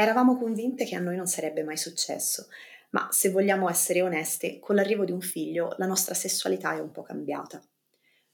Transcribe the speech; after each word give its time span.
Eravamo 0.00 0.38
convinte 0.38 0.86
che 0.86 0.96
a 0.96 0.98
noi 0.98 1.16
non 1.16 1.26
sarebbe 1.26 1.62
mai 1.62 1.76
successo, 1.76 2.46
ma 2.92 3.08
se 3.10 3.28
vogliamo 3.28 3.68
essere 3.68 4.00
oneste, 4.00 4.58
con 4.58 4.74
l'arrivo 4.74 5.04
di 5.04 5.12
un 5.12 5.20
figlio 5.20 5.74
la 5.76 5.84
nostra 5.84 6.14
sessualità 6.14 6.74
è 6.74 6.78
un 6.78 6.90
po' 6.90 7.02
cambiata. 7.02 7.62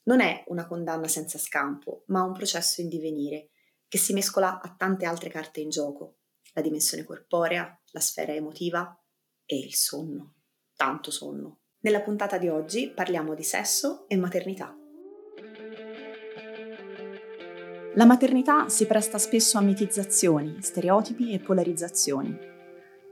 Non 0.05 0.21
è 0.21 0.45
una 0.47 0.69
condanna 0.69 1.09
senza 1.09 1.39
scampo, 1.39 2.05
ma 2.07 2.23
un 2.23 2.35
processo 2.35 2.83
in 2.83 2.89
divenire 2.89 3.49
che 3.89 3.99
si 3.99 4.13
mescola 4.13 4.61
a 4.61 4.77
tante 4.79 5.07
altre 5.07 5.29
carte 5.29 5.59
in 5.59 5.69
gioco, 5.69 6.19
la 6.53 6.63
dimensione 6.63 7.03
corporea, 7.03 7.77
la 7.91 8.01
sfera 8.01 8.33
emotiva 8.33 8.97
e 9.45 9.59
il 9.59 9.75
sonno, 9.75 10.35
tanto 10.77 11.11
sonno. 11.11 11.63
Nella 11.81 12.01
puntata 12.01 12.39
di 12.39 12.47
oggi 12.47 12.91
parliamo 12.91 13.35
di 13.35 13.43
sesso 13.43 14.07
e 14.07 14.17
maternità. 14.17 14.86
La 17.97 18.05
maternità 18.05 18.69
si 18.69 18.85
presta 18.85 19.17
spesso 19.17 19.57
a 19.57 19.63
mitizzazioni, 19.63 20.59
stereotipi 20.61 21.33
e 21.33 21.39
polarizzazioni. 21.39 22.37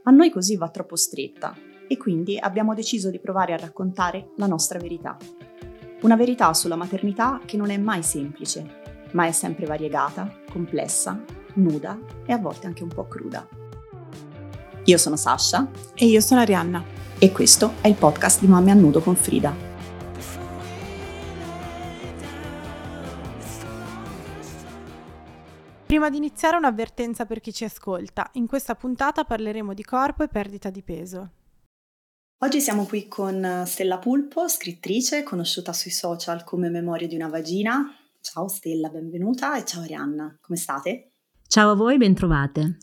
A 0.03 0.11
noi 0.11 0.29
così 0.29 0.57
va 0.57 0.69
troppo 0.69 0.95
stretta 0.95 1.55
e 1.87 1.97
quindi 1.97 2.37
abbiamo 2.37 2.75
deciso 2.75 3.09
di 3.09 3.19
provare 3.19 3.53
a 3.53 3.57
raccontare 3.57 4.29
la 4.35 4.45
nostra 4.45 4.77
verità. 4.77 5.17
Una 6.01 6.15
verità 6.15 6.53
sulla 6.53 6.75
maternità 6.75 7.41
che 7.45 7.57
non 7.57 7.71
è 7.71 7.77
mai 7.77 8.03
semplice, 8.03 8.81
ma 9.13 9.25
è 9.25 9.31
sempre 9.31 9.65
variegata, 9.65 10.31
complessa, 10.51 11.19
nuda 11.55 11.99
e 12.23 12.31
a 12.31 12.37
volte 12.37 12.67
anche 12.67 12.83
un 12.83 12.89
po' 12.89 13.07
cruda. 13.07 13.47
Io 14.83 14.97
sono 14.99 15.15
Sasha 15.15 15.67
e 15.95 16.05
io 16.05 16.21
sono 16.21 16.41
Arianna 16.41 16.83
e 17.17 17.31
questo 17.31 17.73
è 17.81 17.87
il 17.87 17.95
podcast 17.95 18.39
di 18.39 18.45
Mamme 18.45 18.69
a 18.69 18.75
Nudo 18.75 18.99
con 18.99 19.15
Frida. 19.15 19.74
Prima 25.95 26.09
di 26.09 26.17
iniziare 26.17 26.57
un'avvertenza 26.57 27.25
per 27.25 27.39
chi 27.39 27.53
ci 27.53 27.63
ascolta. 27.63 28.29
In 28.33 28.47
questa 28.47 28.75
puntata 28.75 29.23
parleremo 29.23 29.73
di 29.73 29.85
corpo 29.85 30.23
e 30.23 30.27
perdita 30.27 30.69
di 30.69 30.81
peso. 30.81 31.29
Oggi 32.39 32.59
siamo 32.59 32.83
qui 32.83 33.07
con 33.07 33.63
Stella 33.65 33.97
Pulpo, 33.97 34.49
scrittrice, 34.49 35.23
conosciuta 35.23 35.71
sui 35.71 35.91
social 35.91 36.43
come 36.43 36.67
Memoria 36.67 37.07
di 37.07 37.15
una 37.15 37.29
vagina. 37.29 37.95
Ciao 38.19 38.49
Stella, 38.49 38.89
benvenuta 38.89 39.57
e 39.57 39.63
ciao 39.63 39.83
Arianna, 39.83 40.37
come 40.41 40.57
state? 40.57 41.11
Ciao 41.47 41.71
a 41.71 41.75
voi, 41.75 41.95
bentrovate. 41.95 42.75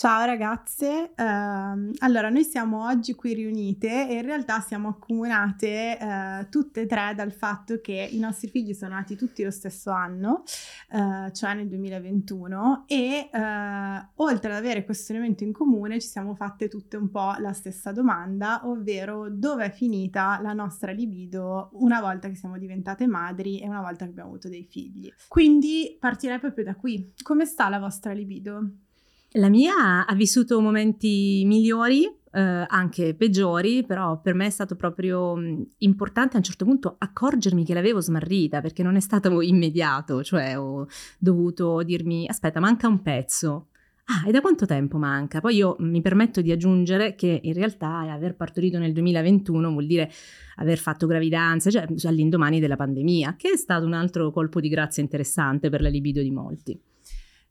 Ciao 0.00 0.24
ragazze, 0.24 1.12
uh, 1.14 1.92
allora 1.98 2.30
noi 2.30 2.42
siamo 2.44 2.86
oggi 2.86 3.14
qui 3.14 3.34
riunite 3.34 4.08
e 4.08 4.14
in 4.14 4.22
realtà 4.22 4.60
siamo 4.60 4.88
accomunate 4.88 5.98
uh, 6.00 6.48
tutte 6.48 6.80
e 6.80 6.86
tre 6.86 7.12
dal 7.14 7.32
fatto 7.32 7.82
che 7.82 8.08
i 8.10 8.18
nostri 8.18 8.48
figli 8.48 8.72
sono 8.72 8.94
nati 8.94 9.14
tutti 9.14 9.44
lo 9.44 9.50
stesso 9.50 9.90
anno, 9.90 10.44
uh, 10.92 11.30
cioè 11.32 11.52
nel 11.52 11.68
2021 11.68 12.84
e 12.86 13.28
eh, 13.30 14.08
oltre 14.14 14.50
ad 14.50 14.56
avere 14.56 14.86
questo 14.86 15.12
elemento 15.12 15.44
in 15.44 15.52
comune 15.52 16.00
ci 16.00 16.08
siamo 16.08 16.34
fatte 16.34 16.68
tutte 16.68 16.96
un 16.96 17.10
po' 17.10 17.34
la 17.38 17.52
stessa 17.52 17.92
domanda, 17.92 18.62
ovvero 18.64 19.28
dove 19.28 19.66
è 19.66 19.70
finita 19.70 20.40
la 20.40 20.54
nostra 20.54 20.92
libido 20.92 21.68
una 21.74 22.00
volta 22.00 22.26
che 22.26 22.36
siamo 22.36 22.56
diventate 22.56 23.06
madri 23.06 23.60
e 23.60 23.68
una 23.68 23.82
volta 23.82 24.06
che 24.06 24.12
abbiamo 24.12 24.30
avuto 24.30 24.48
dei 24.48 24.64
figli. 24.64 25.12
Quindi 25.28 25.94
partirei 26.00 26.38
proprio 26.38 26.64
da 26.64 26.74
qui, 26.74 27.12
come 27.22 27.44
sta 27.44 27.68
la 27.68 27.78
vostra 27.78 28.14
libido? 28.14 28.66
La 29.34 29.48
mia 29.48 30.06
ha 30.06 30.14
vissuto 30.16 30.60
momenti 30.60 31.44
migliori, 31.46 32.04
eh, 32.32 32.64
anche 32.66 33.14
peggiori, 33.14 33.84
però 33.84 34.20
per 34.20 34.34
me 34.34 34.46
è 34.46 34.50
stato 34.50 34.74
proprio 34.74 35.36
mm, 35.36 35.62
importante 35.78 36.34
a 36.34 36.38
un 36.38 36.42
certo 36.42 36.64
punto 36.64 36.96
accorgermi 36.98 37.64
che 37.64 37.72
l'avevo 37.72 38.00
smarrita 38.00 38.60
perché 38.60 38.82
non 38.82 38.96
è 38.96 39.00
stato 39.00 39.40
immediato, 39.40 40.24
cioè 40.24 40.58
ho 40.58 40.86
dovuto 41.18 41.82
dirmi 41.82 42.26
aspetta, 42.28 42.58
manca 42.58 42.88
un 42.88 43.02
pezzo. 43.02 43.68
Ah, 44.06 44.28
e 44.28 44.32
da 44.32 44.40
quanto 44.40 44.66
tempo 44.66 44.98
manca? 44.98 45.40
Poi 45.40 45.54
io 45.54 45.76
mi 45.78 46.00
permetto 46.00 46.40
di 46.40 46.50
aggiungere 46.50 47.14
che 47.14 47.38
in 47.40 47.52
realtà 47.52 48.00
aver 48.00 48.34
partorito 48.34 48.78
nel 48.78 48.92
2021 48.92 49.70
vuol 49.70 49.86
dire 49.86 50.10
aver 50.56 50.78
fatto 50.78 51.06
gravidanza, 51.06 51.70
cioè 51.70 51.86
all'indomani 52.02 52.58
della 52.58 52.74
pandemia, 52.74 53.36
che 53.36 53.52
è 53.52 53.56
stato 53.56 53.86
un 53.86 53.92
altro 53.92 54.32
colpo 54.32 54.58
di 54.58 54.68
grazia 54.68 55.04
interessante 55.04 55.68
per 55.68 55.82
la 55.82 55.88
libido 55.88 56.20
di 56.20 56.32
molti. 56.32 56.80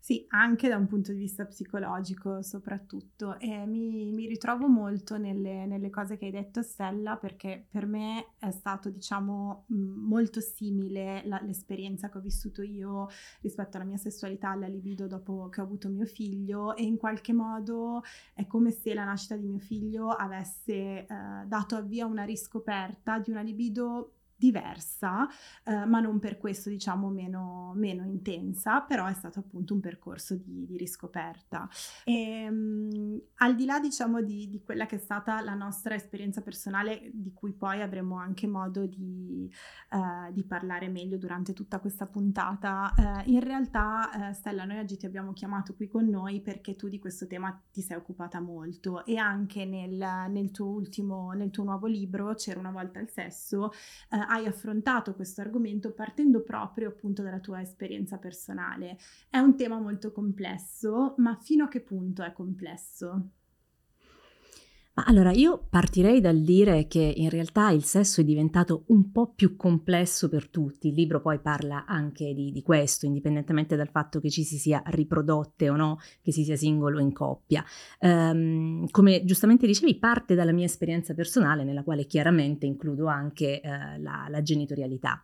Sì, 0.09 0.25
anche 0.29 0.67
da 0.67 0.75
un 0.75 0.87
punto 0.87 1.11
di 1.11 1.19
vista 1.19 1.45
psicologico 1.45 2.41
soprattutto. 2.41 3.37
E 3.37 3.67
mi, 3.67 4.11
mi 4.11 4.25
ritrovo 4.25 4.67
molto 4.67 5.19
nelle, 5.19 5.67
nelle, 5.67 5.91
cose 5.91 6.17
che 6.17 6.25
hai 6.25 6.31
detto 6.31 6.63
Stella 6.63 7.15
perché 7.15 7.67
per 7.69 7.85
me 7.85 8.33
è 8.39 8.49
stato 8.49 8.89
diciamo 8.89 9.65
molto 9.67 10.41
simile 10.41 11.21
la, 11.25 11.39
l'esperienza 11.43 12.09
che 12.09 12.17
ho 12.17 12.21
vissuto 12.21 12.63
io 12.63 13.07
rispetto 13.41 13.77
alla 13.77 13.85
mia 13.85 13.97
sessualità, 13.97 14.49
alla 14.49 14.65
libido 14.65 15.05
dopo 15.05 15.47
che 15.49 15.61
ho 15.61 15.63
avuto 15.65 15.89
mio 15.89 16.07
figlio 16.07 16.75
e 16.75 16.81
in 16.81 16.97
qualche 16.97 17.31
modo 17.31 18.01
è 18.33 18.47
come 18.47 18.71
se 18.71 18.95
la 18.95 19.03
nascita 19.03 19.35
di 19.35 19.45
mio 19.45 19.59
figlio 19.59 20.09
avesse 20.09 20.73
eh, 20.73 21.05
dato 21.45 21.75
avvio 21.75 22.05
a 22.05 22.09
una 22.09 22.23
riscoperta 22.23 23.19
di 23.19 23.29
una 23.29 23.41
libido 23.41 24.13
diversa, 24.39 25.27
eh, 25.65 25.85
ma 25.85 25.99
non 25.99 26.17
per 26.17 26.37
questo 26.37 26.69
diciamo 26.69 27.09
meno, 27.09 27.73
meno, 27.75 28.05
intensa, 28.05 28.79
però 28.81 29.05
è 29.05 29.13
stato 29.13 29.39
appunto 29.39 29.73
un 29.73 29.81
percorso 29.81 30.35
di, 30.35 30.65
di 30.65 30.77
riscoperta. 30.77 31.67
E, 32.05 32.47
um, 32.49 33.19
al 33.35 33.55
di 33.55 33.65
là 33.65 33.79
diciamo 33.79 34.21
di, 34.21 34.49
di, 34.49 34.63
quella 34.63 34.85
che 34.85 34.95
è 34.95 34.99
stata 34.99 35.41
la 35.41 35.53
nostra 35.53 35.93
esperienza 35.93 36.41
personale, 36.41 37.11
di 37.13 37.33
cui 37.33 37.51
poi 37.51 37.81
avremo 37.81 38.17
anche 38.17 38.47
modo 38.47 38.85
di, 38.85 39.51
uh, 39.91 40.31
di 40.31 40.43
parlare 40.45 40.87
meglio 40.87 41.17
durante 41.17 41.51
tutta 41.51 41.79
questa 41.79 42.05
puntata, 42.05 42.93
uh, 42.95 43.29
in 43.29 43.41
realtà 43.41 44.09
uh, 44.13 44.33
Stella 44.33 44.63
noi 44.63 44.79
oggi 44.79 44.95
ti 44.95 45.05
abbiamo 45.05 45.33
chiamato 45.33 45.75
qui 45.75 45.89
con 45.89 46.07
noi 46.07 46.39
perché 46.41 46.77
tu 46.77 46.87
di 46.87 46.99
questo 46.99 47.27
tema 47.27 47.61
ti 47.73 47.81
sei 47.81 47.97
occupata 47.97 48.39
molto 48.39 49.05
e 49.05 49.17
anche 49.17 49.65
nel, 49.65 50.29
nel 50.29 50.51
tuo 50.51 50.67
ultimo, 50.67 51.33
nel 51.33 51.49
tuo 51.49 51.65
nuovo 51.65 51.87
libro, 51.87 52.33
C'era 52.35 52.59
una 52.59 52.71
volta 52.71 52.99
il 52.99 53.09
sesso, 53.09 53.71
hai 54.29 54.45
affrontato 54.45 55.15
questo 55.15 55.41
argomento 55.41 55.91
partendo 55.91 56.41
proprio 56.41 56.89
appunto 56.89 57.21
dalla 57.23 57.39
tua 57.39 57.61
esperienza 57.61 58.17
personale. 58.17 58.97
È 59.29 59.37
un 59.37 59.55
tema 59.55 59.79
molto 59.79 60.11
complesso, 60.11 61.15
ma 61.17 61.35
fino 61.35 61.65
a 61.65 61.67
che 61.67 61.81
punto 61.81 62.23
è 62.23 62.31
complesso? 62.31 63.31
Allora 65.05 65.31
io 65.31 65.65
partirei 65.69 66.21
dal 66.21 66.41
dire 66.41 66.87
che 66.87 67.13
in 67.15 67.29
realtà 67.29 67.69
il 67.71 67.83
sesso 67.83 68.21
è 68.21 68.23
diventato 68.23 68.83
un 68.87 69.11
po' 69.11 69.33
più 69.33 69.55
complesso 69.55 70.29
per 70.29 70.49
tutti. 70.49 70.87
Il 70.89 70.93
libro 70.93 71.21
poi 71.21 71.39
parla 71.39 71.85
anche 71.85 72.33
di, 72.33 72.51
di, 72.51 72.61
questo, 72.61 73.05
indipendentemente 73.05 73.75
dal 73.75 73.89
fatto 73.89 74.19
che 74.19 74.29
ci 74.29 74.43
si 74.43 74.57
sia 74.57 74.81
riprodotte 74.87 75.69
o 75.69 75.75
no, 75.75 75.99
che 76.21 76.31
si 76.31 76.43
sia 76.43 76.55
singolo 76.55 76.97
o 76.97 77.01
in 77.01 77.13
coppia. 77.13 77.63
Um, 77.99 78.87
come 78.89 79.23
giustamente 79.25 79.67
dicevi, 79.67 79.97
parte 79.97 80.35
dalla 80.35 80.51
mia 80.51 80.65
esperienza 80.65 81.13
personale, 81.13 81.63
nella 81.63 81.83
quale 81.83 82.05
chiaramente 82.05 82.65
includo 82.65 83.07
anche 83.07 83.61
uh, 83.63 84.01
la, 84.01 84.27
la 84.29 84.41
genitorialità. 84.41 85.21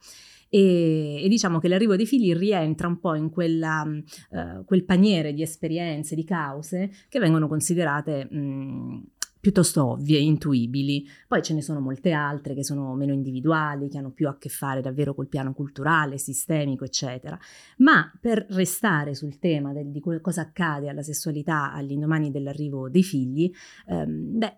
E, 0.49 1.23
e, 1.23 1.27
diciamo 1.27 1.59
che 1.59 1.67
l'arrivo 1.67 1.95
dei 1.95 2.05
figli 2.05 2.33
rientra 2.33 2.87
un 2.87 2.99
po' 2.99 3.15
in 3.15 3.29
quella, 3.29 3.83
uh, 3.83 4.63
quel 4.63 4.85
paniere 4.85 5.33
di 5.33 5.41
esperienze, 5.41 6.15
di 6.15 6.23
cause 6.23 6.91
che 7.09 7.19
vengono 7.19 7.47
considerate 7.47 8.25
mh, 8.25 9.03
piuttosto 9.45 9.91
ovvie, 9.91 10.17
intuibili. 10.17 11.07
Poi 11.27 11.43
ce 11.43 11.53
ne 11.53 11.61
sono 11.61 11.79
molte 11.79 12.13
altre 12.13 12.55
che 12.55 12.63
sono 12.63 12.95
meno 12.95 13.13
individuali, 13.13 13.89
che 13.89 13.99
hanno 13.99 14.09
più 14.09 14.27
a 14.27 14.39
che 14.39 14.49
fare 14.49 14.81
davvero 14.81 15.13
col 15.13 15.27
piano 15.27 15.53
culturale, 15.53 16.17
sistemico, 16.17 16.83
eccetera. 16.83 17.37
Ma 17.77 18.11
per 18.19 18.47
restare 18.49 19.13
sul 19.13 19.37
tema 19.37 19.71
del, 19.71 19.91
di 19.91 20.01
cosa 20.19 20.41
accade 20.41 20.89
alla 20.89 21.03
sessualità 21.03 21.71
all'indomani 21.73 22.31
dell'arrivo 22.31 22.89
dei 22.89 23.03
figli, 23.03 23.51
ehm, 23.85 24.39
beh, 24.39 24.57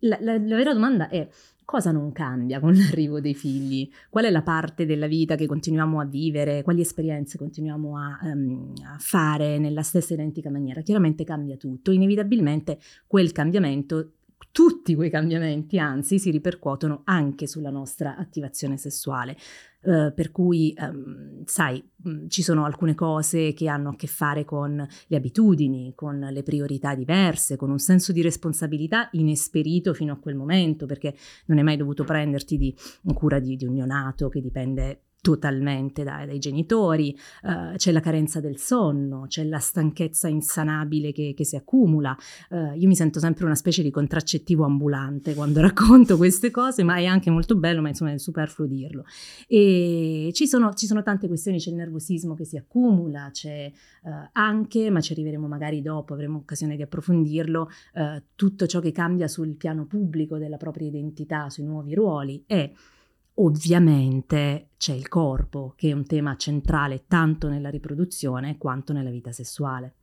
la, 0.00 0.18
la, 0.20 0.36
la 0.36 0.56
vera 0.56 0.74
domanda 0.74 1.08
è 1.08 1.26
cosa 1.66 1.90
non 1.90 2.12
cambia 2.12 2.60
con 2.60 2.74
l'arrivo 2.74 3.20
dei 3.20 3.34
figli? 3.34 3.90
Qual 4.08 4.24
è 4.24 4.30
la 4.30 4.42
parte 4.42 4.86
della 4.86 5.08
vita 5.08 5.34
che 5.34 5.46
continuiamo 5.46 6.00
a 6.00 6.04
vivere? 6.04 6.62
Quali 6.62 6.80
esperienze 6.80 7.36
continuiamo 7.36 7.98
a, 7.98 8.18
um, 8.22 8.72
a, 8.84 8.96
fare 8.98 9.58
nella 9.58 9.82
stessa 9.82 10.14
identica 10.14 10.48
maniera? 10.48 10.80
Chiaramente 10.80 11.24
cambia 11.24 11.56
tutto, 11.56 11.90
inevitabilmente 11.90 12.78
quel 13.06 13.32
cambiamento 13.32 14.12
tutti 14.56 14.94
quei 14.94 15.10
cambiamenti, 15.10 15.78
anzi, 15.78 16.18
si 16.18 16.30
ripercuotono 16.30 17.02
anche 17.04 17.46
sulla 17.46 17.68
nostra 17.68 18.16
attivazione 18.16 18.78
sessuale. 18.78 19.36
Uh, 19.82 20.14
per 20.14 20.32
cui, 20.32 20.74
um, 20.78 21.44
sai, 21.44 21.86
mh, 21.94 22.28
ci 22.28 22.42
sono 22.42 22.64
alcune 22.64 22.94
cose 22.94 23.52
che 23.52 23.68
hanno 23.68 23.90
a 23.90 23.96
che 23.96 24.06
fare 24.06 24.46
con 24.46 24.74
le 25.08 25.16
abitudini, 25.16 25.92
con 25.94 26.18
le 26.18 26.42
priorità 26.42 26.94
diverse, 26.94 27.56
con 27.56 27.70
un 27.70 27.78
senso 27.78 28.12
di 28.12 28.22
responsabilità 28.22 29.10
inesperito 29.12 29.92
fino 29.92 30.14
a 30.14 30.18
quel 30.18 30.36
momento, 30.36 30.86
perché 30.86 31.14
non 31.48 31.58
hai 31.58 31.64
mai 31.64 31.76
dovuto 31.76 32.04
prenderti 32.04 32.56
di 32.56 32.74
cura 33.12 33.38
di, 33.38 33.56
di 33.56 33.66
un 33.66 33.74
neonato 33.74 34.30
che 34.30 34.40
dipende 34.40 35.02
totalmente 35.26 36.04
dai, 36.04 36.24
dai 36.24 36.38
genitori, 36.38 37.12
uh, 37.42 37.74
c'è 37.74 37.90
la 37.90 37.98
carenza 37.98 38.38
del 38.38 38.58
sonno, 38.58 39.24
c'è 39.26 39.42
la 39.42 39.58
stanchezza 39.58 40.28
insanabile 40.28 41.10
che, 41.10 41.34
che 41.36 41.44
si 41.44 41.56
accumula. 41.56 42.16
Uh, 42.48 42.76
io 42.76 42.86
mi 42.86 42.94
sento 42.94 43.18
sempre 43.18 43.44
una 43.44 43.56
specie 43.56 43.82
di 43.82 43.90
contraccettivo 43.90 44.64
ambulante 44.64 45.34
quando 45.34 45.58
racconto 45.62 46.16
queste 46.16 46.52
cose, 46.52 46.84
ma 46.84 46.98
è 46.98 47.06
anche 47.06 47.28
molto 47.30 47.56
bello, 47.56 47.80
ma 47.80 47.88
insomma 47.88 48.12
è 48.12 48.18
superfluo 48.18 48.68
dirlo. 48.68 49.02
E 49.48 50.30
ci 50.32 50.46
sono, 50.46 50.72
ci 50.74 50.86
sono 50.86 51.02
tante 51.02 51.26
questioni, 51.26 51.58
c'è 51.58 51.70
il 51.70 51.76
nervosismo 51.76 52.34
che 52.34 52.44
si 52.44 52.56
accumula, 52.56 53.30
c'è 53.32 53.68
uh, 54.02 54.10
anche, 54.30 54.90
ma 54.90 55.00
ci 55.00 55.10
arriveremo 55.10 55.48
magari 55.48 55.82
dopo, 55.82 56.12
avremo 56.12 56.38
occasione 56.38 56.76
di 56.76 56.82
approfondirlo, 56.82 57.68
tutto 58.36 58.66
ciò 58.66 58.78
che 58.78 58.92
cambia 58.92 59.26
sul 59.26 59.56
piano 59.56 59.86
pubblico 59.86 60.38
della 60.38 60.56
propria 60.56 60.86
identità, 60.86 61.48
sui 61.48 61.64
nuovi 61.64 61.94
ruoli 61.94 62.44
e 62.46 62.74
Ovviamente 63.38 64.70
c'è 64.78 64.92
il 64.92 65.08
corpo, 65.08 65.74
che 65.76 65.90
è 65.90 65.92
un 65.92 66.06
tema 66.06 66.36
centrale 66.36 67.04
tanto 67.06 67.48
nella 67.48 67.70
riproduzione 67.70 68.56
quanto 68.56 68.92
nella 68.92 69.10
vita 69.10 69.32
sessuale. 69.32 69.94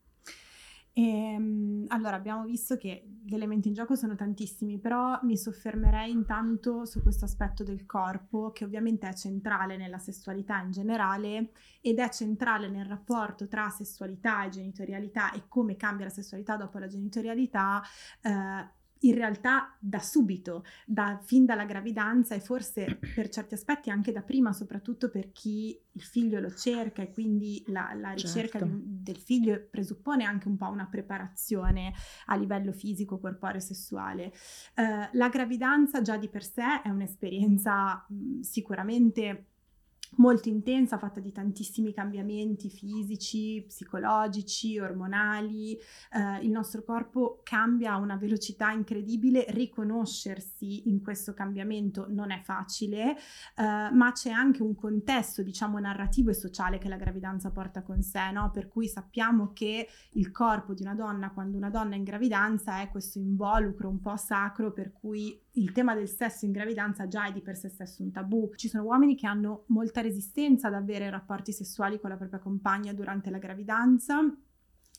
E, 0.95 1.01
ehm, 1.01 1.85
allora, 1.87 2.15
abbiamo 2.15 2.45
visto 2.45 2.77
che 2.77 3.03
gli 3.23 3.33
elementi 3.33 3.67
in 3.67 3.73
gioco 3.73 3.95
sono 3.95 4.15
tantissimi, 4.15 4.77
però 4.77 5.19
mi 5.23 5.35
soffermerei 5.35 6.11
intanto 6.11 6.85
su 6.85 7.01
questo 7.01 7.25
aspetto 7.25 7.63
del 7.63 7.87
corpo, 7.87 8.51
che 8.51 8.65
ovviamente 8.65 9.07
è 9.07 9.13
centrale 9.13 9.77
nella 9.77 9.97
sessualità 9.97 10.59
in 10.61 10.69
generale 10.69 11.51
ed 11.81 11.97
è 11.97 12.09
centrale 12.09 12.69
nel 12.69 12.85
rapporto 12.85 13.47
tra 13.47 13.69
sessualità 13.69 14.45
e 14.45 14.49
genitorialità 14.49 15.31
e 15.31 15.47
come 15.47 15.75
cambia 15.75 16.05
la 16.05 16.11
sessualità 16.11 16.55
dopo 16.55 16.77
la 16.77 16.87
genitorialità. 16.87 17.81
Eh, 18.21 18.81
in 19.03 19.15
realtà 19.15 19.75
da 19.79 19.99
subito, 19.99 20.63
da, 20.85 21.19
fin 21.21 21.45
dalla 21.45 21.65
gravidanza 21.65 22.35
e 22.35 22.39
forse 22.39 22.99
per 23.13 23.29
certi 23.29 23.53
aspetti 23.53 23.89
anche 23.89 24.11
da 24.11 24.21
prima, 24.21 24.53
soprattutto 24.53 25.09
per 25.09 25.31
chi 25.31 25.79
il 25.95 26.01
figlio 26.01 26.39
lo 26.39 26.51
cerca 26.53 27.01
e 27.01 27.11
quindi 27.11 27.63
la, 27.67 27.93
la 27.93 28.11
ricerca 28.11 28.59
certo. 28.59 28.79
del 28.81 29.17
figlio 29.17 29.67
presuppone 29.69 30.23
anche 30.23 30.47
un 30.47 30.57
po' 30.57 30.67
una 30.67 30.87
preparazione 30.87 31.93
a 32.25 32.35
livello 32.35 32.71
fisico, 32.71 33.19
corporeo 33.19 33.57
e 33.57 33.61
sessuale. 33.61 34.33
Uh, 34.75 35.09
la 35.11 35.29
gravidanza 35.29 36.01
già 36.01 36.17
di 36.17 36.29
per 36.29 36.43
sé 36.43 36.81
è 36.81 36.89
un'esperienza 36.89 38.05
mh, 38.07 38.39
sicuramente 38.41 39.47
molto 40.17 40.49
intensa, 40.49 40.97
fatta 40.97 41.19
di 41.19 41.31
tantissimi 41.31 41.93
cambiamenti 41.93 42.69
fisici, 42.69 43.63
psicologici, 43.67 44.79
ormonali. 44.79 45.73
Eh, 46.11 46.43
il 46.43 46.51
nostro 46.51 46.83
corpo 46.83 47.41
cambia 47.43 47.93
a 47.93 47.97
una 47.97 48.15
velocità 48.15 48.71
incredibile, 48.71 49.45
riconoscersi 49.49 50.89
in 50.89 51.01
questo 51.01 51.33
cambiamento 51.33 52.07
non 52.09 52.31
è 52.31 52.41
facile, 52.43 53.15
eh, 53.55 53.89
ma 53.91 54.11
c'è 54.13 54.31
anche 54.31 54.61
un 54.61 54.75
contesto, 54.75 55.41
diciamo, 55.41 55.79
narrativo 55.79 56.29
e 56.29 56.33
sociale 56.33 56.77
che 56.77 56.89
la 56.89 56.97
gravidanza 56.97 57.51
porta 57.51 57.81
con 57.81 58.01
sé, 58.01 58.31
no? 58.31 58.51
Per 58.51 58.67
cui 58.67 58.87
sappiamo 58.87 59.51
che 59.53 59.87
il 60.11 60.31
corpo 60.31 60.73
di 60.73 60.83
una 60.83 60.95
donna, 60.95 61.31
quando 61.31 61.57
una 61.57 61.69
donna 61.69 61.95
è 61.95 61.97
in 61.97 62.03
gravidanza, 62.03 62.81
è 62.81 62.89
questo 62.89 63.19
involucro 63.19 63.89
un 63.89 63.99
po' 63.99 64.17
sacro, 64.17 64.71
per 64.71 64.91
cui 64.91 65.42
il 65.53 65.71
tema 65.71 65.93
del 65.93 66.09
sesso 66.09 66.45
in 66.45 66.51
gravidanza 66.51 67.07
già 67.07 67.27
è 67.27 67.31
di 67.31 67.41
per 67.41 67.55
sé 67.55 67.69
stesso 67.69 68.01
un 68.01 68.11
tabù. 68.11 68.51
Ci 68.55 68.67
sono 68.67 68.83
uomini 68.83 69.15
che 69.15 69.27
hanno 69.27 69.65
molta 69.67 70.01
resistenza 70.01 70.67
ad 70.67 70.73
avere 70.73 71.09
rapporti 71.09 71.51
sessuali 71.51 71.99
con 71.99 72.09
la 72.09 72.17
propria 72.17 72.39
compagna 72.39 72.93
durante 72.93 73.29
la 73.29 73.37
gravidanza 73.37 74.19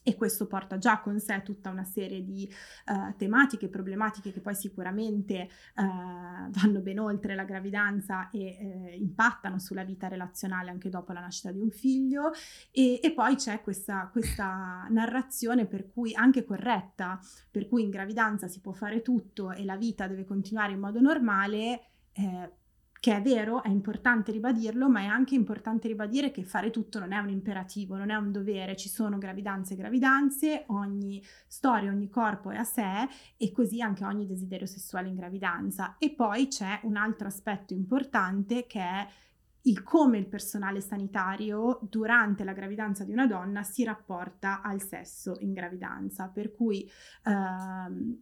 e 0.07 0.15
questo 0.15 0.45
porta 0.45 0.77
già 0.77 0.99
con 0.99 1.19
sé 1.19 1.41
tutta 1.41 1.71
una 1.71 1.83
serie 1.83 2.23
di 2.23 2.47
uh, 2.85 3.15
tematiche, 3.17 3.69
problematiche 3.69 4.31
che 4.31 4.39
poi 4.39 4.53
sicuramente 4.53 5.49
uh, 5.77 6.49
vanno 6.51 6.79
ben 6.81 6.99
oltre 6.99 7.33
la 7.33 7.43
gravidanza 7.43 8.29
e 8.29 8.55
uh, 8.61 9.01
impattano 9.01 9.57
sulla 9.57 9.83
vita 9.83 10.07
relazionale 10.07 10.69
anche 10.69 10.89
dopo 10.89 11.11
la 11.11 11.21
nascita 11.21 11.51
di 11.51 11.59
un 11.59 11.71
figlio 11.71 12.31
e, 12.69 12.99
e 13.01 13.13
poi 13.13 13.35
c'è 13.35 13.61
questa, 13.61 14.07
questa, 14.11 14.85
narrazione 14.91 15.65
per 15.65 15.89
cui 15.89 16.13
anche 16.13 16.45
corretta, 16.45 17.19
per 17.49 17.67
cui 17.67 17.81
in 17.81 17.89
gravidanza 17.89 18.47
si 18.47 18.61
può 18.61 18.73
fare 18.73 19.01
tutto 19.01 19.51
e 19.53 19.65
la 19.65 19.75
vita 19.75 20.05
deve 20.05 20.23
continuare 20.23 20.73
in 20.73 20.79
modo 20.79 21.01
normale. 21.01 21.81
Eh, 22.11 22.51
che 23.05 23.17
è 23.17 23.21
vero, 23.21 23.61
è 23.61 23.69
importante 23.69 24.31
ribadirlo, 24.31 24.89
ma 24.89 25.01
è 25.01 25.05
anche 25.05 25.35
importante 25.35 25.87
ribadire 25.87 26.31
che 26.31 26.43
fare 26.43 26.71
tutto 26.71 26.97
non 26.97 27.11
è 27.11 27.19
un 27.19 27.29
imperativo, 27.29 27.97
non 27.97 28.09
è 28.09 28.15
un 28.15 28.31
dovere, 28.31 28.75
ci 28.75 28.89
sono 28.89 29.19
gravidanze 29.19 29.75
e 29.75 29.77
gravidanze, 29.77 30.63
ogni 30.69 31.23
storia, 31.45 31.91
ogni 31.91 32.09
corpo 32.09 32.49
è 32.49 32.57
a 32.57 32.63
sé 32.63 33.07
e 33.37 33.51
così 33.51 33.79
anche 33.79 34.03
ogni 34.03 34.25
desiderio 34.25 34.65
sessuale 34.65 35.09
in 35.09 35.17
gravidanza. 35.17 35.97
E 35.99 36.15
poi 36.15 36.47
c'è 36.47 36.79
un 36.85 36.95
altro 36.95 37.27
aspetto 37.27 37.75
importante 37.75 38.65
che 38.65 38.79
è 38.79 39.07
il 39.61 39.83
come 39.83 40.17
il 40.17 40.25
personale 40.25 40.81
sanitario 40.81 41.81
durante 41.83 42.43
la 42.43 42.53
gravidanza 42.53 43.03
di 43.03 43.11
una 43.11 43.27
donna 43.27 43.61
si 43.61 43.83
rapporta 43.83 44.63
al 44.63 44.81
sesso 44.81 45.35
in 45.41 45.53
gravidanza, 45.53 46.27
per 46.27 46.51
cui 46.51 46.89
ehm, 47.25 48.19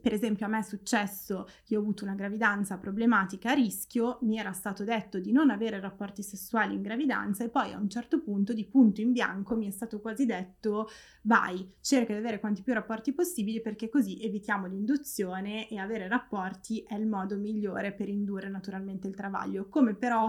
per 0.00 0.12
esempio 0.12 0.46
a 0.46 0.48
me 0.48 0.58
è 0.58 0.62
successo 0.62 1.48
che 1.64 1.76
ho 1.76 1.80
avuto 1.80 2.04
una 2.04 2.14
gravidanza 2.14 2.78
problematica 2.78 3.50
a 3.50 3.54
rischio, 3.54 4.18
mi 4.22 4.38
era 4.38 4.52
stato 4.52 4.84
detto 4.84 5.18
di 5.18 5.32
non 5.32 5.50
avere 5.50 5.80
rapporti 5.80 6.22
sessuali 6.22 6.74
in 6.74 6.82
gravidanza 6.82 7.44
e 7.44 7.48
poi 7.48 7.72
a 7.72 7.78
un 7.78 7.88
certo 7.88 8.20
punto 8.20 8.52
di 8.52 8.64
punto 8.64 9.00
in 9.00 9.12
bianco 9.12 9.56
mi 9.56 9.66
è 9.66 9.70
stato 9.70 10.00
quasi 10.00 10.24
detto 10.26 10.88
vai, 11.22 11.74
cerca 11.80 12.12
di 12.12 12.18
avere 12.18 12.40
quanti 12.40 12.62
più 12.62 12.72
rapporti 12.72 13.12
possibili 13.12 13.60
perché 13.60 13.88
così 13.88 14.22
evitiamo 14.22 14.66
l'induzione 14.66 15.68
e 15.68 15.78
avere 15.78 16.08
rapporti 16.08 16.82
è 16.86 16.94
il 16.94 17.06
modo 17.06 17.36
migliore 17.36 17.92
per 17.92 18.08
indurre 18.08 18.48
naturalmente 18.48 19.08
il 19.08 19.14
travaglio, 19.14 19.68
come 19.68 19.94
però 19.94 20.28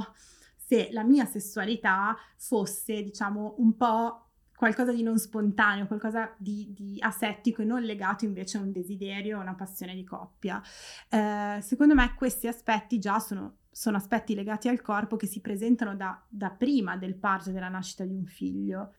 se 0.55 0.89
la 0.91 1.03
mia 1.03 1.25
sessualità 1.25 2.15
fosse 2.37 3.03
diciamo 3.03 3.55
un 3.57 3.75
po' 3.75 4.22
qualcosa 4.63 4.93
di 4.93 5.03
non 5.03 5.19
spontaneo, 5.19 5.87
qualcosa 5.87 6.33
di, 6.37 6.71
di, 6.73 6.95
asettico 7.01 7.61
e 7.61 7.65
non 7.65 7.81
legato 7.81 8.23
invece 8.23 8.57
a 8.57 8.61
un 8.61 8.71
desiderio, 8.71 9.37
a 9.37 9.41
una 9.41 9.55
passione 9.55 9.93
di 9.93 10.05
coppia. 10.05 10.61
Eh, 11.09 11.59
secondo 11.61 11.93
me 11.93 12.15
questi 12.17 12.47
aspetti 12.47 12.97
già 12.97 13.19
sono, 13.19 13.57
sono, 13.69 13.97
aspetti 13.97 14.33
legati 14.33 14.69
al 14.69 14.81
corpo 14.81 15.17
che 15.17 15.27
si 15.27 15.41
presentano 15.41 15.97
da, 15.97 16.17
da 16.29 16.49
prima 16.49 16.95
del 16.95 17.17
parto 17.17 17.51
della 17.51 17.67
nascita 17.67 18.05
di 18.05 18.13
un 18.13 18.25
figlio. 18.25 18.93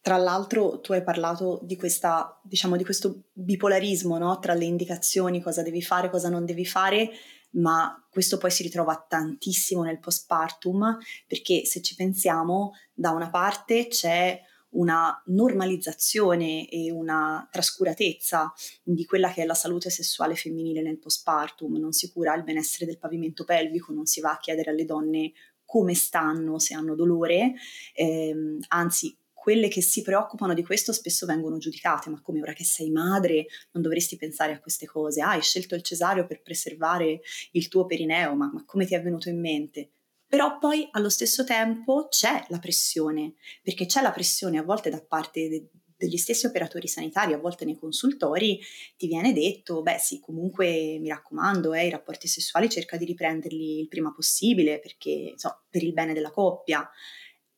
Tra 0.00 0.16
l'altro 0.16 0.78
tu 0.78 0.92
hai 0.92 1.02
parlato 1.02 1.58
di, 1.64 1.74
questa, 1.74 2.40
diciamo, 2.44 2.76
di 2.76 2.84
questo 2.84 3.30
bipolarismo 3.32 4.16
no? 4.16 4.38
tra 4.38 4.54
le 4.54 4.64
indicazioni, 4.64 5.42
cosa 5.42 5.62
devi 5.62 5.82
fare, 5.82 6.08
cosa 6.08 6.28
non 6.28 6.44
devi 6.44 6.64
fare, 6.64 7.10
ma 7.54 8.00
questo 8.08 8.38
poi 8.38 8.52
si 8.52 8.62
ritrova 8.62 9.04
tantissimo 9.08 9.82
nel 9.82 9.98
postpartum 9.98 10.98
perché 11.26 11.64
se 11.64 11.82
ci 11.82 11.96
pensiamo, 11.96 12.74
da 12.92 13.10
una 13.10 13.28
parte 13.28 13.88
c'è 13.88 14.40
una 14.74 15.22
normalizzazione 15.26 16.68
e 16.68 16.90
una 16.90 17.46
trascuratezza 17.50 18.52
di 18.82 19.04
quella 19.04 19.32
che 19.32 19.42
è 19.42 19.46
la 19.46 19.54
salute 19.54 19.90
sessuale 19.90 20.34
femminile 20.34 20.82
nel 20.82 20.98
postpartum, 20.98 21.76
non 21.76 21.92
si 21.92 22.10
cura 22.12 22.34
il 22.34 22.44
benessere 22.44 22.86
del 22.86 22.98
pavimento 22.98 23.44
pelvico, 23.44 23.92
non 23.92 24.06
si 24.06 24.20
va 24.20 24.32
a 24.32 24.38
chiedere 24.38 24.70
alle 24.70 24.84
donne 24.84 25.32
come 25.64 25.94
stanno, 25.94 26.58
se 26.58 26.74
hanno 26.74 26.94
dolore, 26.94 27.54
ehm, 27.94 28.58
anzi 28.68 29.16
quelle 29.44 29.68
che 29.68 29.82
si 29.82 30.00
preoccupano 30.00 30.54
di 30.54 30.64
questo 30.64 30.92
spesso 30.94 31.26
vengono 31.26 31.58
giudicate, 31.58 32.08
ma 32.08 32.22
come 32.22 32.40
ora 32.40 32.54
che 32.54 32.64
sei 32.64 32.90
madre 32.90 33.46
non 33.72 33.82
dovresti 33.82 34.16
pensare 34.16 34.52
a 34.52 34.60
queste 34.60 34.86
cose, 34.86 35.20
ah, 35.20 35.30
hai 35.30 35.42
scelto 35.42 35.74
il 35.74 35.82
cesareo 35.82 36.26
per 36.26 36.40
preservare 36.40 37.20
il 37.52 37.68
tuo 37.68 37.84
perineo, 37.84 38.34
ma, 38.34 38.50
ma 38.52 38.64
come 38.64 38.86
ti 38.86 38.94
è 38.94 39.02
venuto 39.02 39.28
in 39.28 39.40
mente? 39.40 39.90
Però 40.34 40.58
poi 40.58 40.88
allo 40.90 41.10
stesso 41.10 41.44
tempo 41.44 42.08
c'è 42.08 42.44
la 42.48 42.58
pressione, 42.58 43.34
perché 43.62 43.86
c'è 43.86 44.02
la 44.02 44.10
pressione 44.10 44.58
a 44.58 44.64
volte 44.64 44.90
da 44.90 45.00
parte 45.00 45.48
de- 45.48 45.68
degli 45.96 46.16
stessi 46.16 46.44
operatori 46.44 46.88
sanitari, 46.88 47.34
a 47.34 47.38
volte 47.38 47.64
nei 47.64 47.78
consultori, 47.78 48.58
ti 48.96 49.06
viene 49.06 49.32
detto, 49.32 49.80
beh 49.80 49.98
sì, 49.98 50.18
comunque 50.18 50.98
mi 50.98 51.06
raccomando, 51.06 51.72
eh, 51.72 51.86
i 51.86 51.90
rapporti 51.90 52.26
sessuali 52.26 52.68
cerca 52.68 52.96
di 52.96 53.04
riprenderli 53.04 53.78
il 53.78 53.86
prima 53.86 54.12
possibile 54.12 54.80
perché, 54.80 55.34
so, 55.36 55.66
per 55.70 55.84
il 55.84 55.92
bene 55.92 56.12
della 56.12 56.32
coppia. 56.32 56.84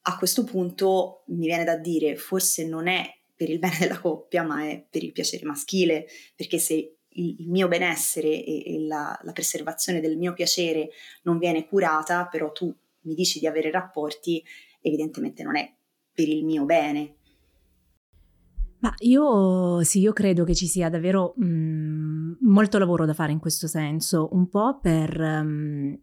A 0.03 0.19
questo 0.19 0.45
punto 0.45 1.23
mi 1.29 1.47
viene 1.47 1.65
da 1.65 1.79
dire, 1.79 2.15
forse 2.17 2.67
non 2.67 2.89
è 2.89 3.09
per 3.35 3.49
il 3.49 3.59
bene 3.59 3.79
della 3.81 3.99
coppia, 3.99 4.43
ma 4.43 4.69
è 4.69 4.87
per 4.91 5.03
il 5.03 5.13
piacere 5.13 5.47
maschile, 5.47 6.07
perché 6.35 6.59
se 6.59 6.96
il, 7.17 7.37
il 7.41 7.51
mio 7.51 7.69
benessere 7.69 8.29
e, 8.29 8.63
e 8.65 8.87
la, 8.87 9.19
la, 9.23 9.33
preservazione 9.33 10.01
del 10.01 10.17
mio 10.17 10.33
piacere 10.33 10.91
non 11.23 11.39
viene 11.39 11.67
curata, 11.67 12.27
però 12.27 12.53
tu 12.53 12.75
mi 13.03 13.15
dici 13.15 13.39
di 13.39 13.47
avere 13.47 13.71
rapporti, 13.71 14.43
evidentemente 14.81 15.43
non 15.43 15.57
è 15.57 15.73
per 16.13 16.29
il 16.29 16.45
mio 16.45 16.65
bene. 16.65 17.15
Ma 18.79 18.95
io 18.99 19.83
sì, 19.83 20.01
io 20.01 20.13
credo 20.13 20.45
che 20.45 20.55
ci 20.55 20.67
sia 20.67 20.89
davvero 20.89 21.35
mh, 21.37 21.47
mm, 21.47 22.33
molto 22.41 22.79
lavoro 22.79 23.07
da 23.07 23.15
fare 23.15 23.33
in 23.33 23.39
questo 23.39 23.67
senso, 23.67 24.29
un 24.33 24.49
po' 24.49 24.79
per, 24.81 25.19
um, 25.19 25.99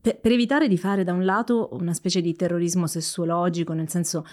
per, 0.00 0.20
per 0.20 0.32
evitare 0.32 0.68
di 0.68 0.76
fare 0.76 1.04
da 1.04 1.12
un 1.12 1.24
lato 1.24 1.68
una 1.72 1.94
specie 1.94 2.20
di 2.20 2.34
terrorismo 2.34 2.86
sessuologico, 2.86 3.72
nel 3.72 3.88
senso 3.88 4.24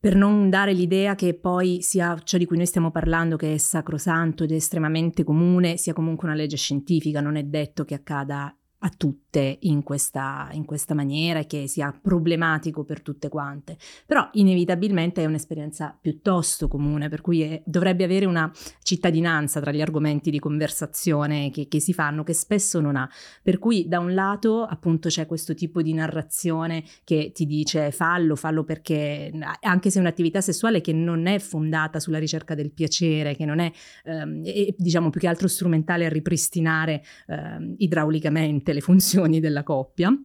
per 0.00 0.14
non 0.14 0.48
dare 0.48 0.72
l'idea 0.72 1.14
che 1.14 1.34
poi 1.34 1.82
sia 1.82 2.16
ciò 2.22 2.38
di 2.38 2.46
cui 2.46 2.56
noi 2.56 2.66
stiamo 2.66 2.90
parlando, 2.90 3.36
che 3.36 3.54
è 3.54 3.58
sacrosanto 3.58 4.44
ed 4.44 4.52
estremamente 4.52 5.24
comune, 5.24 5.76
sia 5.76 5.92
comunque 5.92 6.28
una 6.28 6.36
legge 6.36 6.56
scientifica, 6.56 7.20
non 7.20 7.36
è 7.36 7.42
detto 7.42 7.84
che 7.84 7.94
accada 7.94 8.56
a 8.80 8.90
tutte 8.96 9.58
in 9.62 9.82
questa, 9.82 10.48
in 10.52 10.64
questa 10.64 10.94
maniera 10.94 11.40
e 11.40 11.46
che 11.46 11.66
sia 11.66 11.96
problematico 12.00 12.84
per 12.84 13.02
tutte 13.02 13.28
quante, 13.28 13.76
però 14.06 14.28
inevitabilmente 14.32 15.22
è 15.22 15.26
un'esperienza 15.26 15.96
piuttosto 16.00 16.68
comune, 16.68 17.08
per 17.08 17.20
cui 17.20 17.42
è, 17.42 17.62
dovrebbe 17.64 18.04
avere 18.04 18.24
una 18.26 18.50
cittadinanza 18.82 19.60
tra 19.60 19.72
gli 19.72 19.80
argomenti 19.80 20.30
di 20.30 20.38
conversazione 20.38 21.50
che, 21.50 21.66
che, 21.66 21.80
si 21.80 21.92
fanno, 21.92 22.22
che 22.22 22.34
spesso 22.34 22.80
non 22.80 22.96
ha. 22.96 23.08
Per 23.42 23.58
cui 23.58 23.88
da 23.88 23.98
un 23.98 24.14
lato 24.14 24.62
appunto 24.62 25.08
c'è 25.08 25.26
questo 25.26 25.54
tipo 25.54 25.82
di 25.82 25.92
narrazione 25.92 26.84
che 27.02 27.32
ti 27.34 27.46
dice 27.46 27.90
fallo, 27.90 28.36
fallo 28.36 28.62
perché 28.62 29.32
anche 29.60 29.90
se 29.90 29.98
è 29.98 30.00
un'attività 30.00 30.40
sessuale 30.40 30.80
che 30.80 30.92
non 30.92 31.26
è 31.26 31.38
fondata 31.40 31.98
sulla 31.98 32.18
ricerca 32.18 32.54
del 32.54 32.72
piacere, 32.72 33.34
che 33.34 33.44
non 33.44 33.58
è 33.58 33.72
ehm, 34.04 34.44
è, 34.44 34.74
diciamo 34.76 35.10
più 35.10 35.20
che 35.20 35.28
altro 35.28 35.48
strumentale 35.48 36.06
a 36.06 36.08
ripristinare 36.08 37.02
ehm, 37.26 37.74
idraulicamente 37.78 38.67
le 38.72 38.80
funzioni 38.80 39.40
della 39.40 39.62
coppia. 39.62 40.16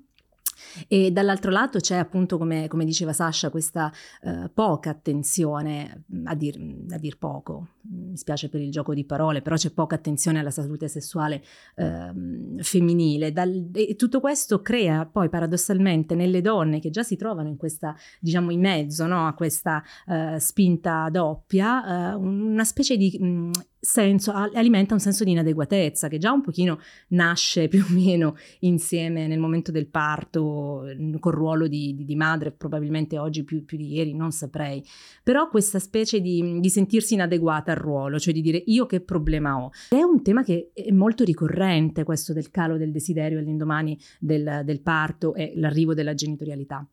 E 0.87 1.11
dall'altro 1.11 1.51
lato 1.51 1.79
c'è 1.79 1.97
appunto, 1.97 2.37
come, 2.37 2.67
come 2.67 2.85
diceva 2.85 3.13
Sasha, 3.13 3.49
questa 3.49 3.91
uh, 4.21 4.49
poca 4.53 4.89
attenzione, 4.91 6.05
a 6.23 6.35
dir, 6.35 6.57
a 6.89 6.97
dir, 6.97 7.17
poco, 7.17 7.67
mi 7.89 8.15
spiace 8.17 8.49
per 8.49 8.61
il 8.61 8.71
gioco 8.71 8.93
di 8.93 9.03
parole, 9.03 9.41
però 9.41 9.55
c'è 9.55 9.71
poca 9.71 9.95
attenzione 9.95 10.39
alla 10.39 10.51
salute 10.51 10.87
sessuale 10.87 11.43
uh, 11.75 12.61
femminile. 12.61 13.31
Dal, 13.31 13.69
e 13.73 13.95
tutto 13.95 14.19
questo 14.19 14.61
crea 14.61 15.05
poi 15.05 15.29
paradossalmente 15.29 16.15
nelle 16.15 16.41
donne 16.41 16.79
che 16.79 16.89
già 16.89 17.03
si 17.03 17.15
trovano 17.15 17.49
in 17.49 17.57
questa, 17.57 17.95
diciamo, 18.19 18.51
in 18.51 18.59
mezzo 18.61 19.05
no, 19.05 19.27
a 19.27 19.33
questa 19.33 19.83
uh, 20.07 20.37
spinta 20.37 21.09
doppia, 21.09 22.15
una 22.17 22.63
specie 22.63 22.97
di 22.97 23.17
mh, 23.19 23.51
senso, 23.83 24.31
alimenta 24.31 24.93
un 24.93 25.01
senso 25.01 25.25
di 25.25 25.31
inadeguatezza 25.31 26.07
che 26.07 26.17
già 26.17 26.31
un 26.31 26.39
pochino 26.39 26.79
nasce 27.09 27.67
più 27.69 27.83
o 27.83 27.91
meno 27.91 28.35
insieme 28.59 29.27
nel 29.27 29.39
momento 29.39 29.71
del 29.71 29.87
parto, 29.87 30.85
col 31.19 31.33
ruolo 31.33 31.67
di, 31.67 31.93
di, 31.93 32.05
di 32.05 32.15
madre, 32.15 32.51
probabilmente 32.51 33.17
oggi 33.17 33.43
più, 33.43 33.65
più, 33.65 33.77
di 33.77 33.93
ieri, 33.93 34.13
non 34.15 34.31
saprei. 34.31 34.81
Però 35.21 35.49
questa 35.49 35.79
specie 35.79 36.21
di, 36.21 36.59
di, 36.61 36.69
sentirsi 36.69 37.15
inadeguata 37.15 37.71
al 37.73 37.77
ruolo, 37.77 38.19
cioè 38.19 38.33
di 38.33 38.41
dire 38.41 38.63
io 38.65 38.85
che 38.85 39.01
problema 39.01 39.61
ho. 39.61 39.71
È 39.89 40.01
un 40.01 40.23
tema 40.23 40.43
che 40.43 40.71
è 40.73 40.91
molto 40.91 41.25
ricorrente, 41.25 42.05
questo 42.05 42.31
del 42.31 42.51
calo 42.51 42.77
del 42.77 42.91
desiderio 42.91 43.39
all'indomani 43.39 43.99
del, 44.19 44.61
del 44.63 44.81
parto 44.81 45.35
e 45.35 45.51
l'arrivo 45.55 45.93
della 45.93 46.13
genitorialità. 46.13 46.87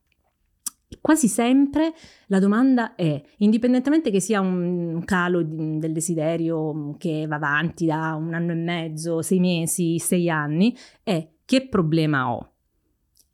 Quasi 1.01 1.29
sempre 1.29 1.95
la 2.27 2.39
domanda 2.39 2.95
è, 2.95 3.21
indipendentemente 3.39 4.11
che 4.11 4.21
sia 4.21 4.41
un 4.41 5.03
calo 5.05 5.43
del 5.43 5.93
desiderio 5.93 6.95
che 6.99 7.27
va 7.27 7.37
avanti 7.37 7.87
da 7.87 8.15
un 8.15 8.35
anno 8.35 8.53
e 8.53 8.57
mezzo, 8.57 9.23
sei 9.23 9.41
mesi, 9.41 9.99
sei 9.99 10.29
anni, 10.29 10.77
è 11.03 11.27
che 11.45 11.69
problema 11.69 12.33
ho? 12.33 12.53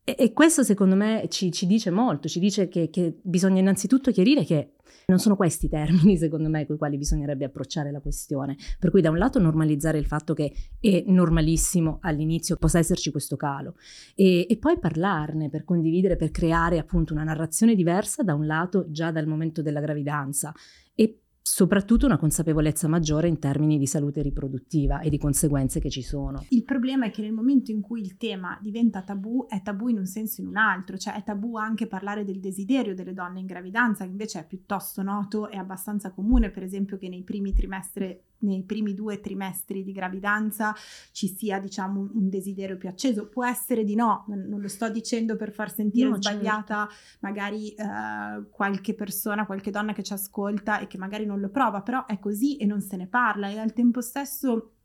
E, 0.08 0.14
e 0.16 0.32
questo 0.32 0.62
secondo 0.62 0.94
me 0.94 1.26
ci, 1.28 1.50
ci, 1.50 1.66
dice 1.66 1.90
molto, 1.90 2.28
ci 2.28 2.38
dice 2.38 2.68
che, 2.68 2.90
che 2.90 3.18
bisogna 3.20 3.58
innanzitutto 3.58 4.12
chiarire 4.12 4.44
che 4.44 4.75
non 5.06 5.18
sono 5.18 5.34
questi 5.34 5.66
i 5.66 5.68
termini, 5.68 6.14
secondo 6.16 6.48
me, 6.48 6.64
con 6.64 6.76
i 6.76 6.78
quali 6.78 6.96
bisognerebbe 6.96 7.44
approcciare 7.44 7.90
la 7.90 8.00
questione. 8.00 8.56
Per 8.78 8.90
cui, 8.90 9.00
da 9.00 9.10
un 9.10 9.18
lato, 9.18 9.40
normalizzare 9.40 9.98
il 9.98 10.06
fatto 10.06 10.32
che 10.32 10.52
è 10.78 11.02
normalissimo 11.08 11.98
all'inizio 12.02 12.54
possa 12.54 12.78
esserci 12.78 13.10
questo 13.10 13.34
calo, 13.34 13.75
e, 14.14 14.46
e 14.48 14.56
poi 14.58 14.78
parlarne 14.78 15.48
per 15.48 15.64
condividere, 15.64 16.14
per 16.14 16.30
creare 16.30 16.78
appunto 16.78 17.12
una 17.12 17.25
narrazione 17.25 17.75
diversa, 17.75 18.22
da 18.22 18.34
un 18.34 18.46
lato, 18.46 18.86
già 18.88 19.10
dal 19.10 19.26
momento 19.26 19.60
della 19.60 19.80
gravidanza, 19.80 20.54
e 20.94 21.22
soprattutto 21.48 22.06
una 22.06 22.18
consapevolezza 22.18 22.88
maggiore 22.88 23.28
in 23.28 23.38
termini 23.38 23.78
di 23.78 23.86
salute 23.86 24.20
riproduttiva 24.20 24.98
e 24.98 25.08
di 25.08 25.16
conseguenze 25.16 25.78
che 25.78 25.90
ci 25.90 26.02
sono. 26.02 26.44
Il 26.48 26.64
problema 26.64 27.06
è 27.06 27.10
che 27.12 27.22
nel 27.22 27.32
momento 27.32 27.70
in 27.70 27.80
cui 27.80 28.00
il 28.00 28.16
tema 28.16 28.58
diventa 28.60 29.02
tabù, 29.02 29.46
è 29.46 29.62
tabù 29.62 29.86
in 29.86 29.98
un 29.98 30.06
senso 30.06 30.40
o 30.40 30.44
in 30.44 30.50
un 30.50 30.56
altro, 30.56 30.98
cioè 30.98 31.14
è 31.14 31.22
tabù 31.22 31.54
anche 31.54 31.86
parlare 31.86 32.24
del 32.24 32.40
desiderio 32.40 32.96
delle 32.96 33.14
donne 33.14 33.38
in 33.38 33.46
gravidanza, 33.46 34.02
che 34.02 34.10
invece 34.10 34.40
è 34.40 34.44
piuttosto 34.44 35.02
noto 35.02 35.48
e 35.48 35.56
abbastanza 35.56 36.10
comune, 36.10 36.50
per 36.50 36.64
esempio 36.64 36.98
che 36.98 37.08
nei 37.08 37.22
primi 37.22 37.52
trimestri 37.52 38.20
nei 38.40 38.62
primi 38.62 38.94
due 38.94 39.20
trimestri 39.20 39.82
di 39.82 39.92
gravidanza 39.92 40.74
ci 41.12 41.28
sia 41.28 41.58
diciamo 41.58 42.10
un 42.14 42.28
desiderio 42.28 42.76
più 42.76 42.88
acceso 42.88 43.28
può 43.28 43.44
essere 43.44 43.84
di 43.84 43.94
no 43.94 44.24
non 44.28 44.60
lo 44.60 44.68
sto 44.68 44.88
dicendo 44.90 45.36
per 45.36 45.52
far 45.52 45.72
sentire 45.72 46.08
no, 46.08 46.18
certo. 46.18 46.38
sbagliata 46.38 46.88
certo. 46.88 47.18
magari 47.20 47.70
eh, 47.70 48.48
qualche 48.50 48.94
persona 48.94 49.46
qualche 49.46 49.70
donna 49.70 49.92
che 49.92 50.02
ci 50.02 50.12
ascolta 50.12 50.78
e 50.80 50.86
che 50.86 50.98
magari 50.98 51.24
non 51.26 51.40
lo 51.40 51.48
prova 51.48 51.82
però 51.82 52.04
è 52.06 52.18
così 52.18 52.56
e 52.56 52.66
non 52.66 52.80
se 52.80 52.96
ne 52.96 53.06
parla 53.06 53.48
e 53.48 53.58
al 53.58 53.72
tempo 53.72 54.00
stesso 54.00 54.75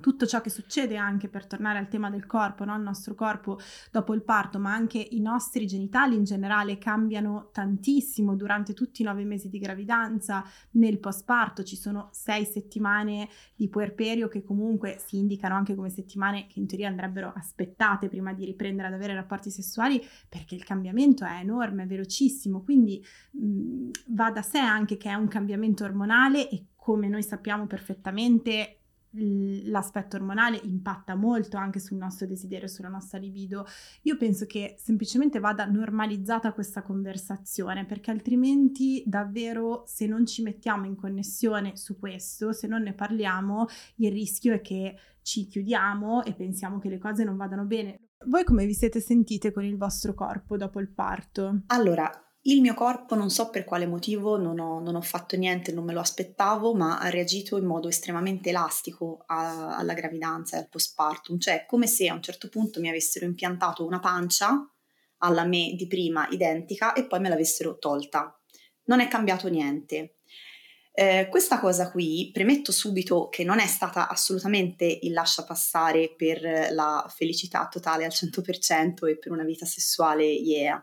tutto 0.00 0.26
ciò 0.26 0.40
che 0.40 0.50
succede 0.50 0.96
anche 0.96 1.28
per 1.28 1.46
tornare 1.46 1.78
al 1.78 1.88
tema 1.88 2.10
del 2.10 2.26
corpo, 2.26 2.64
no? 2.64 2.76
il 2.76 2.82
nostro 2.82 3.14
corpo 3.14 3.58
dopo 3.90 4.14
il 4.14 4.22
parto, 4.22 4.58
ma 4.58 4.72
anche 4.74 4.98
i 4.98 5.20
nostri 5.20 5.66
genitali 5.66 6.14
in 6.14 6.24
generale 6.24 6.78
cambiano 6.78 7.48
tantissimo 7.52 8.34
durante 8.34 8.74
tutti 8.74 9.02
i 9.02 9.04
nove 9.04 9.24
mesi 9.24 9.48
di 9.48 9.58
gravidanza, 9.58 10.44
nel 10.72 10.98
postparto 10.98 11.62
ci 11.62 11.76
sono 11.76 12.08
sei 12.12 12.44
settimane 12.44 13.28
di 13.54 13.68
puerperio 13.68 14.28
che 14.28 14.42
comunque 14.42 14.98
si 15.04 15.18
indicano 15.18 15.54
anche 15.54 15.74
come 15.74 15.90
settimane 15.90 16.46
che 16.46 16.58
in 16.58 16.66
teoria 16.66 16.88
andrebbero 16.88 17.32
aspettate 17.34 18.08
prima 18.08 18.32
di 18.32 18.44
riprendere 18.44 18.88
ad 18.88 18.94
avere 18.94 19.14
rapporti 19.14 19.50
sessuali 19.50 20.02
perché 20.28 20.54
il 20.54 20.64
cambiamento 20.64 21.24
è 21.24 21.38
enorme, 21.40 21.84
è 21.84 21.86
velocissimo, 21.86 22.62
quindi 22.62 23.04
mh, 23.30 23.90
va 24.08 24.30
da 24.30 24.42
sé 24.42 24.58
anche 24.58 24.96
che 24.96 25.08
è 25.08 25.14
un 25.14 25.28
cambiamento 25.28 25.84
ormonale 25.84 26.48
e 26.48 26.66
come 26.76 27.08
noi 27.08 27.22
sappiamo 27.22 27.66
perfettamente 27.66 28.80
l'aspetto 29.16 30.16
ormonale 30.16 30.60
impatta 30.62 31.14
molto 31.14 31.56
anche 31.56 31.78
sul 31.78 31.96
nostro 31.96 32.26
desiderio, 32.26 32.68
sulla 32.68 32.88
nostra 32.88 33.18
libido. 33.18 33.66
Io 34.02 34.16
penso 34.16 34.46
che 34.46 34.76
semplicemente 34.78 35.38
vada 35.38 35.66
normalizzata 35.66 36.52
questa 36.52 36.82
conversazione 36.82 37.84
perché 37.86 38.10
altrimenti 38.10 39.02
davvero 39.06 39.84
se 39.86 40.06
non 40.06 40.26
ci 40.26 40.42
mettiamo 40.42 40.86
in 40.86 40.96
connessione 40.96 41.76
su 41.76 41.98
questo, 41.98 42.52
se 42.52 42.66
non 42.66 42.82
ne 42.82 42.94
parliamo, 42.94 43.66
il 43.96 44.10
rischio 44.10 44.54
è 44.54 44.60
che 44.60 44.96
ci 45.22 45.46
chiudiamo 45.46 46.24
e 46.24 46.34
pensiamo 46.34 46.78
che 46.78 46.88
le 46.88 46.98
cose 46.98 47.24
non 47.24 47.36
vadano 47.36 47.64
bene. 47.64 47.98
Voi 48.26 48.44
come 48.44 48.64
vi 48.64 48.74
siete 48.74 49.00
sentite 49.00 49.52
con 49.52 49.64
il 49.64 49.76
vostro 49.76 50.14
corpo 50.14 50.56
dopo 50.56 50.80
il 50.80 50.88
parto? 50.88 51.62
Allora, 51.66 52.10
il 52.46 52.60
mio 52.60 52.74
corpo, 52.74 53.14
non 53.14 53.30
so 53.30 53.48
per 53.48 53.64
quale 53.64 53.86
motivo, 53.86 54.36
non 54.36 54.58
ho, 54.58 54.78
non 54.80 54.96
ho 54.96 55.00
fatto 55.00 55.36
niente, 55.36 55.72
non 55.72 55.84
me 55.84 55.94
lo 55.94 56.00
aspettavo, 56.00 56.74
ma 56.74 56.98
ha 56.98 57.08
reagito 57.08 57.56
in 57.56 57.64
modo 57.64 57.88
estremamente 57.88 58.50
elastico 58.50 59.22
a, 59.26 59.76
alla 59.76 59.94
gravidanza 59.94 60.56
e 60.56 60.60
al 60.60 60.68
postpartum, 60.68 61.38
cioè 61.38 61.64
come 61.66 61.86
se 61.86 62.08
a 62.08 62.14
un 62.14 62.22
certo 62.22 62.48
punto 62.48 62.80
mi 62.80 62.88
avessero 62.88 63.24
impiantato 63.24 63.86
una 63.86 64.00
pancia 64.00 64.68
alla 65.18 65.44
me 65.44 65.72
di 65.74 65.86
prima 65.86 66.28
identica 66.30 66.92
e 66.92 67.06
poi 67.06 67.20
me 67.20 67.30
l'avessero 67.30 67.78
tolta. 67.78 68.38
Non 68.86 69.00
è 69.00 69.08
cambiato 69.08 69.48
niente. 69.48 70.16
Eh, 70.96 71.26
questa 71.28 71.58
cosa 71.58 71.90
qui, 71.90 72.30
premetto 72.32 72.70
subito 72.70 73.28
che 73.28 73.42
non 73.42 73.58
è 73.58 73.66
stata 73.66 74.08
assolutamente 74.08 74.84
il 75.02 75.12
lascia 75.12 75.42
passare 75.42 76.14
per 76.16 76.70
la 76.70 77.04
felicità 77.12 77.66
totale 77.66 78.04
al 78.04 78.12
100% 78.12 79.08
e 79.08 79.18
per 79.18 79.32
una 79.32 79.42
vita 79.42 79.66
sessuale 79.66 80.24
yeah, 80.24 80.80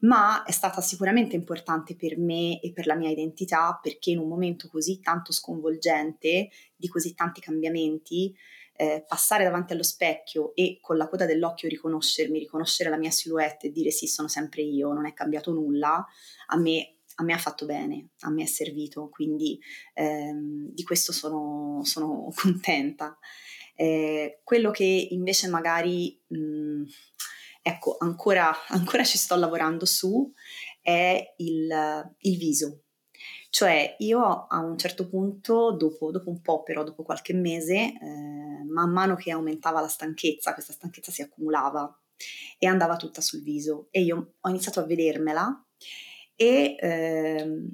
ma 0.00 0.42
è 0.42 0.50
stata 0.50 0.82
sicuramente 0.82 1.34
importante 1.34 1.96
per 1.96 2.18
me 2.18 2.60
e 2.60 2.72
per 2.72 2.84
la 2.84 2.94
mia 2.94 3.08
identità 3.08 3.78
perché 3.82 4.10
in 4.10 4.18
un 4.18 4.28
momento 4.28 4.68
così 4.68 5.00
tanto 5.00 5.32
sconvolgente, 5.32 6.50
di 6.76 6.88
così 6.88 7.14
tanti 7.14 7.40
cambiamenti, 7.40 8.36
eh, 8.76 9.02
passare 9.08 9.44
davanti 9.44 9.72
allo 9.72 9.82
specchio 9.82 10.54
e 10.54 10.78
con 10.82 10.98
la 10.98 11.08
coda 11.08 11.24
dell'occhio 11.24 11.70
riconoscermi, 11.70 12.38
riconoscere 12.38 12.90
la 12.90 12.98
mia 12.98 13.10
silhouette 13.10 13.68
e 13.68 13.70
dire 13.70 13.90
sì, 13.90 14.08
sono 14.08 14.28
sempre 14.28 14.60
io, 14.60 14.92
non 14.92 15.06
è 15.06 15.14
cambiato 15.14 15.52
nulla, 15.52 16.06
a 16.48 16.56
me 16.58 16.97
a 17.20 17.24
me 17.24 17.32
ha 17.32 17.38
fatto 17.38 17.66
bene, 17.66 18.10
a 18.20 18.30
me 18.30 18.44
è 18.44 18.46
servito, 18.46 19.08
quindi 19.08 19.58
ehm, 19.94 20.68
di 20.70 20.82
questo 20.84 21.12
sono, 21.12 21.80
sono 21.84 22.30
contenta. 22.34 23.18
Eh, 23.74 24.40
quello 24.44 24.70
che 24.70 25.08
invece 25.10 25.48
magari, 25.48 26.20
mh, 26.26 26.82
ecco, 27.62 27.96
ancora, 27.98 28.52
ancora, 28.68 29.04
ci 29.04 29.18
sto 29.18 29.36
lavorando 29.36 29.84
su 29.84 30.32
è 30.80 31.34
il, 31.38 32.14
il 32.20 32.38
viso. 32.38 32.82
Cioè 33.50 33.96
io 33.98 34.46
a 34.46 34.58
un 34.58 34.76
certo 34.78 35.08
punto, 35.08 35.72
dopo, 35.72 36.10
dopo 36.10 36.30
un 36.30 36.40
po' 36.40 36.62
però, 36.62 36.84
dopo 36.84 37.02
qualche 37.02 37.32
mese, 37.32 37.74
eh, 37.74 38.64
man 38.68 38.92
mano 38.92 39.16
che 39.16 39.32
aumentava 39.32 39.80
la 39.80 39.88
stanchezza, 39.88 40.52
questa 40.52 40.72
stanchezza 40.72 41.10
si 41.10 41.22
accumulava 41.22 41.98
e 42.58 42.66
andava 42.66 42.96
tutta 42.96 43.20
sul 43.20 43.42
viso 43.42 43.88
e 43.90 44.02
io 44.02 44.34
ho 44.38 44.48
iniziato 44.48 44.80
a 44.80 44.84
vedermela 44.84 45.64
e 46.40 46.76
ehm, 46.78 47.68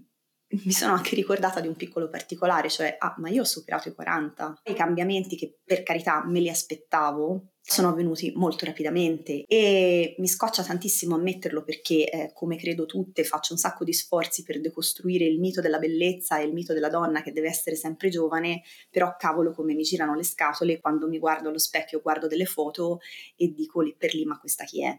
mi 0.64 0.73
sono 0.73 0.94
anche 0.94 1.14
ricordata 1.14 1.61
di 1.61 1.68
un 1.68 1.75
piccolo 1.75 2.09
particolare, 2.09 2.71
cioè, 2.71 2.97
ah, 2.99 3.14
ma 3.18 3.28
io 3.28 3.42
ho 3.42 3.44
superato 3.44 3.88
i 3.88 3.94
40. 3.94 4.61
I 4.64 4.75
cambiamenti 4.75 5.37
che 5.37 5.59
per 5.62 5.83
carità 5.83 6.25
me 6.25 6.40
li 6.40 6.49
aspettavo 6.49 7.50
sono 7.61 7.88
avvenuti 7.88 8.33
molto 8.37 8.66
rapidamente 8.66 9.44
e 9.47 10.14
mi 10.18 10.28
scoccia 10.28 10.62
tantissimo 10.62 11.14
ammetterlo 11.14 11.62
perché, 11.64 12.09
eh, 12.09 12.30
come 12.33 12.56
credo 12.56 12.87
tutte, 12.87 13.25
faccio 13.25 13.52
un 13.52 13.59
sacco 13.59 13.85
di 13.85 13.92
sforzi 13.92 14.42
per 14.42 14.61
decostruire 14.61 15.25
il 15.25 15.40
mito 15.40 15.61
della 15.61 15.78
bellezza 15.78 16.38
e 16.38 16.44
il 16.44 16.52
mito 16.52 16.73
della 16.73 16.90
donna 16.90 17.23
che 17.23 17.33
deve 17.33 17.49
essere 17.49 17.76
sempre 17.76 18.09
giovane, 18.09 18.62
però 18.90 19.16
cavolo 19.18 19.52
come 19.52 19.75
mi 19.75 19.83
girano 19.83 20.14
le 20.14 20.25
scatole 20.25 20.80
quando 20.80 21.09
mi 21.09 21.18
guardo 21.18 21.49
allo 21.49 21.59
specchio, 21.59 22.00
guardo 22.00 22.26
delle 22.28 22.47
foto 22.47 23.00
e 23.37 23.52
dico 23.52 23.80
lì 23.80 23.94
per 23.97 24.14
lì 24.14 24.25
ma 24.25 24.38
questa 24.38 24.64
chi 24.64 24.85
è? 24.85 24.99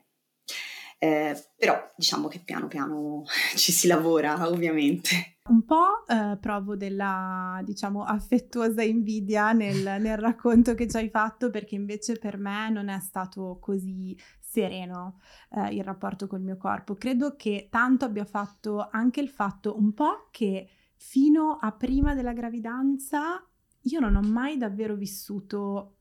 Eh, 0.97 1.35
però 1.57 1.91
diciamo 1.95 2.27
che 2.27 2.39
piano 2.39 2.67
piano 2.67 3.23
ci 3.55 3.71
si 3.71 3.87
lavora 3.87 4.47
ovviamente. 4.47 5.39
Un 5.47 5.63
po' 5.63 6.05
eh, 6.07 6.37
provo 6.37 6.75
della, 6.75 7.61
diciamo, 7.63 8.03
affettuosa 8.03 8.81
invidia 8.81 9.51
nel, 9.51 10.01
nel, 10.01 10.17
racconto 10.17 10.73
che 10.73 10.87
ci 10.87 10.97
hai 10.97 11.09
fatto 11.09 11.51
perché 11.51 11.75
invece 11.75 12.17
per 12.17 12.37
me 12.37 12.69
non 12.71 12.89
è 12.89 12.99
stato 12.99 13.59
così 13.61 14.17
sereno 14.39 15.19
eh, 15.51 15.75
il 15.75 15.83
rapporto 15.83 16.25
col 16.25 16.41
mio 16.41 16.57
corpo. 16.57 16.95
Credo 16.95 17.35
che 17.35 17.67
tanto 17.69 18.05
abbia 18.05 18.25
fatto 18.25 18.87
anche 18.89 19.19
il 19.19 19.29
fatto 19.29 19.77
un 19.77 19.93
po' 19.93 20.29
che 20.31 20.67
fino 20.95 21.57
a 21.61 21.71
prima 21.73 22.15
della 22.15 22.33
gravidanza 22.33 23.45
io 23.87 23.99
non 23.99 24.15
ho 24.15 24.21
mai 24.21 24.57
davvero 24.57 24.95
vissuto 24.95 25.97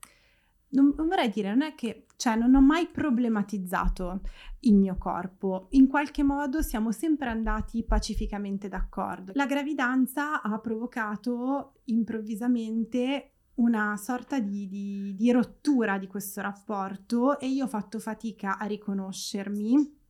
non, 0.75 0.93
non, 0.95 1.07
vorrei 1.07 1.29
dire, 1.29 1.49
non 1.49 1.63
è 1.63 1.73
che, 1.73 2.05
cioè, 2.15 2.35
non 2.35 2.53
ho 2.53 2.61
mai 2.61 2.87
problematizzato 2.87 4.21
il 4.61 4.75
mio 4.75 4.95
corpo. 4.97 5.67
In 5.71 5.87
qualche 5.87 6.23
modo 6.23 6.61
siamo 6.61 6.91
sempre 6.91 7.29
andati 7.29 7.83
pacificamente 7.83 8.67
d'accordo. 8.67 9.31
La 9.35 9.45
gravidanza 9.45 10.41
ha 10.41 10.59
provocato 10.59 11.79
improvvisamente 11.85 13.31
una 13.55 13.95
sorta 13.97 14.39
di, 14.39 14.67
di, 14.67 15.15
di 15.15 15.31
rottura 15.31 15.97
di 15.97 16.07
questo 16.07 16.41
rapporto 16.41 17.39
e 17.39 17.47
io 17.47 17.65
ho 17.65 17.69
fatto 17.69 17.99
fatica 17.99 18.57
a 18.57 18.65
riconoscermi 18.65 20.03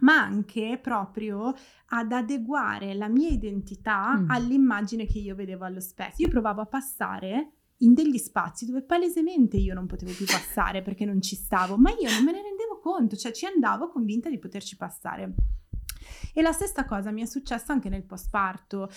ma 0.00 0.22
anche 0.22 0.78
proprio 0.80 1.52
ad 1.88 2.12
adeguare 2.12 2.94
la 2.94 3.08
mia 3.08 3.28
identità 3.28 4.16
mm. 4.16 4.30
all'immagine 4.30 5.04
che 5.06 5.18
io 5.18 5.34
vedevo 5.34 5.64
allo 5.64 5.80
specchio. 5.80 6.24
Io 6.24 6.30
provavo 6.30 6.62
a 6.62 6.66
passare 6.66 7.52
in 7.82 7.94
degli 7.94 8.18
spazi 8.18 8.64
dove 8.64 8.82
palesemente 8.82 9.56
io 9.56 9.74
non 9.74 9.86
potevo 9.86 10.12
più 10.12 10.26
passare 10.26 10.82
perché 10.82 11.04
non 11.04 11.20
ci 11.20 11.36
stavo, 11.36 11.76
ma 11.76 11.90
io 11.90 12.10
non 12.10 12.24
me 12.24 12.32
ne 12.32 12.42
rendevo 12.42 12.78
conto, 12.80 13.16
cioè 13.16 13.32
ci 13.32 13.46
andavo 13.46 13.88
convinta 13.88 14.28
di 14.28 14.38
poterci 14.38 14.76
passare. 14.76 15.34
E 16.34 16.42
la 16.42 16.52
stessa 16.52 16.84
cosa 16.84 17.10
mi 17.10 17.22
è 17.22 17.26
successa 17.26 17.72
anche 17.72 17.88
nel 17.88 18.04
postparto, 18.04 18.88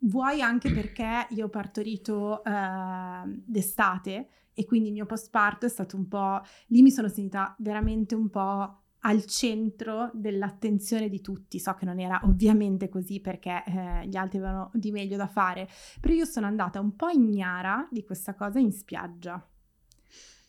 vuoi 0.00 0.40
anche 0.42 0.72
perché 0.72 1.26
io 1.30 1.46
ho 1.46 1.48
partorito 1.48 2.44
eh, 2.44 3.22
d'estate 3.24 4.28
e 4.52 4.64
quindi 4.64 4.88
il 4.88 4.94
mio 4.94 5.06
postparto 5.06 5.66
è 5.66 5.68
stato 5.68 5.96
un 5.96 6.06
po', 6.06 6.40
lì 6.68 6.82
mi 6.82 6.90
sono 6.90 7.08
sentita 7.08 7.54
veramente 7.58 8.14
un 8.14 8.28
po' 8.30 8.83
al 9.06 9.24
centro 9.24 10.10
dell'attenzione 10.12 11.08
di 11.08 11.20
tutti. 11.20 11.58
So 11.58 11.74
che 11.74 11.84
non 11.84 11.98
era 11.98 12.20
ovviamente 12.24 12.88
così 12.88 13.20
perché 13.20 13.62
eh, 13.66 14.06
gli 14.06 14.16
altri 14.16 14.38
avevano 14.38 14.70
di 14.74 14.90
meglio 14.90 15.16
da 15.16 15.26
fare, 15.26 15.68
però 16.00 16.14
io 16.14 16.24
sono 16.24 16.46
andata 16.46 16.80
un 16.80 16.94
po' 16.94 17.08
ignara 17.08 17.86
di 17.90 18.04
questa 18.04 18.34
cosa 18.34 18.58
in 18.58 18.72
spiaggia 18.72 19.48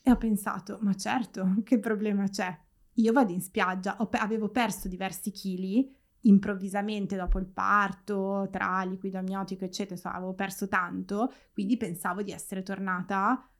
e 0.02 0.10
ho 0.12 0.16
pensato, 0.16 0.78
ma 0.82 0.94
certo, 0.94 1.56
che 1.64 1.80
problema 1.80 2.28
c'è? 2.28 2.56
Io 2.94 3.12
vado 3.12 3.32
in 3.32 3.40
spiaggia, 3.40 3.96
pe- 4.08 4.18
avevo 4.18 4.50
perso 4.50 4.86
diversi 4.86 5.32
chili 5.32 5.92
improvvisamente 6.20 7.16
dopo 7.16 7.40
il 7.40 7.46
parto, 7.46 8.48
tra 8.52 8.84
liquido 8.84 9.18
amniotico, 9.18 9.64
eccetera, 9.64 9.96
insomma, 9.96 10.14
avevo 10.14 10.34
perso 10.34 10.68
tanto, 10.68 11.32
quindi 11.52 11.76
pensavo 11.76 12.22
di 12.22 12.30
essere 12.30 12.62
tornata 12.62 13.50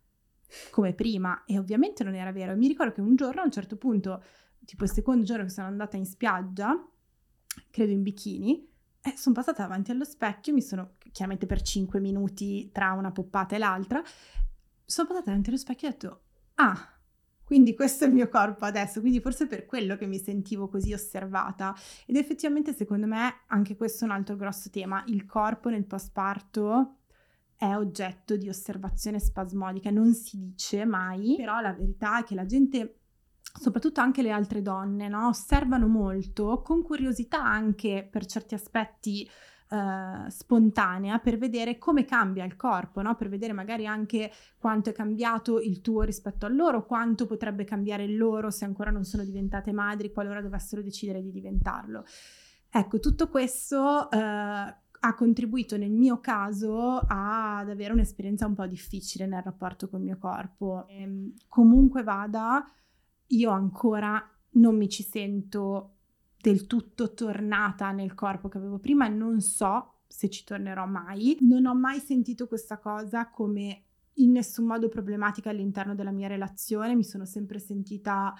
come 0.71 0.95
prima 0.95 1.43
e 1.45 1.59
ovviamente 1.59 2.05
non 2.05 2.15
era 2.15 2.31
vero. 2.31 2.55
Mi 2.55 2.69
ricordo 2.69 2.93
che 2.93 3.01
un 3.01 3.17
giorno 3.17 3.41
a 3.41 3.45
un 3.45 3.51
certo 3.51 3.77
punto 3.77 4.23
tipo 4.67 4.85
il 4.85 4.91
secondo 4.91 5.25
giorno 5.25 5.45
che 5.45 5.51
sono 5.51 5.69
andata 5.69 5.97
in 5.97 6.05
spiaggia, 6.05 6.87
credo 7.71 7.93
in 7.93 8.03
bikini, 8.03 8.69
e 9.01 9.17
sono 9.17 9.35
passata 9.35 9.63
davanti 9.63 9.93
allo 9.93 10.05
specchio, 10.05 10.53
mi 10.53 10.61
sono, 10.61 10.97
chiaramente 11.13 11.47
per 11.47 11.63
5 11.63 12.01
minuti 12.01 12.71
tra 12.73 12.93
una 12.93 13.13
poppata 13.13 13.55
e 13.55 13.59
l'altra, 13.59 14.03
sono 14.85 15.09
passata 15.09 15.27
davanti 15.27 15.49
allo 15.49 15.59
specchio 15.59 15.89
e 15.89 15.91
ho 15.91 15.95
detto, 15.95 16.23
ah, 16.57 16.91
quindi 17.45 17.77
questo 17.77 18.05
è 18.05 18.09
il 18.09 18.13
mio 18.13 18.29
corpo 18.29 18.65
adesso, 18.65 18.99
quindi 18.99 19.21
forse 19.21 19.47
per 19.47 19.67
quello 19.67 19.97
che 19.97 20.07
mi 20.07 20.19
sentivo 20.19 20.69
così 20.69 20.93
osservata. 20.93 21.73
Ed 22.05 22.17
effettivamente 22.17 22.75
secondo 22.75 23.07
me 23.07 23.43
anche 23.47 23.77
questo 23.77 24.05
è 24.05 24.09
un 24.09 24.15
altro 24.15 24.35
grosso 24.35 24.69
tema, 24.69 25.05
il 25.07 25.25
corpo 25.27 25.69
nel 25.69 25.87
postparto 25.87 26.97
è 27.55 27.73
oggetto 27.77 28.37
di 28.37 28.49
osservazione 28.49 29.21
spasmodica, 29.21 29.91
non 29.91 30.13
si 30.13 30.39
dice 30.39 30.85
mai, 30.85 31.37
però 31.37 31.61
la 31.61 31.73
verità 31.73 32.19
è 32.19 32.25
che 32.25 32.35
la 32.35 32.47
gente 32.47 32.99
soprattutto 33.59 34.01
anche 34.01 34.23
le 34.23 34.31
altre 34.31 34.63
donne, 34.63 35.09
no? 35.09 35.29
osservano 35.29 35.87
molto, 35.87 36.63
con 36.63 36.83
curiosità 36.83 37.43
anche 37.43 38.07
per 38.11 38.27
certi 38.27 38.55
aspetti 38.55 39.29
Uh, 39.69 40.29
spontanea 40.29 41.19
per 41.19 41.39
vedere 41.39 41.77
come 41.77 42.05
cambia 42.05 42.45
il 42.45 42.55
corpo, 42.55 43.03
no? 43.03 43.17
per 43.17 43.29
vedere 43.29 43.53
magari 43.53 43.85
anche 43.85 44.31
quanto 44.59 44.91
è 44.91 44.93
cambiato 44.93 45.59
il 45.59 45.81
tuo 45.81 46.03
rispetto 46.03 46.47
a 46.47 46.49
loro, 46.49 46.87
quanto 46.87 47.27
potrebbe 47.27 47.65
cambiare 47.65 48.05
il 48.05 48.17
loro 48.17 48.53
se 48.53 48.65
ancora 48.65 48.93
non 48.93 49.03
sono 49.03 49.25
diventate 49.25 49.73
madri, 49.73 50.13
qualora 50.13 50.41
dovessero 50.41 50.83
decidere 50.83 51.21
di 51.21 51.33
diventarlo. 51.33 52.05
Ecco, 52.71 53.01
tutto 53.01 53.29
questo 53.29 54.09
uh, 54.09 54.75
ha 55.07 55.15
contribuito 55.15 55.77
nel 55.77 55.91
mio 55.91 56.21
caso 56.21 56.99
ad 56.99 57.69
avere 57.69 57.93
un'esperienza 57.93 58.47
un 58.47 58.55
po' 58.55 58.67
difficile 58.67 59.27
nel 59.27 59.43
rapporto 59.43 59.89
col 59.89 60.01
mio 60.01 60.19
corpo. 60.19 60.87
E, 60.89 61.03
ehm, 61.03 61.33
comunque 61.49 62.03
vada, 62.03 62.65
io 63.29 63.51
ancora 63.51 64.23
non 64.53 64.77
mi 64.77 64.89
ci 64.89 65.03
sento 65.03 65.93
del 66.41 66.67
tutto 66.67 67.13
tornata 67.13 67.91
nel 67.91 68.15
corpo 68.15 68.49
che 68.49 68.59
avevo 68.59 68.79
prima 68.79 69.09
non 69.09 69.41
so 69.41 70.01
se 70.07 70.31
ci 70.31 70.45
tornerò 70.45 70.87
mai. 70.87 71.37
Non 71.41 71.67
ho 71.67 71.75
mai 71.75 71.99
sentito 71.99 72.47
questa 72.47 72.79
cosa 72.79 73.29
come 73.29 73.83
in 74.15 74.31
nessun 74.31 74.65
modo 74.65 74.89
problematica 74.89 75.51
all'interno 75.51 75.95
della 75.95 76.11
mia 76.11 76.29
relazione, 76.29 76.95
mi 76.95 77.05
sono 77.05 77.25
sempre 77.25 77.59
sentita 77.59 78.35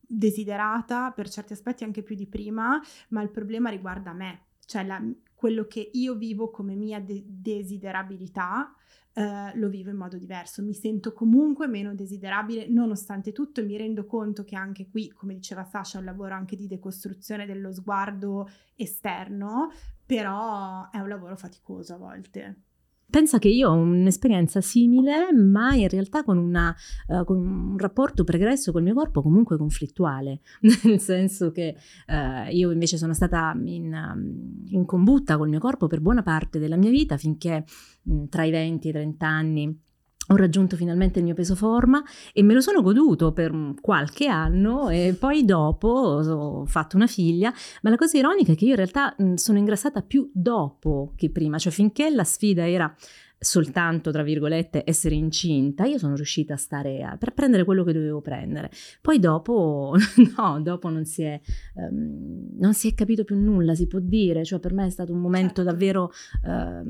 desiderata 0.00 1.10
per 1.10 1.28
certi 1.28 1.52
aspetti 1.52 1.84
anche 1.84 2.02
più 2.02 2.14
di 2.14 2.26
prima, 2.26 2.80
ma 3.08 3.22
il 3.22 3.30
problema 3.30 3.68
riguarda 3.68 4.12
me, 4.12 4.46
cioè 4.64 4.84
la, 4.84 5.02
quello 5.34 5.66
che 5.66 5.90
io 5.92 6.14
vivo 6.14 6.50
come 6.50 6.74
mia 6.74 7.00
de- 7.00 7.24
desiderabilità 7.26 8.74
eh, 9.18 9.50
lo 9.56 9.68
vivo 9.68 9.90
in 9.90 9.96
modo 9.96 10.16
diverso, 10.16 10.62
mi 10.62 10.74
sento 10.74 11.12
comunque 11.12 11.66
meno 11.66 11.92
desiderabile 11.92 12.68
nonostante 12.68 13.32
tutto 13.32 13.58
e 13.58 13.64
mi 13.64 13.76
rendo 13.76 14.06
conto 14.06 14.44
che 14.44 14.54
anche 14.54 14.88
qui, 14.88 15.10
come 15.10 15.34
diceva 15.34 15.64
Sasha, 15.64 15.96
è 15.96 16.00
un 16.00 16.06
lavoro 16.06 16.34
anche 16.34 16.54
di 16.54 16.68
decostruzione 16.68 17.44
dello 17.44 17.72
sguardo 17.72 18.48
esterno, 18.76 19.72
però 20.06 20.88
è 20.90 21.00
un 21.00 21.08
lavoro 21.08 21.36
faticoso 21.36 21.94
a 21.94 21.96
volte. 21.96 22.67
Pensa 23.10 23.38
che 23.38 23.48
io 23.48 23.70
ho 23.70 23.74
un'esperienza 23.74 24.60
simile, 24.60 25.32
ma 25.32 25.74
in 25.74 25.88
realtà 25.88 26.22
con, 26.22 26.36
una, 26.36 26.76
uh, 27.06 27.24
con 27.24 27.38
un 27.38 27.78
rapporto 27.78 28.22
pregresso 28.22 28.70
col 28.70 28.82
mio 28.82 28.92
corpo 28.92 29.22
comunque 29.22 29.56
conflittuale, 29.56 30.40
nel 30.84 31.00
senso 31.00 31.50
che 31.50 31.74
uh, 32.06 32.54
io 32.54 32.70
invece 32.70 32.98
sono 32.98 33.14
stata 33.14 33.58
in, 33.64 33.94
um, 33.94 34.62
in, 34.66 34.84
combutta 34.84 35.38
col 35.38 35.48
mio 35.48 35.58
corpo 35.58 35.86
per 35.86 36.00
buona 36.00 36.22
parte 36.22 36.58
della 36.58 36.76
mia 36.76 36.90
vita, 36.90 37.16
finché 37.16 37.64
mh, 38.02 38.24
tra 38.28 38.44
i 38.44 38.50
20 38.50 38.86
e 38.86 38.90
i 38.90 38.92
30 38.92 39.26
anni 39.26 39.80
ho 40.28 40.36
raggiunto 40.36 40.76
finalmente 40.76 41.18
il 41.18 41.24
mio 41.24 41.34
peso 41.34 41.54
forma 41.54 42.02
e 42.32 42.42
me 42.42 42.54
lo 42.54 42.60
sono 42.60 42.82
goduto 42.82 43.32
per 43.32 43.74
qualche 43.80 44.26
anno 44.26 44.88
e 44.88 45.16
poi 45.18 45.44
dopo 45.44 45.88
ho 45.88 46.66
fatto 46.66 46.96
una 46.96 47.06
figlia, 47.06 47.52
ma 47.82 47.90
la 47.90 47.96
cosa 47.96 48.18
ironica 48.18 48.52
è 48.52 48.54
che 48.54 48.64
io 48.64 48.70
in 48.70 48.76
realtà 48.76 49.14
sono 49.34 49.58
ingrassata 49.58 50.02
più 50.02 50.30
dopo 50.32 51.12
che 51.16 51.30
prima, 51.30 51.58
cioè 51.58 51.72
finché 51.72 52.10
la 52.10 52.24
sfida 52.24 52.68
era 52.68 52.94
soltanto, 53.38 54.10
tra 54.10 54.22
virgolette, 54.22 54.82
essere 54.84 55.14
incinta, 55.14 55.84
io 55.84 55.98
sono 55.98 56.14
riuscita 56.14 56.54
a 56.54 56.56
stare 56.56 57.02
a, 57.02 57.16
per 57.16 57.34
prendere 57.34 57.64
quello 57.64 57.84
che 57.84 57.92
dovevo 57.92 58.20
prendere. 58.20 58.70
Poi 59.00 59.18
dopo, 59.18 59.94
no, 60.36 60.60
dopo 60.60 60.88
non 60.88 61.04
si, 61.04 61.22
è, 61.22 61.40
um, 61.74 62.48
non 62.58 62.74
si 62.74 62.88
è 62.88 62.94
capito 62.94 63.24
più 63.24 63.36
nulla, 63.36 63.74
si 63.74 63.86
può 63.86 64.00
dire, 64.00 64.44
cioè 64.44 64.58
per 64.58 64.72
me 64.72 64.86
è 64.86 64.90
stato 64.90 65.12
un 65.12 65.20
momento 65.20 65.62
certo. 65.62 65.70
davvero 65.70 66.10
uh, 66.42 66.82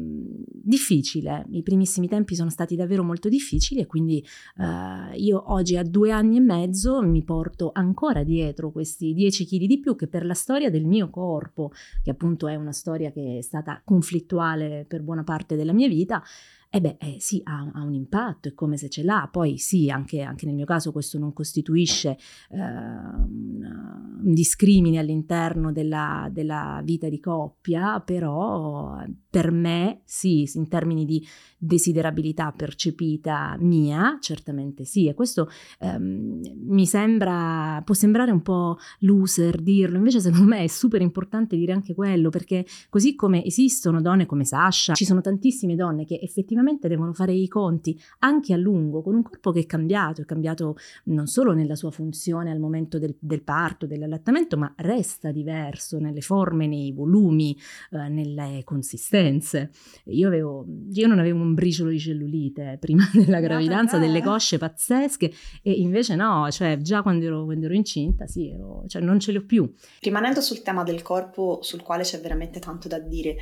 difficile, 0.50 1.44
i 1.50 1.62
primissimi 1.62 2.08
tempi 2.08 2.34
sono 2.34 2.50
stati 2.50 2.76
davvero 2.76 3.02
molto 3.02 3.28
difficili 3.28 3.80
e 3.80 3.86
quindi 3.86 4.24
uh, 4.56 5.14
io 5.14 5.52
oggi 5.52 5.76
a 5.76 5.82
due 5.82 6.10
anni 6.10 6.36
e 6.38 6.40
mezzo 6.40 7.02
mi 7.02 7.22
porto 7.24 7.70
ancora 7.72 8.22
dietro 8.22 8.70
questi 8.70 9.12
10 9.12 9.46
kg 9.46 9.66
di 9.66 9.80
più 9.80 9.96
che 9.96 10.06
per 10.06 10.24
la 10.24 10.34
storia 10.34 10.70
del 10.70 10.86
mio 10.86 11.10
corpo, 11.10 11.72
che 12.02 12.10
appunto 12.10 12.48
è 12.48 12.54
una 12.54 12.72
storia 12.72 13.10
che 13.10 13.38
è 13.38 13.42
stata 13.42 13.80
conflittuale 13.84 14.86
per 14.88 15.02
buona 15.02 15.24
parte 15.24 15.56
della 15.56 15.72
mia 15.72 15.88
vita, 15.88 16.22
eh 16.70 16.82
beh, 16.82 16.96
eh, 17.00 17.16
sì, 17.18 17.40
ha, 17.44 17.70
ha, 17.72 17.82
un 17.82 17.94
impatto, 17.94 18.48
è 18.48 18.52
come 18.52 18.76
se 18.76 18.90
ce 18.90 19.02
l'ha. 19.02 19.26
Poi 19.32 19.56
sì, 19.56 19.88
anche, 19.88 20.20
anche 20.20 20.44
nel 20.44 20.54
mio 20.54 20.66
caso 20.66 20.92
questo 20.92 21.18
non 21.18 21.32
costituisce 21.32 22.18
eh, 22.50 22.58
un, 22.60 24.18
discrimine 24.20 24.98
all'interno 24.98 25.72
della, 25.72 26.28
della, 26.30 26.82
vita 26.84 27.08
di 27.08 27.20
coppia, 27.20 28.00
però 28.00 29.02
per 29.30 29.50
me 29.50 30.02
sì, 30.04 30.46
in 30.54 30.68
termini 30.68 31.06
di 31.06 31.26
desiderabilità 31.56 32.52
percepita 32.52 33.56
mia, 33.60 34.18
certamente 34.20 34.84
sì. 34.84 35.08
E 35.08 35.14
questo 35.14 35.48
ehm, 35.80 36.40
mi 36.66 36.84
sembra, 36.84 37.80
può 37.82 37.94
sembrare 37.94 38.30
un 38.30 38.42
po' 38.42 38.76
loser 39.00 39.62
dirlo, 39.62 39.96
invece 39.96 40.20
secondo 40.20 40.44
me 40.44 40.64
è 40.64 40.66
super 40.66 41.00
importante 41.00 41.56
dire 41.56 41.72
anche 41.72 41.94
quello, 41.94 42.28
perché 42.28 42.66
così 42.90 43.14
come 43.14 43.42
esistono 43.42 44.02
donne 44.02 44.26
come 44.26 44.44
Sasha, 44.44 44.92
ci 44.92 45.06
sono 45.06 45.22
tantissime 45.22 45.74
donne 45.74 46.04
che 46.04 46.20
effettivamente 46.22 46.56
effettivamente 46.58 46.88
devono 46.88 47.12
fare 47.12 47.32
i 47.32 47.46
conti 47.48 47.98
anche 48.20 48.52
a 48.52 48.56
lungo 48.56 49.02
con 49.02 49.14
un 49.14 49.22
corpo 49.22 49.52
che 49.52 49.60
è 49.60 49.66
cambiato, 49.66 50.22
è 50.22 50.24
cambiato 50.24 50.76
non 51.04 51.26
solo 51.26 51.52
nella 51.52 51.74
sua 51.74 51.90
funzione 51.90 52.50
al 52.50 52.58
momento 52.58 52.98
del, 52.98 53.16
del 53.18 53.42
parto, 53.42 53.86
dell'allattamento, 53.86 54.56
ma 54.56 54.72
resta 54.76 55.30
diverso 55.30 55.98
nelle 55.98 56.20
forme, 56.20 56.66
nei 56.66 56.92
volumi, 56.92 57.56
eh, 57.90 58.08
nelle 58.08 58.62
consistenze. 58.64 59.70
Io, 60.06 60.26
avevo, 60.26 60.66
io, 60.92 61.06
non 61.06 61.18
avevo 61.18 61.40
un 61.40 61.54
briciolo 61.54 61.90
di 61.90 61.98
cellulite 61.98 62.76
prima 62.80 63.08
della 63.12 63.40
gravidanza, 63.40 63.98
delle 63.98 64.22
cosce 64.22 64.58
pazzesche 64.58 65.32
e 65.62 65.72
invece 65.72 66.16
no, 66.16 66.50
cioè 66.50 66.78
già 66.78 67.02
quando 67.02 67.24
ero, 67.24 67.44
quando 67.44 67.66
ero 67.66 67.74
incinta 67.74 68.26
sì, 68.26 68.50
ero, 68.50 68.84
cioè 68.86 69.02
non 69.02 69.20
ce 69.20 69.32
le 69.32 69.38
ho 69.38 69.44
più. 69.44 69.70
Rimanendo 70.00 70.40
sul 70.40 70.62
tema 70.62 70.82
del 70.82 71.02
corpo 71.02 71.60
sul 71.62 71.82
quale 71.82 72.02
c'è 72.02 72.20
veramente 72.20 72.58
tanto 72.58 72.88
da 72.88 72.98
dire, 72.98 73.36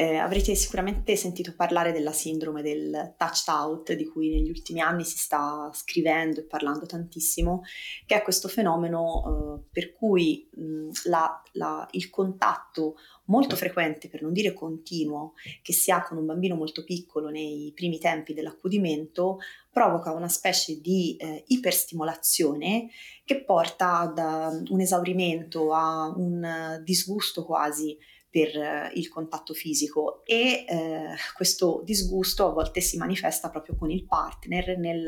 eh, 0.00 0.16
avrete 0.16 0.54
sicuramente 0.54 1.14
sentito 1.14 1.52
parlare 1.54 1.92
della 1.92 2.12
sindrome 2.12 2.62
del 2.62 3.16
touched 3.18 3.54
out, 3.54 3.92
di 3.92 4.06
cui 4.06 4.30
negli 4.30 4.48
ultimi 4.48 4.80
anni 4.80 5.04
si 5.04 5.18
sta 5.18 5.70
scrivendo 5.74 6.40
e 6.40 6.44
parlando 6.44 6.86
tantissimo, 6.86 7.64
che 8.06 8.14
è 8.14 8.22
questo 8.22 8.48
fenomeno 8.48 9.60
eh, 9.60 9.68
per 9.70 9.92
cui 9.92 10.48
mh, 10.54 10.88
la, 11.04 11.42
la, 11.52 11.86
il 11.90 12.08
contatto 12.08 12.94
molto 13.26 13.56
frequente, 13.56 14.08
per 14.08 14.22
non 14.22 14.32
dire 14.32 14.54
continuo, 14.54 15.34
che 15.60 15.74
si 15.74 15.90
ha 15.90 16.02
con 16.02 16.16
un 16.16 16.24
bambino 16.24 16.54
molto 16.54 16.82
piccolo 16.82 17.28
nei 17.28 17.70
primi 17.74 17.98
tempi 17.98 18.32
dell'accudimento, 18.32 19.36
provoca 19.70 20.12
una 20.12 20.28
specie 20.28 20.80
di 20.80 21.14
eh, 21.16 21.44
iperstimolazione 21.48 22.88
che 23.22 23.44
porta 23.44 23.98
ad 23.98 24.64
un 24.70 24.80
esaurimento, 24.80 25.74
a 25.74 26.08
un 26.16 26.80
disgusto 26.82 27.44
quasi 27.44 27.98
per 28.30 28.56
eh, 28.56 28.92
il 28.94 29.08
contatto 29.08 29.52
fisico 29.52 30.24
e 30.24 30.64
eh, 30.68 31.14
questo 31.34 31.82
disgusto 31.84 32.46
a 32.46 32.52
volte 32.52 32.80
si 32.80 32.96
manifesta 32.96 33.50
proprio 33.50 33.76
con 33.76 33.90
il 33.90 34.06
partner 34.06 34.78
nel 34.78 35.04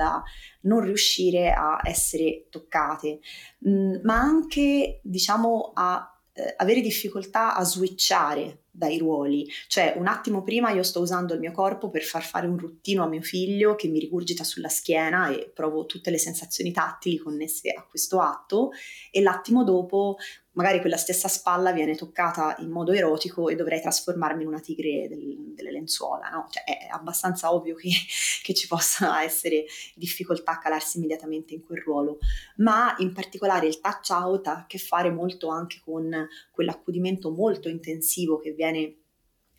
non 0.63 0.81
riuscire 0.81 1.53
a 1.53 1.81
essere 1.85 2.47
toccate, 2.51 3.21
mh, 3.59 3.71
mm, 3.71 3.95
ma 4.03 4.19
anche 4.19 5.01
diciamo 5.03 5.71
a 5.75 6.13
eh, 6.35 6.55
avere 6.57 6.81
difficoltà 6.81 7.55
a 7.55 7.63
switchare 7.63 8.63
dai 8.71 8.97
ruoli, 8.97 9.47
cioè 9.69 9.95
un 9.99 10.07
attimo 10.07 10.43
prima 10.43 10.71
io 10.71 10.83
sto 10.83 11.01
usando 11.01 11.35
il 11.35 11.41
mio 11.41 11.53
corpo 11.53 11.91
per 11.91 12.03
far 12.03 12.25
fare 12.25 12.47
un 12.47 12.57
ruttino 12.57 13.05
a 13.05 13.07
mio 13.07 13.21
figlio 13.21 13.75
che 13.75 13.87
mi 13.89 13.99
rigurgita 13.99 14.43
sulla 14.43 14.71
schiena 14.71 15.29
e 15.29 15.51
provo 15.55 15.85
tutte 15.85 16.11
le 16.11 16.17
sensazioni 16.17 16.73
tattili 16.73 17.19
connesse 17.19 17.69
a 17.69 17.87
questo 17.87 18.19
atto 18.21 18.71
e 19.11 19.21
l'attimo 19.21 19.63
dopo 19.63 20.17
magari 20.53 20.81
quella 20.81 20.97
stessa 20.97 21.29
spalla 21.29 21.73
viene 21.73 21.95
toccata 21.95 22.57
in 22.59 22.71
modo 22.71 22.93
erotico 22.93 23.49
e 23.49 23.55
dovrei 23.55 23.81
trasformarmi 23.81 24.43
in 24.43 24.49
una 24.49 24.61
tigre 24.61 25.09
del, 25.09 25.53
delle 25.55 25.71
lenzuola, 25.71 26.29
no? 26.29 26.47
Cioè 26.51 26.65
è 26.65 26.89
abbastanza 26.91 27.53
ovvio 27.53 27.75
che, 27.75 27.89
che, 28.43 28.55
ci 28.55 28.67
possa 28.67 29.23
essere 29.23 29.65
difficoltà 29.95 30.53
a 30.53 30.59
calarsi 30.59 30.99
immediatamente 30.99 31.55
in 31.55 31.63
quel 31.63 31.81
ruolo, 31.81 32.19
ma 32.57 32.95
in 32.99 33.13
particolare 33.13 33.67
il 33.67 33.81
touch 33.81 34.11
out 34.11 34.47
ha 34.47 34.57
a 34.59 34.67
che 34.67 34.79
fare 34.79 35.11
molto 35.11 35.49
anche 35.49 35.81
con 35.85 36.29
quell'accudimento 36.51 37.31
molto 37.31 37.69
intensivo 37.69 38.39
che 38.39 38.53
viene 38.53 38.97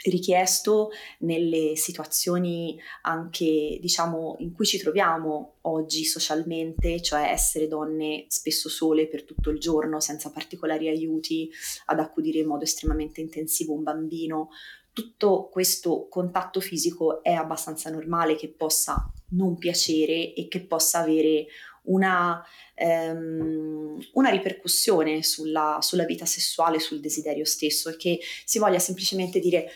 richiesto 0.05 0.91
nelle 1.19 1.75
situazioni 1.75 2.77
anche 3.03 3.77
diciamo 3.79 4.35
in 4.39 4.53
cui 4.53 4.65
ci 4.65 4.77
troviamo 4.77 5.55
oggi 5.61 6.03
socialmente, 6.03 7.01
cioè 7.01 7.29
essere 7.29 7.67
donne 7.67 8.25
spesso 8.27 8.69
sole 8.69 9.07
per 9.07 9.23
tutto 9.23 9.49
il 9.49 9.59
giorno 9.59 9.99
senza 9.99 10.31
particolari 10.31 10.87
aiuti 10.89 11.49
ad 11.85 11.99
accudire 11.99 12.39
in 12.39 12.47
modo 12.47 12.63
estremamente 12.63 13.21
intensivo 13.21 13.73
un 13.73 13.83
bambino. 13.83 14.49
Tutto 14.91 15.49
questo 15.51 16.07
contatto 16.07 16.59
fisico 16.59 17.23
è 17.23 17.31
abbastanza 17.31 17.89
normale 17.89 18.35
che 18.35 18.49
possa 18.49 19.11
non 19.29 19.57
piacere 19.57 20.33
e 20.33 20.47
che 20.47 20.61
possa 20.61 20.99
avere 20.99 21.47
una, 21.83 22.43
ehm, 22.75 23.97
una 24.13 24.29
ripercussione 24.29 25.23
sulla, 25.23 25.79
sulla, 25.81 26.05
vita 26.05 26.25
sessuale, 26.25 26.79
sul 26.79 26.99
desiderio 26.99 27.45
stesso 27.45 27.89
e 27.89 27.97
che 27.97 28.19
si 28.45 28.59
voglia 28.59 28.79
semplicemente 28.79 29.39
dire 29.39 29.71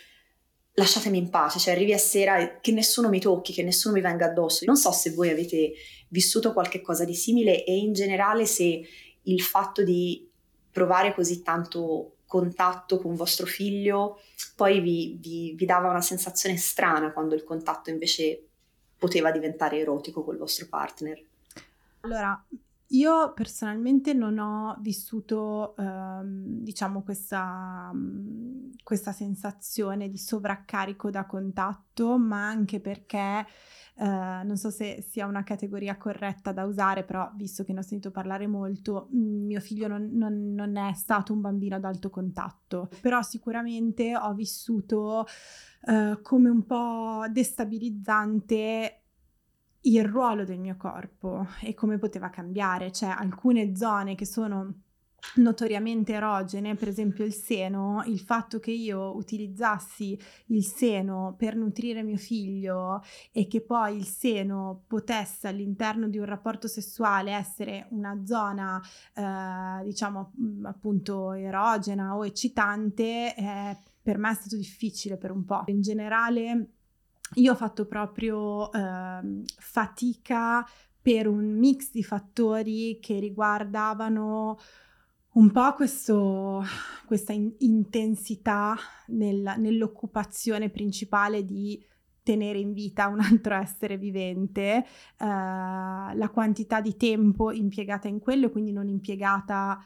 lasciatemi 0.79 1.17
in 1.17 1.29
pace, 1.29 1.57
cioè 1.57 1.73
arrivi 1.73 1.93
a 1.93 1.97
sera 1.97 2.37
e 2.37 2.59
che 2.61 2.71
nessuno 2.71 3.09
mi 3.09 3.19
tocchi, 3.19 3.51
che 3.51 3.63
nessuno 3.63 3.95
mi 3.95 4.01
venga 4.01 4.27
addosso. 4.27 4.63
Non 4.65 4.75
so 4.75 4.91
se 4.91 5.11
voi 5.11 5.29
avete 5.29 5.73
vissuto 6.09 6.53
qualche 6.53 6.81
cosa 6.81 7.03
di 7.03 7.15
simile 7.15 7.63
e 7.63 7.75
in 7.75 7.93
generale 7.93 8.45
se 8.45 8.87
il 9.23 9.41
fatto 9.41 9.83
di 9.83 10.29
provare 10.71 11.15
così 11.15 11.41
tanto 11.41 12.17
contatto 12.27 12.99
con 12.99 13.15
vostro 13.15 13.45
figlio 13.45 14.19
poi 14.55 14.79
vi, 14.81 15.17
vi, 15.19 15.53
vi 15.55 15.65
dava 15.65 15.89
una 15.89 16.01
sensazione 16.01 16.57
strana 16.57 17.11
quando 17.11 17.35
il 17.35 17.43
contatto 17.43 17.89
invece 17.89 18.43
poteva 18.97 19.31
diventare 19.31 19.79
erotico 19.79 20.23
col 20.23 20.37
vostro 20.37 20.67
partner. 20.67 21.19
Allora, 22.01 22.45
io 22.91 23.33
personalmente 23.33 24.13
non 24.13 24.37
ho 24.37 24.77
vissuto, 24.79 25.75
ehm, 25.77 26.61
diciamo, 26.61 27.03
questa, 27.03 27.91
mm, 27.93 28.71
questa, 28.83 29.11
sensazione 29.11 30.09
di 30.09 30.17
sovraccarico 30.17 31.09
da 31.09 31.25
contatto, 31.25 32.17
ma 32.17 32.47
anche 32.47 32.79
perché 32.79 33.45
eh, 33.99 34.05
non 34.05 34.55
so 34.55 34.69
se 34.69 35.03
sia 35.07 35.25
una 35.25 35.43
categoria 35.43 35.97
corretta 35.97 36.51
da 36.51 36.63
usare, 36.65 37.03
però 37.03 37.29
visto 37.35 37.63
che 37.63 37.73
ne 37.73 37.79
ho 37.79 37.81
sentito 37.81 38.11
parlare 38.11 38.47
molto, 38.47 39.09
mm, 39.13 39.45
mio 39.45 39.59
figlio 39.59 39.87
non, 39.87 40.09
non, 40.13 40.53
non 40.53 40.77
è 40.77 40.93
stato 40.93 41.33
un 41.33 41.41
bambino 41.41 41.75
ad 41.75 41.83
alto 41.83 42.09
contatto, 42.09 42.89
però 43.01 43.21
sicuramente 43.21 44.15
ho 44.15 44.33
vissuto 44.33 45.25
eh, 45.87 46.19
come 46.21 46.49
un 46.49 46.65
po' 46.65 47.25
destabilizzante 47.29 49.01
il 49.89 50.03
ruolo 50.05 50.43
del 50.43 50.59
mio 50.59 50.75
corpo 50.77 51.47
e 51.61 51.73
come 51.73 51.97
poteva 51.97 52.29
cambiare, 52.29 52.91
cioè 52.91 53.09
alcune 53.09 53.75
zone 53.75 54.15
che 54.15 54.25
sono 54.25 54.73
notoriamente 55.35 56.13
erogene, 56.13 56.75
per 56.75 56.87
esempio 56.87 57.25
il 57.25 57.33
seno, 57.33 58.03
il 58.05 58.19
fatto 58.19 58.59
che 58.59 58.71
io 58.71 59.15
utilizzassi 59.15 60.17
il 60.47 60.63
seno 60.63 61.35
per 61.37 61.55
nutrire 61.55 62.03
mio 62.03 62.17
figlio 62.17 63.01
e 63.31 63.47
che 63.47 63.61
poi 63.61 63.97
il 63.97 64.05
seno 64.05 64.83
potesse 64.87 65.47
all'interno 65.47 66.07
di 66.07 66.17
un 66.17 66.25
rapporto 66.25 66.67
sessuale 66.67 67.31
essere 67.31 67.87
una 67.89 68.21
zona 68.25 68.81
eh, 69.13 69.83
diciamo 69.83 70.33
mm, 70.39 70.65
appunto 70.65 71.33
erogena 71.33 72.15
o 72.15 72.25
eccitante, 72.25 73.35
eh, 73.35 73.77
per 74.01 74.17
me 74.17 74.31
è 74.31 74.35
stato 74.35 74.55
difficile 74.55 75.17
per 75.17 75.31
un 75.31 75.43
po'. 75.43 75.63
In 75.65 75.81
generale 75.81 76.76
io 77.35 77.51
ho 77.51 77.55
fatto 77.55 77.85
proprio 77.85 78.71
eh, 78.71 79.43
fatica 79.57 80.65
per 81.01 81.27
un 81.27 81.57
mix 81.57 81.91
di 81.91 82.03
fattori 82.03 82.99
che 82.99 83.19
riguardavano 83.19 84.57
un 85.33 85.51
po' 85.51 85.73
questo, 85.73 86.63
questa 87.05 87.31
in- 87.31 87.53
intensità 87.59 88.75
nel, 89.07 89.55
nell'occupazione 89.57 90.69
principale 90.69 91.45
di 91.45 91.81
tenere 92.23 92.59
in 92.59 92.73
vita 92.73 93.07
un 93.07 93.21
altro 93.21 93.55
essere 93.55 93.97
vivente, 93.97 94.83
eh, 94.83 94.85
la 95.25 96.29
quantità 96.33 96.81
di 96.81 96.97
tempo 96.97 97.51
impiegata 97.51 98.07
in 98.07 98.19
quello, 98.19 98.49
quindi 98.49 98.73
non 98.73 98.89
impiegata 98.89 99.81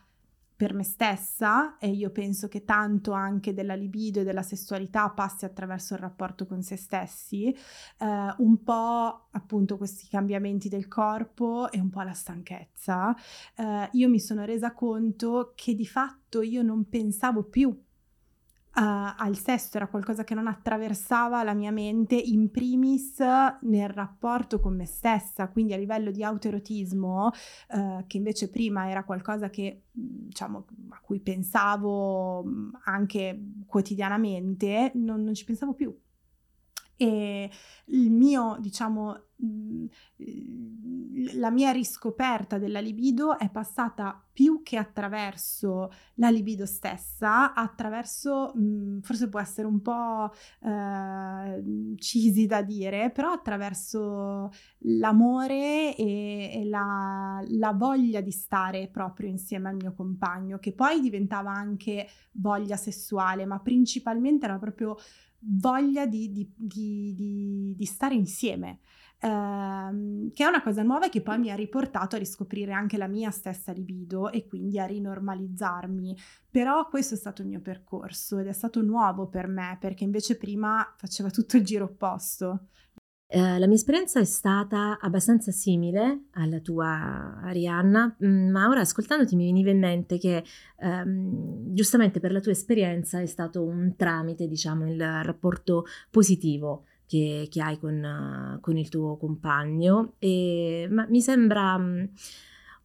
per 0.62 0.76
me 0.76 0.84
stessa 0.84 1.80
e 1.80 1.90
io 1.90 2.12
penso 2.12 2.48
che 2.48 2.64
tanto 2.64 3.14
anche 3.14 3.52
della 3.52 3.74
libido 3.74 4.20
e 4.20 4.24
della 4.24 4.44
sessualità 4.44 5.10
passi 5.10 5.44
attraverso 5.44 5.96
il 5.96 6.00
rapporto 6.02 6.46
con 6.46 6.62
se 6.62 6.76
stessi, 6.76 7.48
eh, 7.48 7.56
un 8.38 8.62
po' 8.62 9.30
appunto 9.32 9.78
questi 9.78 10.08
cambiamenti 10.08 10.70
del 10.70 10.88
corpo 10.88 11.72
e 11.72 11.80
un 11.80 11.90
po' 11.90 12.04
la 12.04 12.14
stanchezza. 12.14 13.16
Eh, 13.56 13.90
io 13.94 14.08
mi 14.08 14.20
sono 14.20 14.46
resa 14.46 14.72
conto 14.72 15.54
che 15.56 15.74
di 15.74 15.88
fatto 15.88 16.44
io 16.44 16.62
non 16.62 16.88
pensavo 16.88 17.42
più 17.42 17.76
Uh, 18.74 19.14
al 19.18 19.38
sesto 19.38 19.76
era 19.76 19.88
qualcosa 19.88 20.24
che 20.24 20.34
non 20.34 20.48
attraversava 20.48 21.44
la 21.44 21.54
mia 21.54 21.72
mente 21.72 22.16
in 22.16 22.50
primis 22.52 23.20
nel 23.20 23.90
rapporto 23.90 24.62
con 24.62 24.78
me 24.78 24.86
stessa, 24.86 25.50
quindi 25.50 25.74
a 25.74 25.78
livello 25.78 26.10
di 26.10 26.24
autoerotismo, 26.24 27.26
uh, 27.28 28.06
che 28.08 28.18
invece 28.18 28.50
prima 28.50 28.90
era 28.90 29.04
qualcosa 29.04 29.50
che, 29.50 29.84
diciamo, 29.92 30.66
a 30.90 31.00
cui 31.02 31.20
pensavo 31.20 32.46
anche 32.86 33.38
quotidianamente, 33.66 34.94
non, 34.96 35.22
non 35.22 35.34
ci 35.34 35.44
pensavo 35.44 35.74
più. 35.74 35.94
E 37.02 37.50
il 37.86 38.12
mio, 38.12 38.58
diciamo, 38.60 39.24
la 41.34 41.50
mia 41.50 41.72
riscoperta 41.72 42.60
della 42.60 42.80
libido 42.80 43.40
è 43.40 43.50
passata 43.50 44.24
più 44.32 44.62
che 44.62 44.78
attraverso 44.78 45.92
la 46.16 46.30
libido 46.30 46.68
stessa, 46.68 47.56
attraverso, 47.56 48.54
forse 49.02 49.30
può 49.30 49.40
essere 49.40 49.66
un 49.66 49.82
po' 49.82 50.32
eh, 50.62 51.96
cheesy 51.96 52.46
da 52.46 52.62
dire, 52.62 53.10
però 53.10 53.32
attraverso 53.32 54.52
l'amore 54.82 55.96
e, 55.96 56.52
e 56.54 56.66
la, 56.66 57.44
la 57.48 57.72
voglia 57.74 58.22
di 58.22 58.32
stare 58.32 58.90
proprio 58.90 59.28
insieme 59.28 59.70
al 59.70 59.76
mio 59.76 59.94
compagno, 59.94 60.60
che 60.60 60.72
poi 60.72 61.00
diventava 61.00 61.52
anche 61.52 62.08
voglia 62.34 62.76
sessuale, 62.76 63.48
ma 63.48 63.60
principalmente 63.60 64.46
era 64.46 64.60
proprio 64.60 64.98
voglia 65.42 66.06
di, 66.06 66.32
di, 66.32 66.52
di, 66.56 67.74
di 67.76 67.86
stare 67.86 68.16
insieme. 68.16 68.80
Ehm, 69.24 70.32
che 70.34 70.44
è 70.44 70.48
una 70.48 70.64
cosa 70.64 70.82
nuova 70.82 71.08
che 71.10 71.22
poi 71.22 71.38
mi 71.38 71.52
ha 71.52 71.56
riportato 71.56 72.16
a 72.16 72.20
riscoprire 72.20 72.74
anche 72.74 72.98
la 72.98 73.08
mia 73.08 73.30
stessa 73.30 73.72
libido 73.72 74.32
e 74.32 74.48
quindi 74.48 74.80
a 74.80 74.86
rinormalizzarmi. 74.86 76.18
Però 76.50 76.88
questo 76.88 77.14
è 77.14 77.18
stato 77.18 77.42
il 77.42 77.48
mio 77.48 77.62
percorso 77.62 78.40
ed 78.40 78.48
è 78.48 78.54
stato 78.54 78.82
nuovo 78.82 79.28
per 79.28 79.48
me 79.48 79.78
perché 79.80 80.04
invece 80.04 80.38
prima 80.38 80.94
faceva 80.98 81.30
tutto 81.30 81.58
il 81.58 81.64
giro 81.64 81.86
opposto. 81.86 82.68
Uh, 83.34 83.58
la 83.60 83.66
mia 83.66 83.78
esperienza 83.78 84.20
è 84.20 84.26
stata 84.26 85.00
abbastanza 85.00 85.52
simile 85.52 86.24
alla 86.32 86.60
tua, 86.60 87.40
Arianna, 87.42 88.14
mm, 88.26 88.50
ma 88.50 88.68
ora 88.68 88.82
ascoltandoti 88.82 89.38
mi 89.38 89.46
veniva 89.46 89.70
in 89.70 89.80
mente 89.80 90.18
che 90.18 90.44
um, 90.80 91.74
giustamente 91.74 92.20
per 92.20 92.34
la 92.34 92.42
tua 92.42 92.52
esperienza 92.52 93.22
è 93.22 93.26
stato 93.26 93.64
un 93.64 93.96
tramite, 93.96 94.50
diciamo, 94.50 94.86
il 94.86 95.02
rapporto 95.24 95.86
positivo 96.10 96.88
che, 97.06 97.48
che 97.50 97.62
hai 97.62 97.80
con, 97.80 98.58
con, 98.60 98.76
il 98.76 98.90
tuo 98.90 99.16
compagno, 99.16 100.16
e, 100.20 100.90
ma 100.92 101.06
mi 101.08 101.22
sembra 101.22 101.76
um, 101.76 102.10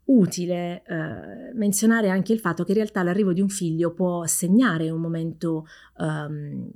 utile 0.05 0.85
eh, 0.87 1.55
menzionare 1.55 2.09
anche 2.09 2.33
il 2.33 2.39
fatto 2.39 2.63
che 2.63 2.71
in 2.71 2.79
realtà 2.79 3.03
l'arrivo 3.03 3.33
di 3.33 3.41
un 3.41 3.49
figlio 3.49 3.93
può 3.93 4.25
segnare 4.27 4.91
un 4.91 5.01
momento 5.01 5.67
um, 5.99 6.71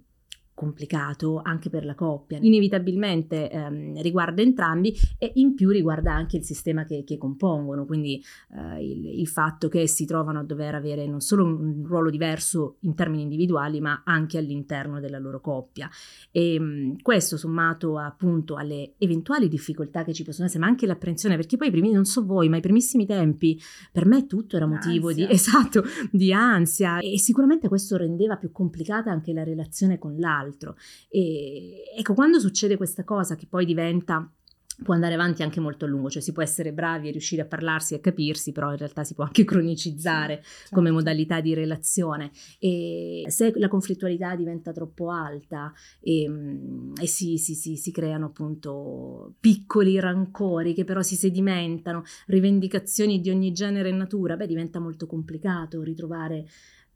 complicato 0.61 1.41
anche 1.43 1.71
per 1.71 1.87
la 1.87 1.95
coppia. 1.95 2.39
Inevitabilmente 2.39 3.51
ehm, 3.51 4.03
riguarda 4.03 4.43
entrambi 4.43 4.95
e 5.17 5.33
in 5.37 5.55
più 5.55 5.71
riguarda 5.71 6.13
anche 6.13 6.37
il 6.37 6.45
sistema 6.45 6.85
che, 6.85 7.03
che 7.03 7.17
compongono, 7.17 7.87
quindi 7.87 8.23
eh, 8.55 8.85
il, 8.85 9.21
il, 9.21 9.27
fatto 9.27 9.69
che 9.69 9.89
si 9.89 10.05
trovano 10.05 10.41
a 10.41 10.43
dover 10.43 10.75
avere 10.75 11.07
non 11.07 11.21
solo 11.21 11.47
un 11.47 11.83
ruolo 11.87 12.11
diverso 12.11 12.77
in 12.81 12.95
termini 12.95 13.23
individuali, 13.23 13.81
ma 13.81 14.03
anche 14.05 14.37
all'interno 14.37 15.01
della 15.01 15.19
loro 15.19 15.41
coppia. 15.41 15.89
E 16.31 16.61
mh, 16.61 16.65
mm, 16.65 16.93
questo 17.01 17.39
sommato 17.39 17.97
appunto 17.97 18.57
alle 18.57 18.93
eventuali 18.99 19.49
difficoltà 19.49 20.05
che 20.05 20.13
ci 20.13 20.25
possono 20.25 20.47
essere, 20.47 20.61
ma 20.63 20.69
anche 20.69 20.85
l'apprensione, 20.85 21.37
perché 21.37 21.57
poi 21.57 21.69
i 21.69 21.71
primi, 21.71 21.91
non 21.91 22.05
so 22.05 22.23
voi, 22.23 22.51
ma 22.51 22.59
i 22.59 22.61
primissimi 22.61 23.07
tempi 23.07 23.59
per 23.91 24.05
me 24.05 24.27
tutto 24.27 24.57
era 24.57 24.67
motivo 24.67 25.11
di, 25.11 25.25
esatto, 25.31 25.85
di 26.11 26.35
ansia 26.35 26.99
e 26.99 27.19
sicuramente 27.19 27.67
questo 27.67 27.97
rendeva 27.97 28.37
più 28.37 28.53
complicata 28.53 29.11
anche 29.11 29.33
la 29.33 29.43
relazione 29.43 29.99
con 29.99 30.19
l'altro 30.19 30.49
altro. 30.51 30.77
E 31.09 31.85
ecco, 31.97 32.15
quando 32.15 32.41
succede 32.41 32.77
questa 32.77 33.05
cosa 33.05 33.37
che 33.37 33.47
poi 33.49 33.65
diventa 33.65 34.31
può 34.83 34.95
andare 34.95 35.15
avanti 35.15 35.43
anche 35.43 35.61
molto 35.61 35.85
a 35.85 35.89
lungo, 35.89 36.09
cioè 36.09 36.23
si 36.23 36.33
può 36.33 36.43
essere 36.43 36.73
bravi 36.73 37.09
e 37.09 37.11
riuscire 37.11 37.43
a 37.43 37.45
parlarsi 37.45 37.95
e 37.95 37.99
a 37.99 38.01
capirsi, 38.01 38.53
però 38.53 38.71
in 38.71 38.79
realtà 38.79 39.05
si 39.05 39.15
può 39.15 39.25
anche 39.25 39.45
cronicizzare 39.45 40.43
certo. 40.43 40.75
come 40.75 40.91
modalità 40.91 41.41
di 41.41 41.55
relazione 41.55 42.31
e 42.59 43.25
se 43.29 43.53
la 43.57 43.69
conflittualità 43.69 44.35
diventa 44.35 44.73
troppo 44.73 45.11
alta 45.11 45.73
e, 46.01 46.27
mm, 46.29 46.95
e 47.01 47.07
si, 47.07 47.37
si, 47.39 47.55
si, 47.55 47.77
si, 47.77 47.93
creano 47.93 48.27
appunto 48.27 49.35
piccoli 49.39 49.99
rancori 50.01 50.75
che 50.75 50.85
però 50.85 51.03
si 51.03 51.17
sedimentano, 51.17 52.05
rivendicazioni 52.27 53.21
di 53.21 53.31
ogni 53.31 53.53
genere 53.53 53.91
e 53.91 53.93
natura, 53.93 54.37
beh 54.37 54.47
diventa 54.47 54.81
molto 54.81 55.07
complicato 55.07 55.83
ritrovare 55.83 56.47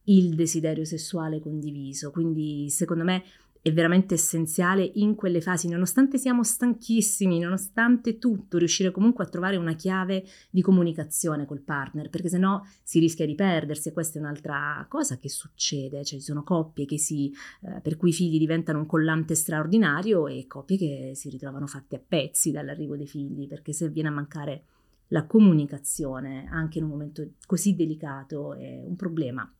il 0.04 0.34
desiderio 0.34 0.84
sessuale 0.84 1.40
condiviso, 1.40 2.10
quindi 2.10 2.68
secondo 2.68 3.04
me 3.04 3.22
è 3.64 3.72
veramente 3.72 4.12
essenziale 4.12 4.90
in 4.96 5.14
quelle 5.14 5.40
fasi, 5.40 5.68
nonostante 5.68 6.18
siamo 6.18 6.42
stanchissimi, 6.42 7.38
nonostante 7.38 8.18
tutto, 8.18 8.58
riuscire 8.58 8.90
comunque 8.90 9.24
a 9.24 9.26
trovare 9.26 9.56
una 9.56 9.72
chiave 9.72 10.22
di 10.50 10.60
comunicazione 10.60 11.46
col 11.46 11.62
partner, 11.62 12.10
perché 12.10 12.28
sennò 12.28 12.60
si 12.82 12.98
rischia 12.98 13.24
di 13.24 13.34
perdersi 13.34 13.88
e 13.88 13.92
questa 13.94 14.18
è 14.18 14.20
un'altra 14.20 14.84
cosa 14.86 15.16
che 15.16 15.30
succede, 15.30 16.04
cioè 16.04 16.18
ci 16.18 16.26
sono 16.26 16.42
coppie 16.42 16.84
si, 16.98 17.32
eh, 17.62 17.80
per 17.80 17.96
cui 17.96 18.10
i 18.10 18.12
figli 18.12 18.36
diventano 18.36 18.80
un 18.80 18.86
collante 18.86 19.34
straordinario 19.34 20.26
e 20.26 20.46
coppie 20.46 20.76
che 20.76 21.12
si 21.14 21.30
ritrovano 21.30 21.66
fatte 21.66 21.96
a 21.96 22.02
pezzi 22.06 22.50
dall'arrivo 22.50 22.98
dei 22.98 23.06
figli, 23.06 23.48
perché 23.48 23.72
se 23.72 23.88
viene 23.88 24.10
a 24.10 24.12
mancare 24.12 24.64
la 25.08 25.24
comunicazione 25.24 26.46
anche 26.50 26.76
in 26.76 26.84
un 26.84 26.90
momento 26.90 27.26
così 27.46 27.74
delicato 27.74 28.52
è 28.52 28.82
un 28.84 28.94
problema. 28.94 29.50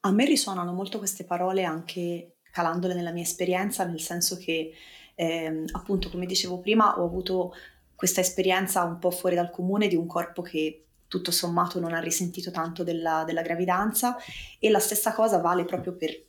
A 0.00 0.12
me 0.12 0.24
risuonano 0.24 0.72
molto 0.72 0.98
queste 0.98 1.24
parole 1.24 1.64
anche 1.64 2.36
calandole 2.50 2.94
nella 2.94 3.12
mia 3.12 3.22
esperienza, 3.22 3.84
nel 3.84 4.00
senso 4.00 4.36
che, 4.36 4.72
ehm, 5.14 5.66
appunto, 5.72 6.08
come 6.10 6.26
dicevo 6.26 6.58
prima, 6.58 6.98
ho 6.98 7.04
avuto 7.04 7.52
questa 7.94 8.20
esperienza 8.20 8.82
un 8.82 8.98
po' 8.98 9.10
fuori 9.10 9.34
dal 9.34 9.50
comune 9.50 9.86
di 9.86 9.94
un 9.96 10.06
corpo 10.06 10.40
che 10.40 10.86
tutto 11.06 11.30
sommato 11.30 11.80
non 11.80 11.92
ha 11.92 11.98
risentito 11.98 12.50
tanto 12.50 12.82
della, 12.82 13.24
della 13.26 13.42
gravidanza 13.42 14.16
e 14.58 14.70
la 14.70 14.78
stessa 14.78 15.12
cosa 15.12 15.38
vale 15.38 15.64
proprio 15.64 15.94
per, 15.96 16.24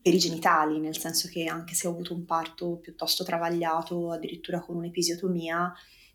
per, 0.00 0.14
i 0.14 0.18
genitali, 0.18 0.78
nel 0.78 0.96
senso 0.96 1.26
che 1.28 1.46
anche 1.46 1.74
se 1.74 1.88
ho 1.88 1.90
avuto 1.90 2.14
un 2.14 2.24
parto 2.26 2.76
piuttosto 2.76 3.24
travagliato, 3.24 4.12
addirittura 4.12 4.60
con 4.60 4.76
un'episiotomia, 4.76 5.72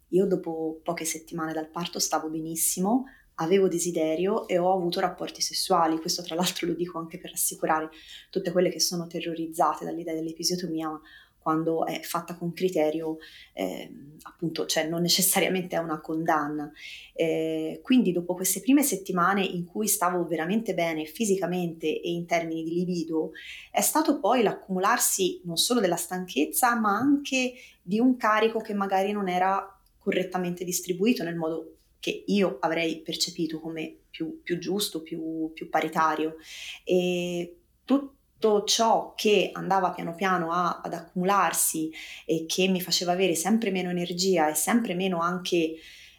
io 0.10 0.26
dopo 0.28 0.80
poche 0.84 1.04
settimane 1.04 1.52
dal 1.52 1.68
parto 1.68 2.00
stavo 2.00 2.30
benissimo, 2.30 3.06
avevo 3.36 3.68
desiderio 3.68 4.48
e 4.48 4.58
ho 4.58 4.74
avuto 4.74 5.00
rapporti 5.00 5.42
sessuali. 5.42 6.00
Questo 6.00 6.22
tra 6.22 6.36
l'altro 6.36 6.68
lo 6.68 6.74
dico 6.74 7.00
anche 7.00 7.18
per 7.18 7.32
rassicurare 7.32 7.90
tutte 8.30 8.52
quelle 8.52 8.70
che 8.70 8.80
sono 8.80 9.08
terrorizzate 9.08 9.86
dall'idea 9.86 10.14
dell'episiotomia 10.14 11.00
quando 11.46 11.86
è 11.86 12.00
fatta 12.02 12.36
con 12.36 12.54
criterio, 12.54 13.18
eh, 13.54 13.88
appunto, 14.24 14.66
cioè 14.66 14.88
non 14.88 15.02
necessariamente 15.02 15.76
è 15.76 15.80
una 15.80 16.02
condanna. 16.02 16.72
Eh, 17.14 17.82
quindi 17.84 18.12
dopo 18.12 18.34
queste 18.34 18.62
prime 18.62 18.82
settimane 18.82 19.44
in 19.44 19.64
cui 19.64 19.88
stavo 19.88 20.26
veramente 20.26 20.74
bene 20.74 21.06
fisicamente 21.06 21.86
e 21.86 22.10
in 22.10 22.26
termini 22.26 22.64
di 22.64 22.74
libido, 22.74 23.34
è 23.70 23.82
stato 23.82 24.20
poi 24.20 24.42
l'accumularsi 24.42 25.42
non 25.44 25.58
solo 25.58 25.82
della 25.82 25.98
stanchezza, 25.98 26.74
ma 26.80 26.98
anche 26.98 27.54
di 27.80 28.00
un 28.00 28.18
carico 28.18 28.60
che 28.60 28.74
magari 28.74 29.12
non 29.12 29.30
era 29.30 29.72
correttamente 30.00 30.64
distribuito 30.64 31.24
nel 31.24 31.36
modo 31.36 31.76
che 32.00 32.24
io 32.28 32.58
avrei 32.60 33.02
percepito 33.02 33.60
come 33.60 33.96
più, 34.10 34.42
più 34.42 34.58
giusto, 34.58 35.02
più, 35.02 35.52
più, 35.54 35.70
paritario. 35.70 36.36
E 36.84 37.58
tutto 37.84 38.64
ciò 38.64 39.14
che 39.16 39.50
andava 39.54 39.92
piano 39.92 40.16
piano 40.16 40.52
a, 40.52 40.82
ad 40.84 40.94
accumularsi 40.94 41.92
e 42.26 42.46
che 42.48 42.68
mi 42.68 42.82
faceva 42.82 43.12
avere 43.12 43.36
sempre 43.36 43.72
meno 43.72 43.90
energia 43.90 44.50
e 44.50 44.56
sempre 44.56 44.94
meno 44.94 45.20
anche 45.20 45.76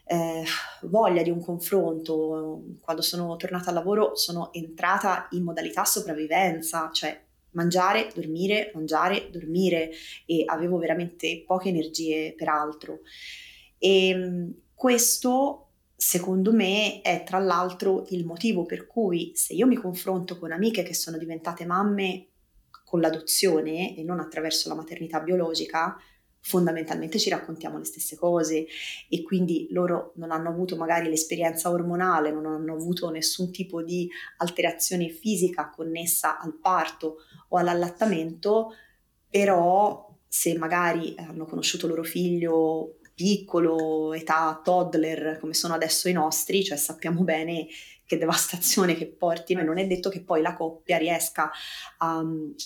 eh, 0.09 0.45
voglia 0.83 1.23
di 1.23 1.31
un 1.31 1.41
confronto, 1.41 2.62
quando 2.81 3.03
sono 3.03 3.35
tornata 3.37 3.71
al 3.71 3.75
lavoro 3.75 4.15
sono 4.15 4.53
entrata 4.53 5.27
in 5.33 5.43
modalità 5.43 5.85
sopravvivenza, 5.85 6.91
cioè 6.93 7.21
mangiare, 7.51 8.11
dormire, 8.15 8.71
mangiare, 8.75 9.31
dormire 9.31 9.91
e 10.27 10.45
avevo 10.47 10.79
veramente 10.79 11.43
poche 11.45 11.71
energie 11.71 12.35
per 12.37 12.49
altro. 12.49 13.01
E 13.79 14.09
ehm, 14.09 14.55
questo 14.75 15.65
secondo 15.96 16.52
me 16.52 17.00
è 17.00 17.24
tra 17.24 17.38
l'altro 17.38 18.04
il 18.11 18.26
motivo 18.26 18.66
per 18.66 18.87
cui 18.87 19.32
se 19.35 19.54
io 19.54 19.66
mi 19.66 19.76
confronto 19.76 20.38
con 20.38 20.52
amiche 20.52 20.82
che 20.82 20.94
sono 20.94 21.16
diventate 21.16 21.64
mamme 21.64 22.28
con 22.85 23.00
l'adozione 23.00 23.96
e 23.96 24.02
non 24.04 24.20
attraverso 24.20 24.68
la 24.68 24.74
maternità 24.74 25.20
biologica, 25.20 25.96
fondamentalmente 26.40 27.18
ci 27.18 27.30
raccontiamo 27.30 27.78
le 27.78 27.85
stesse 27.85 28.14
cose 28.14 28.66
e 29.09 29.22
quindi 29.22 29.66
loro 29.70 30.12
non 30.16 30.30
hanno 30.30 30.50
avuto 30.50 30.76
magari 30.76 31.09
l'esperienza 31.09 31.70
ormonale, 31.70 32.30
non 32.30 32.46
hanno 32.46 32.74
avuto 32.74 33.11
nessun 33.11 33.50
tipo 33.50 33.82
di 33.82 34.09
alterazione 34.37 35.09
fisica 35.09 35.70
connessa 35.70 36.38
al 36.38 36.54
parto 36.54 37.16
o 37.48 37.56
all'allattamento, 37.56 38.74
però 39.28 40.09
se 40.28 40.56
magari 40.56 41.14
hanno 41.18 41.46
conosciuto 41.46 41.88
loro 41.88 42.04
figlio 42.04 42.98
piccolo, 43.16 44.12
età 44.12 44.61
toddler 44.62 45.38
come 45.40 45.55
sono 45.55 45.72
adesso 45.72 46.07
i 46.09 46.12
nostri, 46.12 46.62
cioè 46.62 46.76
sappiamo 46.76 47.22
bene 47.22 47.66
che 48.05 48.18
devastazione 48.18 48.94
che 48.94 49.07
portino 49.07 49.61
e 49.61 49.64
non 49.64 49.79
è 49.79 49.87
detto 49.87 50.11
che 50.11 50.22
poi 50.22 50.42
la 50.42 50.55
coppia 50.55 50.98
riesca 50.98 51.50
a, 51.98 52.22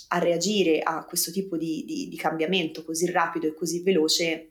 a 0.09 0.19
reagire 0.19 0.81
a 0.81 1.05
questo 1.05 1.31
tipo 1.31 1.57
di, 1.57 1.85
di, 1.87 2.09
di 2.09 2.17
cambiamento 2.17 2.85
così 2.85 3.09
rapido 3.11 3.47
e 3.47 3.55
così 3.55 3.83
veloce 3.83 4.51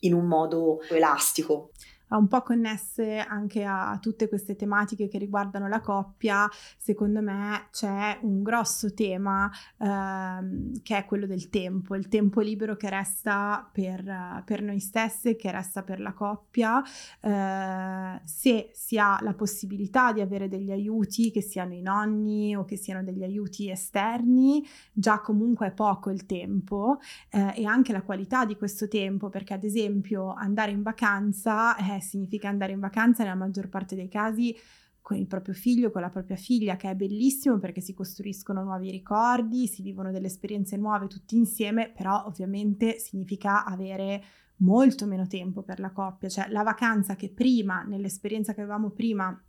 in 0.00 0.14
un 0.14 0.26
modo 0.26 0.82
elastico. 0.90 1.70
Un 2.16 2.28
po' 2.28 2.42
connesse 2.42 3.18
anche 3.18 3.64
a, 3.64 3.98
tutte 4.00 4.28
queste 4.28 4.56
tematiche 4.56 5.08
che 5.08 5.18
riguardano 5.18 5.68
la 5.68 5.80
coppia, 5.80 6.48
secondo 6.76 7.20
me 7.20 7.68
c'è 7.70 8.18
un 8.22 8.42
grosso 8.42 8.92
tema 8.94 9.50
ehm, 9.78 10.80
che 10.82 10.96
è 10.96 11.04
quello 11.04 11.26
del 11.26 11.48
tempo, 11.50 11.94
il 11.94 12.08
tempo 12.08 12.40
libero 12.40 12.76
che 12.76 12.88
resta 12.88 13.68
per, 13.70 14.42
per 14.44 14.62
noi 14.62 14.80
stesse, 14.80 15.36
che 15.36 15.50
resta 15.50 15.82
per 15.82 16.00
la 16.00 16.12
coppia, 16.12 16.82
eh, 17.20 18.20
se 18.24 18.70
si 18.72 18.98
ha 18.98 19.18
la 19.20 19.34
possibilità 19.34 20.12
di 20.12 20.20
avere 20.20 20.48
degli 20.48 20.70
aiuti, 20.70 21.30
che 21.30 21.42
siano 21.42 21.74
i 21.74 21.82
nonni 21.82 22.56
o 22.56 22.64
che 22.64 22.76
siano 22.76 23.02
degli 23.02 23.22
aiuti 23.22 23.70
esterni, 23.70 24.66
già 24.92 25.20
comunque 25.20 25.68
è 25.68 25.72
poco 25.72 26.10
il 26.10 26.26
tempo 26.26 26.98
eh, 27.30 27.52
e 27.56 27.64
anche 27.64 27.92
la 27.92 28.02
qualità 28.02 28.44
di 28.44 28.56
questo 28.56 28.88
tempo, 28.88 29.28
perché 29.28 29.54
ad 29.54 29.64
esempio 29.64 30.32
andare 30.32 30.70
in 30.70 30.82
vacanza 30.82 31.76
significa 32.00 32.48
andare 32.48 32.72
in 32.72 32.80
vacanza 32.80 33.22
nella 33.22 33.34
maggior 33.34 33.68
parte 33.68 33.94
dei 33.94 34.08
casi 34.08 34.56
con 35.02 35.16
il 35.16 35.26
proprio 35.26 35.54
figlio, 35.54 35.90
con 35.90 36.02
la 36.02 36.10
propria 36.10 36.36
figlia, 36.36 36.76
che 36.76 36.90
è 36.90 36.94
bellissimo 36.94 37.58
perché 37.58 37.80
si 37.80 37.94
costruiscono 37.94 38.62
nuovi 38.62 38.90
ricordi, 38.90 39.66
si 39.66 39.82
vivono 39.82 40.10
delle 40.10 40.26
esperienze 40.26 40.76
nuove 40.76 41.06
tutti 41.06 41.36
insieme, 41.36 41.90
però 41.90 42.24
ovviamente 42.26 42.98
significa 42.98 43.64
avere 43.64 44.22
molto 44.56 45.06
meno 45.06 45.26
tempo 45.26 45.62
per 45.62 45.80
la 45.80 45.90
coppia, 45.90 46.28
cioè 46.28 46.48
la 46.50 46.62
vacanza 46.62 47.16
che 47.16 47.30
prima, 47.30 47.82
nell'esperienza 47.82 48.52
che 48.52 48.60
avevamo 48.60 48.90
prima 48.90 49.42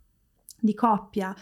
di 0.58 0.74
coppia, 0.74 1.34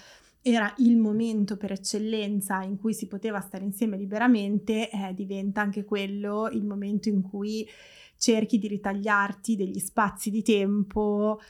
era 0.43 0.73
il 0.79 0.97
momento 0.97 1.57
per 1.57 1.73
eccellenza 1.73 2.63
in 2.63 2.79
cui 2.79 2.95
si 2.95 3.07
poteva 3.07 3.41
stare 3.41 3.65
insieme 3.65 3.97
liberamente, 3.97 4.91
eh, 4.91 5.13
diventa 5.15 5.61
anche 5.61 5.85
quello 5.85 6.49
il 6.49 6.65
momento 6.65 7.09
in 7.09 7.21
cui 7.21 7.67
cerchi 8.21 8.59
di 8.59 8.69
ritagliarti 8.69 9.57
degli 9.57 9.79
spazi 9.79 10.31
di 10.31 10.43
tempo 10.43 11.41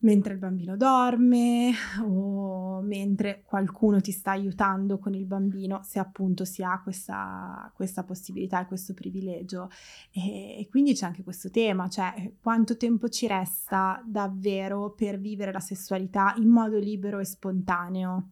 mentre 0.00 0.34
il 0.34 0.38
bambino 0.38 0.76
dorme 0.76 1.72
o 2.04 2.80
mentre 2.80 3.42
qualcuno 3.44 4.00
ti 4.00 4.12
sta 4.12 4.30
aiutando 4.30 4.98
con 4.98 5.14
il 5.14 5.24
bambino, 5.24 5.80
se 5.82 5.98
appunto 5.98 6.44
si 6.44 6.62
ha 6.62 6.80
questa, 6.80 7.70
questa 7.74 8.04
possibilità 8.04 8.62
e 8.62 8.66
questo 8.66 8.94
privilegio. 8.94 9.68
E, 10.12 10.60
e, 10.60 10.68
quindi 10.70 10.94
c'è 10.94 11.06
anche 11.06 11.24
questo 11.24 11.50
tema, 11.50 11.88
cioè 11.88 12.32
quanto 12.40 12.76
tempo 12.76 13.08
ci 13.08 13.26
resta 13.26 14.00
davvero 14.06 14.90
per 14.90 15.18
vivere 15.18 15.50
la 15.50 15.60
sessualità 15.60 16.34
in 16.36 16.48
modo 16.48 16.78
libero 16.78 17.18
e 17.18 17.24
spontaneo. 17.24 18.30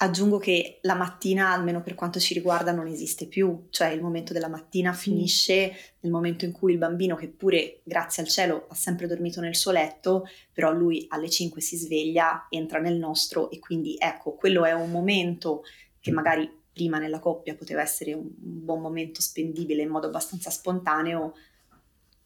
Aggiungo 0.00 0.38
che 0.38 0.78
la 0.82 0.94
mattina, 0.94 1.52
almeno 1.52 1.82
per 1.82 1.96
quanto 1.96 2.20
ci 2.20 2.32
riguarda, 2.32 2.70
non 2.70 2.86
esiste 2.86 3.26
più, 3.26 3.66
cioè 3.70 3.88
il 3.88 4.00
momento 4.00 4.32
della 4.32 4.48
mattina 4.48 4.92
finisce 4.92 5.74
nel 6.00 6.12
momento 6.12 6.44
in 6.44 6.52
cui 6.52 6.72
il 6.72 6.78
bambino, 6.78 7.16
che 7.16 7.26
pure 7.26 7.80
grazie 7.82 8.22
al 8.22 8.28
cielo 8.28 8.66
ha 8.68 8.74
sempre 8.74 9.08
dormito 9.08 9.40
nel 9.40 9.56
suo 9.56 9.72
letto, 9.72 10.28
però 10.52 10.72
lui 10.72 11.06
alle 11.08 11.28
5 11.28 11.60
si 11.60 11.76
sveglia, 11.76 12.46
entra 12.48 12.78
nel 12.78 12.96
nostro 12.96 13.50
e 13.50 13.58
quindi 13.58 13.96
ecco, 13.98 14.34
quello 14.34 14.64
è 14.64 14.72
un 14.72 14.90
momento 14.90 15.64
che 15.98 16.12
magari 16.12 16.48
prima 16.72 16.98
nella 16.98 17.18
coppia 17.18 17.56
poteva 17.56 17.82
essere 17.82 18.12
un 18.12 18.28
buon 18.32 18.80
momento 18.80 19.20
spendibile 19.20 19.82
in 19.82 19.88
modo 19.88 20.06
abbastanza 20.06 20.48
spontaneo. 20.50 21.34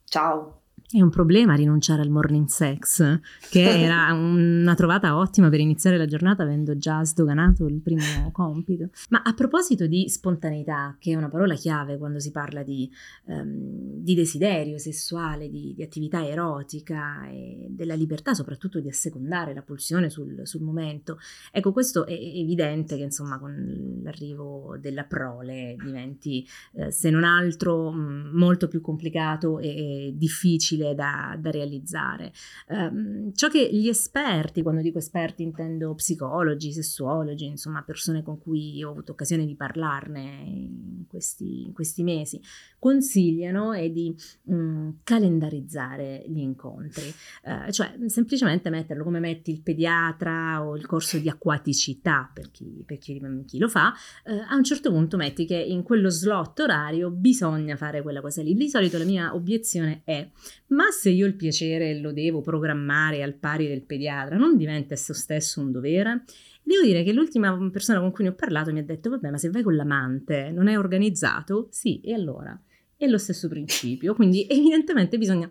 Ciao, 0.05 0.62
è 0.99 1.01
un 1.01 1.11
problema 1.11 1.55
rinunciare 1.55 2.03
al 2.03 2.11
morning 2.11 2.47
sex, 2.47 3.21
che 3.51 3.83
era 3.83 4.13
una 4.13 4.75
trovata 4.75 5.17
ottima 5.17 5.49
per 5.49 5.61
iniziare 5.61 5.97
la 5.97 6.05
giornata 6.05 6.43
avendo 6.43 6.77
già 6.77 7.03
sdoganato 7.03 7.67
il 7.67 7.81
primo 7.81 8.03
compito. 8.33 8.91
Ma 9.09 9.23
a 9.23 9.33
proposito 9.33 9.87
di 9.87 10.09
spontaneità, 10.09 10.97
che 10.99 11.13
è 11.13 11.15
una 11.15 11.31
parola 11.31 11.55
chiave 11.55 11.97
quando 11.97 12.19
si 12.19 12.31
parla 12.31 12.63
di, 12.63 12.91
um, 13.25 14.03
di 14.03 14.15
desiderio 14.15 14.77
sessuale, 14.79 15.49
di, 15.49 15.73
di, 15.75 15.83
attività 15.83 16.27
erotica 16.27 17.27
e 17.29 17.69
della 17.71 17.95
libertà 17.95 18.35
soprattutto 18.35 18.81
di 18.81 18.89
assecondare 18.89 19.55
la 19.55 19.63
pulsione 19.63 20.11
sul, 20.11 20.43
sul 20.45 20.63
momento, 20.63 21.19
ecco 21.51 21.73
questo 21.73 22.07
è 22.07 22.13
evidente 22.13 22.97
che 22.97 23.05
insomma 23.05 23.39
con 23.39 24.01
l'arrivo 24.03 24.77
della 24.79 25.05
prole 25.05 25.77
diventi 25.83 26.47
eh, 26.75 26.91
se 26.91 27.11
non 27.11 27.25
altro 27.25 27.91
mh, 27.91 28.31
molto 28.35 28.69
più 28.69 28.81
complicato 28.81 29.59
e, 29.59 29.69
e 29.69 30.13
difficile 30.17 30.82
difficile 30.83 30.95
da, 30.95 31.37
da 31.39 31.51
realizzare. 31.51 32.33
Um, 32.69 33.33
ciò 33.33 33.49
che 33.49 33.69
gli 33.73 33.89
esperti, 33.89 34.63
quando 34.63 34.83
dico 34.83 34.99
esperti 34.99 35.43
intendo 35.43 35.95
psicologi, 35.95 36.73
sessuologi, 36.73 37.47
insomma 37.47 37.83
persone 37.83 38.23
con 38.23 38.39
cui 38.39 38.83
ho 38.83 38.91
avuto 38.91 39.13
occasione 39.13 39.47
di 39.47 39.55
parlarne 39.55 40.43
in 40.45 41.05
questi, 41.09 41.67
in 41.67 41.73
questi 41.73 42.03
mesi, 42.03 42.41
consigliano 42.79 43.73
è 43.73 43.89
di 43.91 44.15
um, 44.45 44.99
calendarizzare 45.05 46.25
gli 46.27 46.41
incontri, 46.41 47.13
uh, 47.45 47.71
cioè 47.71 47.95
semplicemente 48.07 48.71
metterlo 48.71 49.05
come 49.05 49.21
metti 49.21 49.51
il 49.51 49.63
pediatra 49.63 50.65
o 50.65 50.77
il 50.77 50.87
corso 50.87 51.19
di 51.19 51.29
acquaticità 51.29 52.31
per 52.33 52.51
chi, 52.51 52.83
per 52.85 52.99
chi, 52.99 53.21
chi 53.47 53.59
lo 53.59 53.69
fa, 53.69 53.93
uh, 54.25 54.33
a 54.49 54.57
un 54.57 54.65
certo 54.65 54.91
punto 54.91 55.17
metti 55.17 55.47
che 55.47 55.57
in 55.57 55.83
quello 55.83 56.09
slot 56.09 56.61
orario 56.61 57.11
bisogna 57.11 57.77
fare 57.77 58.03
quella 58.03 58.21
cosa 58.21 58.43
lì. 58.43 58.55
Di 58.55 58.69
solito 58.69 58.99
la 58.99 59.05
mia 59.05 59.35
obiezione 59.35 60.03
è 60.05 60.29
ma 60.73 60.91
se 60.91 61.11
io 61.11 61.27
il 61.27 61.35
piacere 61.35 61.99
lo 61.99 62.13
devo 62.13 62.41
programmare 62.41 63.23
al 63.23 63.35
pari 63.35 63.69
del 63.69 63.83
pediatra, 63.83 64.37
non 64.37 64.57
diventa 64.57 64.95
esso 64.95 65.13
stesso 65.13 65.61
un 65.61 65.71
dovere? 65.71 66.25
Devo 66.63 66.83
dire 66.83 67.03
che 67.03 67.13
l'ultima 67.13 67.57
persona 67.71 68.01
con 68.01 68.11
cui 68.11 68.25
ne 68.25 68.31
ho 68.31 68.35
parlato 68.35 68.73
mi 68.73 68.79
ha 68.79 68.85
detto, 68.85 69.11
vabbè, 69.11 69.31
ma 69.31 69.37
se 69.37 69.51
vai 69.51 69.63
con 69.63 69.75
l'amante 69.75 70.51
non 70.51 70.69
è 70.69 70.79
organizzato? 70.79 71.69
Sì, 71.71 72.01
e 72.01 72.15
allora? 72.15 72.59
È 72.97 73.07
lo 73.07 73.19
stesso 73.19 73.49
principio, 73.49 74.15
quindi 74.15 74.47
evidentemente 74.49 75.19
bisogna 75.19 75.51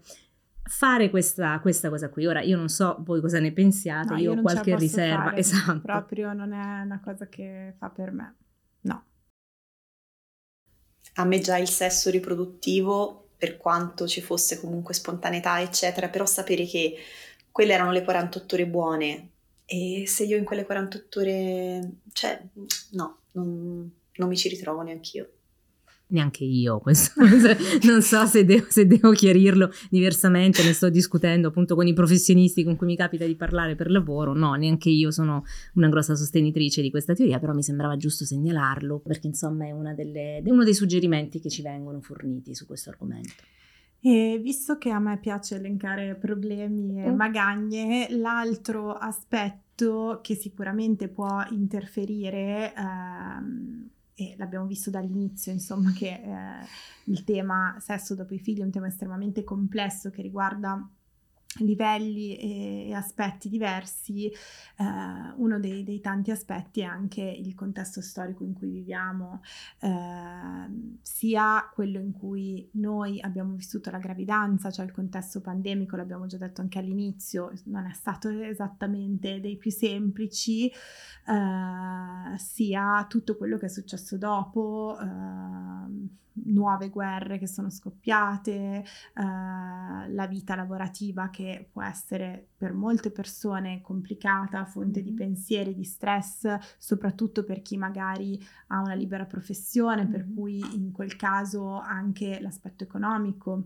fare 0.63 1.09
questa, 1.09 1.59
questa, 1.59 1.89
cosa 1.89 2.09
qui. 2.09 2.25
Ora 2.25 2.41
io 2.41 2.57
non 2.57 2.69
so 2.69 2.97
voi 3.01 3.21
cosa 3.21 3.39
ne 3.39 3.51
pensiate, 3.51 4.13
no, 4.13 4.19
io, 4.19 4.33
io 4.33 4.39
ho 4.39 4.41
qualche 4.41 4.75
riserva. 4.77 5.23
Fare, 5.25 5.37
esatto. 5.37 5.81
Proprio 5.81 6.33
non 6.33 6.53
è 6.53 6.81
una 6.81 7.01
cosa 7.03 7.27
che 7.27 7.73
fa 7.77 7.89
per 7.89 8.11
me. 8.11 8.35
No. 8.81 9.03
A 11.15 11.25
me 11.25 11.39
già 11.39 11.57
il 11.57 11.67
sesso 11.67 12.09
riproduttivo 12.09 13.30
per 13.41 13.57
quanto 13.57 14.07
ci 14.07 14.21
fosse 14.21 14.59
comunque 14.59 14.93
spontaneità, 14.93 15.59
eccetera, 15.61 16.09
però 16.09 16.27
sapere 16.27 16.63
che 16.67 16.95
quelle 17.51 17.73
erano 17.73 17.91
le 17.91 18.03
48 18.03 18.53
ore 18.53 18.67
buone. 18.67 19.29
E 19.65 20.03
se 20.05 20.25
io 20.25 20.37
in 20.37 20.45
quelle 20.45 20.63
48 20.63 21.19
ore, 21.19 21.89
cioè, 22.13 22.39
no, 22.91 23.17
non, 23.31 23.91
non 24.17 24.29
mi 24.29 24.37
ci 24.37 24.47
ritrovo 24.47 24.81
neanche 24.83 25.17
io 25.17 25.29
neanche 26.11 26.43
io, 26.43 26.79
questo, 26.79 27.13
non 27.83 28.01
so 28.01 28.25
se 28.25 28.45
devo, 28.45 28.65
se 28.69 28.85
devo, 28.85 29.11
chiarirlo 29.11 29.71
diversamente, 29.89 30.63
ne 30.63 30.73
sto 30.73 30.89
discutendo 30.89 31.49
appunto 31.49 31.75
con 31.75 31.87
i 31.87 31.93
professionisti 31.93 32.63
con 32.63 32.75
cui 32.75 32.87
mi 32.87 32.95
capita 32.95 33.25
di 33.25 33.35
parlare 33.35 33.75
per 33.75 33.89
lavoro, 33.89 34.33
no, 34.33 34.53
neanche 34.53 34.89
io 34.89 35.11
sono 35.11 35.43
una 35.75 35.89
grossa 35.89 36.15
sostenitrice 36.15 36.81
di 36.81 36.89
questa 36.89 37.13
teoria, 37.13 37.39
però 37.39 37.53
mi 37.53 37.63
sembrava 37.63 37.97
giusto 37.97 38.25
segnalarlo 38.25 38.99
perché 38.99 39.27
insomma 39.27 39.65
è 39.65 39.93
delle, 39.95 40.41
uno 40.45 40.63
dei 40.63 40.73
suggerimenti 40.73 41.39
che 41.39 41.49
ci 41.49 41.61
vengono 41.61 42.01
forniti 42.01 42.53
su 42.55 42.65
questo 42.65 42.89
argomento. 42.89 43.33
E 44.03 44.39
visto 44.41 44.79
che 44.79 44.89
a 44.89 44.99
me 44.99 45.19
piace 45.19 45.55
elencare 45.55 46.15
problemi 46.15 47.03
e 47.03 47.11
mm. 47.11 47.15
magagne, 47.15 48.07
l'altro 48.09 48.93
aspetto 48.93 50.19
che 50.23 50.33
sicuramente 50.33 51.07
può 51.07 51.43
interferire 51.51 52.73
ehm, 52.75 53.89
e 54.21 54.35
l'abbiamo 54.37 54.67
visto 54.67 54.91
dall'inizio, 54.91 55.51
insomma, 55.51 55.91
che 55.93 56.09
eh, 56.09 56.65
il 57.05 57.23
tema 57.23 57.75
sesso 57.79 58.13
dopo 58.13 58.35
i 58.35 58.39
figli 58.39 58.59
è 58.59 58.63
un 58.63 58.69
tema 58.69 58.85
estremamente 58.85 59.43
complesso 59.43 60.11
che 60.11 60.21
riguarda 60.21 60.87
livelli 61.59 62.37
e, 62.37 62.93
aspetti 62.93 63.49
diversi, 63.49 64.27
eh, 64.27 64.33
uno 65.35 65.59
dei, 65.59 65.83
dei, 65.83 65.99
tanti 65.99 66.31
aspetti 66.31 66.81
è 66.81 66.85
anche 66.85 67.21
il 67.21 67.53
contesto 67.55 68.01
storico 68.01 68.43
in 68.43 68.53
cui 68.53 68.69
viviamo, 68.69 69.41
eh, 69.79 69.89
sia 71.01 71.69
quello 71.73 71.99
in 71.99 72.13
cui 72.13 72.69
noi 72.73 73.19
abbiamo 73.19 73.53
vissuto 73.53 73.91
la 73.91 73.97
gravidanza, 73.97 74.71
cioè 74.71 74.85
il 74.85 74.91
contesto 74.91 75.41
pandemico, 75.41 75.95
l'abbiamo 75.95 76.25
già 76.25 76.37
detto 76.37 76.61
anche 76.61 76.79
all'inizio, 76.79 77.51
non 77.65 77.85
è 77.85 77.93
stato 77.93 78.29
esattamente 78.29 79.39
dei 79.41 79.57
più 79.57 79.71
semplici, 79.71 80.67
eh, 80.69 82.37
sia 82.37 83.05
tutto 83.09 83.35
quello 83.35 83.57
che 83.57 83.65
è 83.65 83.69
successo 83.69 84.17
dopo 84.17 84.97
ehm, 84.99 86.09
nuove 86.33 86.89
guerre 86.89 87.37
che 87.37 87.47
sono 87.47 87.69
scoppiate, 87.69 88.51
eh, 88.53 88.83
la 89.15 90.27
vita 90.27 90.55
lavorativa 90.55 91.29
che 91.29 91.40
può 91.71 91.81
essere 91.83 92.49
per 92.57 92.73
molte 92.73 93.11
persone 93.11 93.81
complicata, 93.81 94.65
fonte 94.65 95.01
di 95.01 95.13
pensieri, 95.13 95.75
di 95.75 95.83
stress, 95.83 96.47
soprattutto 96.77 97.43
per 97.43 97.61
chi 97.61 97.77
magari 97.77 98.39
ha 98.67 98.79
una 98.79 98.93
libera 98.93 99.25
professione, 99.25 100.07
per 100.07 100.25
cui 100.33 100.59
in 100.75 100.91
quel 100.91 101.15
caso 101.15 101.79
anche 101.79 102.39
l'aspetto 102.41 102.83
economico 102.83 103.63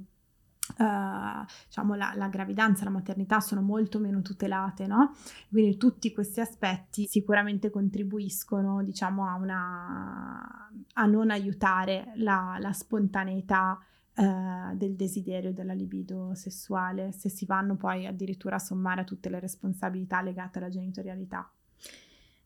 Uh, 0.78 1.46
diciamo 1.68 1.94
la, 1.94 2.14
la, 2.16 2.28
gravidanza 2.28 2.86
la 2.86 2.90
maternità 2.90 3.40
sono 3.40 3.62
molto 3.62 4.00
meno 4.00 4.24
tutelate, 4.24 4.88
no? 4.88 5.14
Quindi 5.48 5.78
tutti 5.78 6.12
questi 6.12 6.40
aspetti 6.40 7.06
sicuramente 7.06 7.70
contribuiscono, 7.70 8.84
diciamo, 8.84 9.28
a, 9.30 9.36
una, 9.36 10.72
a 10.94 11.06
non 11.06 11.30
aiutare 11.30 12.14
la, 12.16 12.58
la 12.60 12.74
spontaneità 12.74 13.80
eh, 14.16 14.76
del 14.76 14.96
desiderio 14.96 15.54
della 15.54 15.74
libido 15.74 16.34
sessuale, 16.36 17.12
se 17.12 17.30
si 17.30 17.46
vanno 17.46 17.76
poi 17.76 18.06
addirittura 18.06 18.56
a 18.56 18.60
sommare 18.60 19.04
tutte 19.04 19.30
le 19.30 19.40
responsabilità 19.40 20.22
legate 20.22 20.60
alla 20.60 20.70
genitorialità. 20.70 21.52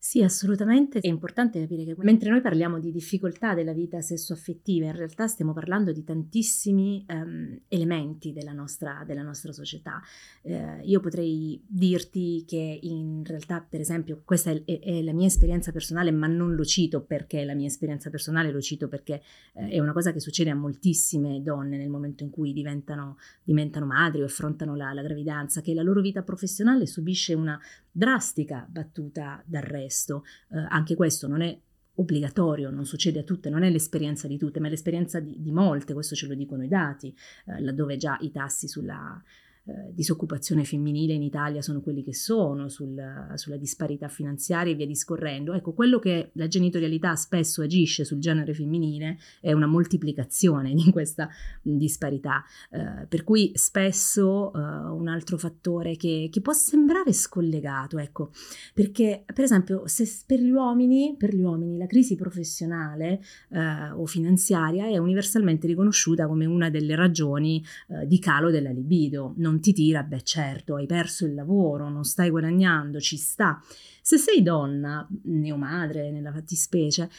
Sì, 0.02 0.24
assolutamente. 0.24 1.00
È 1.00 1.08
importante 1.08 1.60
capire 1.60 1.84
che 1.84 1.94
mentre 1.98 2.30
noi 2.30 2.40
parliamo 2.40 2.80
di 2.80 2.90
difficoltà 2.90 3.54
della 3.54 3.74
vita 3.74 4.00
sessuaffettiva, 4.00 4.86
in 4.86 4.96
realtà 4.96 5.28
stiamo 5.28 5.52
parlando 5.52 5.92
di 5.92 6.06
tantissimi 6.06 7.06
um, 7.10 7.60
elementi 7.68 8.32
della 8.32 8.54
nostra, 8.54 9.04
della 9.06 9.24
nostra 9.24 9.52
società. 9.52 10.02
Uh, 10.44 10.80
io 10.84 11.02
potrei 11.02 11.62
dirti 11.68 12.46
che 12.48 12.80
in 12.82 13.24
realtà, 13.26 13.60
per 13.60 13.82
esempio, 13.82 14.22
questa 14.24 14.52
è, 14.52 14.64
è, 14.64 14.80
è, 14.80 15.02
la 15.02 15.12
mia 15.12 15.28
esperienza 15.28 15.74
personale, 15.74 16.12
ma 16.12 16.28
non 16.28 16.56
lo 16.56 16.64
cito 16.64 17.02
perché 17.02 17.42
è 17.42 17.44
la 17.44 17.54
mia 17.54 17.68
esperienza 17.68 18.10
personale, 18.10 18.52
lo 18.52 18.62
cito 18.62 18.88
perché 18.88 19.22
uh, 19.56 19.68
è 19.68 19.80
una 19.80 19.92
cosa 19.92 20.14
che 20.14 20.22
succede 20.22 20.50
a 20.50 20.56
moltissime 20.56 21.42
donne 21.42 21.76
nel 21.76 21.90
momento 21.90 22.24
in 22.24 22.30
cui 22.30 22.54
diventano, 22.54 23.18
diventano 23.44 23.86
madri 23.86 24.22
o 24.22 24.26
affrontano 24.26 24.78
la, 24.78 24.94
la 24.94 25.02
gravidanza, 25.02 25.60
che 25.60 25.74
la 25.74 25.84
loro 25.84 26.00
vita 26.00 26.22
professionale 26.22 26.86
subisce 26.86 27.34
una 27.34 27.60
drastica 27.92 28.66
battuta 28.70 29.42
d'arresto. 29.46 30.24
Eh, 30.52 30.66
anche 30.70 30.96
questo 30.96 31.28
non 31.28 31.42
è 31.42 31.58
obbligatorio, 31.96 32.70
non 32.70 32.86
succede 32.86 33.20
a 33.20 33.24
tutte, 33.24 33.50
non 33.50 33.64
è 33.64 33.70
l'esperienza 33.70 34.28
di 34.28 34.38
tutte, 34.38 34.60
ma 34.60 34.68
è 34.68 34.70
l'esperienza 34.70 35.20
di, 35.20 35.42
di 35.42 35.52
molte, 35.52 35.94
questo 35.94 36.16
ce 36.16 36.28
lo 36.28 36.34
dicono 36.34 36.64
i 36.64 36.68
dati, 36.68 37.16
eh, 37.46 37.62
laddove 37.62 37.98
già 37.98 38.18
i 38.22 38.32
tassi 38.32 38.68
sulla 38.68 39.22
eh, 39.66 39.94
disoccupazione 39.94 40.64
femminile 40.64 41.14
in 41.14 41.22
Italia 41.22 41.62
sono 41.62 41.82
quelli 41.82 42.04
che 42.04 42.14
sono, 42.14 42.70
sul, 42.70 43.00
sulla 43.36 43.58
disparità 43.58 44.08
finanziaria 44.08 44.74
e 44.74 44.76
via 44.76 44.86
discorrendo. 44.86 45.54
Ecco, 45.54 45.74
quello 45.74 46.00
che 46.00 46.32
la 46.34 46.48
genitorialità 46.48 47.16
spesso 47.16 47.62
agisce 47.62 48.06
sul 48.06 48.20
genere 48.20 48.54
femminile 48.54 49.18
è 49.42 49.52
una 49.52 49.68
moltiplicazione 49.68 50.74
di 50.74 50.92
questa 50.92 51.30
disparità, 51.62 52.44
eh, 52.72 53.06
per 53.08 53.24
cui 53.24 53.52
spesso 53.56 54.54
eh, 54.54 54.60
un 54.60 55.08
altro 55.08 55.38
fattore 55.38 55.96
che, 55.96 56.30
che, 56.32 56.42
può 56.42 56.54
sembrare 56.54 57.14
scollegato, 57.14 57.98
ecco, 58.00 58.32
perché 58.74 59.24
per 59.26 59.44
esempio 59.44 59.84
se 59.86 60.08
per 60.26 60.40
gli 60.40 60.52
uomini, 60.52 61.16
per 61.18 61.36
gli 61.36 61.42
uomini 61.42 61.78
la 61.78 61.86
crisi 61.86 62.16
professionale 62.16 63.22
eh, 63.50 63.92
o 63.92 64.06
finanziaria 64.06 64.88
è 64.88 64.98
universalmente 64.98 65.68
riconosciuta 65.68 66.28
come 66.28 66.46
una 66.46 66.70
delle 66.70 66.96
ragioni 66.96 67.64
eh, 67.90 68.08
di 68.08 68.20
calo 68.20 68.50
della 68.50 68.72
libido. 68.72 69.34
Non 69.38 69.49
ti 69.60 69.74
tira, 69.74 70.04
beh 70.04 70.22
certo, 70.22 70.76
hai 70.76 70.86
perso 70.86 71.26
il 71.26 71.34
lavoro, 71.34 71.90
non 71.90 72.04
stai 72.04 72.30
guadagnando, 72.30 73.00
ci 73.00 73.18
sta. 73.18 73.60
Se 74.02 74.18
sei 74.18 74.44
donna, 74.44 75.08
neomadre 75.24 76.12
nella 76.12 76.32
fattispecie, 76.32 77.10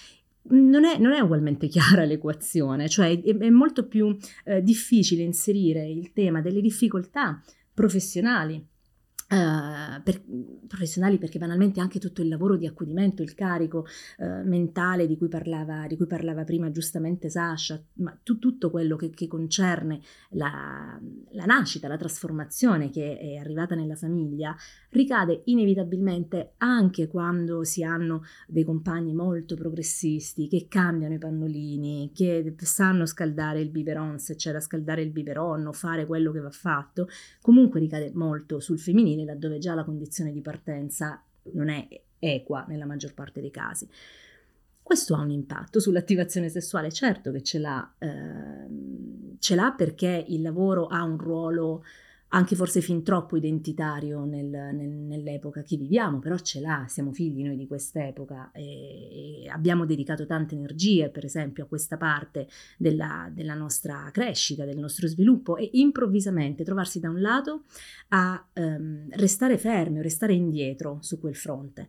non 0.50 0.84
è, 0.84 0.98
non 0.98 1.12
è, 1.12 1.20
ugualmente 1.20 1.66
chiara 1.66 2.04
l'equazione, 2.04 2.88
cioè 2.88 3.20
è, 3.20 3.36
è 3.36 3.50
molto 3.50 3.86
più 3.86 4.16
eh, 4.44 4.62
difficile 4.62 5.22
inserire 5.22 5.84
il 5.86 6.12
tema 6.12 6.40
delle 6.40 6.60
difficoltà 6.60 7.42
professionali 7.74 8.64
Uh, 9.32 10.02
per, 10.02 10.20
professionali 10.66 11.16
perché 11.16 11.38
banalmente 11.38 11.78
anche 11.78 12.00
tutto 12.00 12.20
il 12.20 12.26
lavoro 12.26 12.56
di 12.56 12.66
accudimento, 12.66 13.22
il 13.22 13.34
carico 13.34 13.86
uh, 14.18 14.44
mentale 14.44 15.06
di 15.06 15.16
cui, 15.16 15.28
parlava, 15.28 15.86
di 15.86 15.96
cui, 15.96 16.08
parlava, 16.08 16.42
prima 16.42 16.72
giustamente 16.72 17.30
Sasha, 17.30 17.80
ma 17.98 18.18
tu, 18.24 18.40
tutto 18.40 18.70
quello 18.70 18.96
che, 18.96 19.10
che 19.10 19.28
concerne 19.28 20.00
la, 20.30 20.98
la, 21.30 21.44
nascita, 21.44 21.86
la 21.86 21.96
trasformazione 21.96 22.90
che 22.90 23.18
è 23.18 23.36
arrivata 23.36 23.76
nella 23.76 23.94
famiglia, 23.94 24.56
ricade 24.90 25.42
inevitabilmente 25.44 26.54
anche 26.56 27.06
quando 27.06 27.62
si 27.62 27.84
hanno 27.84 28.24
dei 28.48 28.64
compagni 28.64 29.12
molto 29.12 29.54
progressisti 29.54 30.48
che 30.48 30.66
cambiano 30.68 31.14
i 31.14 31.18
pannolini, 31.18 32.10
che 32.12 32.54
sanno 32.58 33.06
scaldare 33.06 33.60
il 33.60 33.70
biberon 33.70 34.18
se 34.18 34.34
c'è 34.34 34.50
da 34.50 34.60
scaldare 34.60 35.02
il 35.02 35.10
biberon 35.10 35.66
o 35.66 35.72
fare 35.72 36.06
quello 36.06 36.32
che 36.32 36.40
va 36.40 36.50
fatto, 36.50 37.08
comunque 37.40 37.78
ricade 37.78 38.10
molto 38.12 38.58
sul 38.58 38.80
femminile 38.80 39.19
femminile 39.20 39.24
laddove 39.24 39.58
già 39.58 39.74
la 39.74 39.84
condizione 39.84 40.32
di 40.32 40.40
partenza 40.40 41.22
non 41.52 41.68
è 41.68 41.86
equa 42.18 42.64
nella 42.68 42.86
maggior 42.86 43.14
parte 43.14 43.40
dei 43.40 43.50
casi. 43.50 43.88
Questo 44.82 45.14
ha 45.14 45.20
un 45.20 45.30
impatto 45.30 45.78
sull'attivazione 45.78 46.48
sessuale, 46.48 46.90
certo 46.90 47.30
che 47.30 47.42
ce 47.42 47.58
l'ha, 47.58 47.94
ehm, 47.98 49.36
ce 49.38 49.54
l'ha 49.54 49.72
perché 49.72 50.24
il 50.28 50.42
lavoro 50.42 50.86
ha 50.86 51.02
un 51.04 51.16
ruolo 51.16 51.84
anche 52.32 52.54
forse 52.54 52.80
fin 52.80 53.02
troppo 53.02 53.36
identitario 53.36 54.24
nel, 54.24 54.46
nel, 54.46 54.88
nell'epoca 54.88 55.62
che 55.62 55.76
viviamo, 55.76 56.18
però 56.18 56.36
ce 56.38 56.60
l'ha, 56.60 56.84
siamo 56.88 57.12
figli 57.12 57.42
noi 57.42 57.56
di 57.56 57.66
quest'epoca 57.66 58.50
e, 58.52 59.44
e 59.44 59.48
abbiamo 59.48 59.84
dedicato 59.84 60.26
tante 60.26 60.54
energie, 60.54 61.08
per 61.08 61.24
esempio, 61.24 61.64
a 61.64 61.66
questa 61.66 61.96
parte 61.96 62.48
della, 62.76 63.28
della, 63.32 63.54
nostra 63.54 64.10
crescita, 64.12 64.64
del 64.64 64.78
nostro 64.78 65.08
sviluppo 65.08 65.56
e 65.56 65.70
improvvisamente 65.72 66.62
trovarsi 66.62 67.00
da 67.00 67.10
un 67.10 67.20
lato 67.20 67.64
a 68.08 68.44
um, 68.54 69.08
restare 69.10 69.58
fermi 69.58 69.98
o 69.98 70.02
restare 70.02 70.32
indietro 70.32 70.98
su 71.00 71.18
quel 71.18 71.34
fronte 71.34 71.88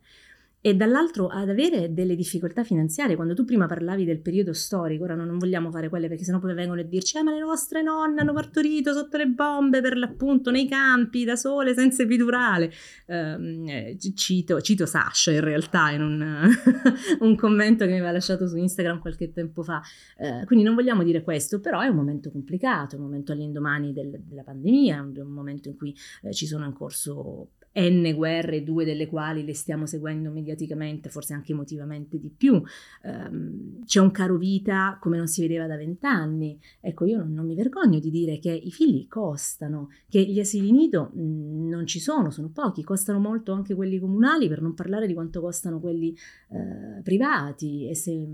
e 0.64 0.76
dall'altro 0.76 1.26
ad 1.26 1.48
avere 1.48 1.92
delle 1.92 2.14
difficoltà 2.14 2.62
finanziarie. 2.62 3.16
Quando 3.16 3.34
tu 3.34 3.44
prima 3.44 3.66
parlavi 3.66 4.04
del 4.04 4.20
periodo 4.20 4.52
storico, 4.52 5.02
ora 5.02 5.16
non 5.16 5.36
vogliamo 5.36 5.72
fare 5.72 5.88
quelle 5.88 6.06
perché 6.06 6.22
sennò 6.22 6.38
poi 6.38 6.54
vengono 6.54 6.80
a 6.80 6.84
dirci: 6.84 7.18
eh, 7.18 7.22
ma 7.24 7.32
le 7.32 7.40
nostre 7.40 7.82
nonne 7.82 8.20
hanno 8.20 8.32
partorito 8.32 8.92
sotto 8.92 9.16
le 9.16 9.26
bombe 9.26 9.80
per 9.80 9.96
l'appunto 9.96 10.52
nei 10.52 10.68
campi 10.68 11.24
da 11.24 11.34
sole 11.34 11.74
senza 11.74 12.04
epidurale. 12.04 12.70
Um, 13.06 13.66
cito, 14.14 14.60
cito 14.60 14.86
Sasha 14.86 15.32
in 15.32 15.40
realtà 15.40 15.90
in 15.90 16.00
un, 16.00 16.48
un, 17.18 17.34
commento 17.34 17.84
che 17.84 17.90
mi 17.90 17.96
aveva 17.96 18.12
lasciato 18.12 18.46
su 18.46 18.56
Instagram 18.56 19.00
qualche 19.00 19.32
tempo 19.32 19.64
fa. 19.64 19.82
Uh, 20.16 20.44
quindi 20.46 20.64
non 20.64 20.76
vogliamo 20.76 21.02
dire 21.02 21.24
questo, 21.24 21.58
però 21.58 21.80
è 21.80 21.88
un 21.88 21.96
momento 21.96 22.30
complicato, 22.30 22.94
è 22.94 22.98
un 22.98 23.04
momento 23.06 23.32
all'indomani 23.32 23.92
del, 23.92 24.22
della 24.22 24.44
pandemia, 24.44 24.96
è 24.96 25.00
un, 25.00 25.12
un 25.16 25.32
momento 25.32 25.68
in 25.68 25.76
cui 25.76 25.92
uh, 26.22 26.30
ci 26.30 26.46
sono 26.46 26.66
in 26.66 26.72
corso 26.72 27.48
n 27.80 28.12
guerre, 28.14 28.62
due 28.62 28.84
delle 28.84 29.06
quali 29.06 29.44
le 29.44 29.54
stiamo 29.54 29.86
seguendo 29.86 30.30
mediaticamente, 30.30 31.08
forse 31.08 31.32
anche 31.32 31.52
emotivamente 31.52 32.18
di 32.18 32.30
più. 32.30 32.62
Um, 33.02 33.84
c'è 33.84 34.00
un 34.00 34.10
caro 34.10 34.36
vita 34.36 34.98
come 35.00 35.16
non 35.16 35.26
si 35.26 35.40
vedeva 35.40 35.66
da 35.66 35.76
vent'anni. 35.76 36.58
Ecco, 36.80 37.06
io 37.06 37.18
non, 37.18 37.32
non, 37.32 37.46
mi 37.46 37.54
vergogno 37.54 37.98
di 37.98 38.10
dire 38.10 38.38
che 38.38 38.52
i 38.52 38.70
figli 38.70 39.08
costano, 39.08 39.90
che 40.08 40.22
gli 40.22 40.38
asili 40.38 40.70
nido 40.70 41.10
mh, 41.14 41.20
mm, 41.22 41.68
non 41.68 41.86
ci 41.86 42.00
sono, 42.00 42.30
sono 42.30 42.50
pochi, 42.50 42.82
costano 42.82 43.18
molto 43.18 43.52
anche 43.52 43.74
quelli 43.74 43.98
comunali, 43.98 44.48
per 44.48 44.60
non 44.60 44.74
parlare 44.74 45.06
di 45.06 45.14
quanto 45.14 45.40
costano 45.40 45.80
quelli 45.80 46.14
uh, 46.48 47.02
privati. 47.02 47.94
Se, 47.94 48.26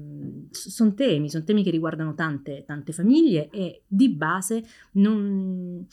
sono 0.50 0.94
temi, 0.94 1.30
sono 1.30 1.44
temi 1.44 1.62
che 1.62 1.70
riguardano 1.70 2.14
tante, 2.14 2.64
tante 2.66 2.92
famiglie 2.92 3.48
e 3.50 3.82
di 3.86 4.08
base 4.08 4.64
non 4.92 5.86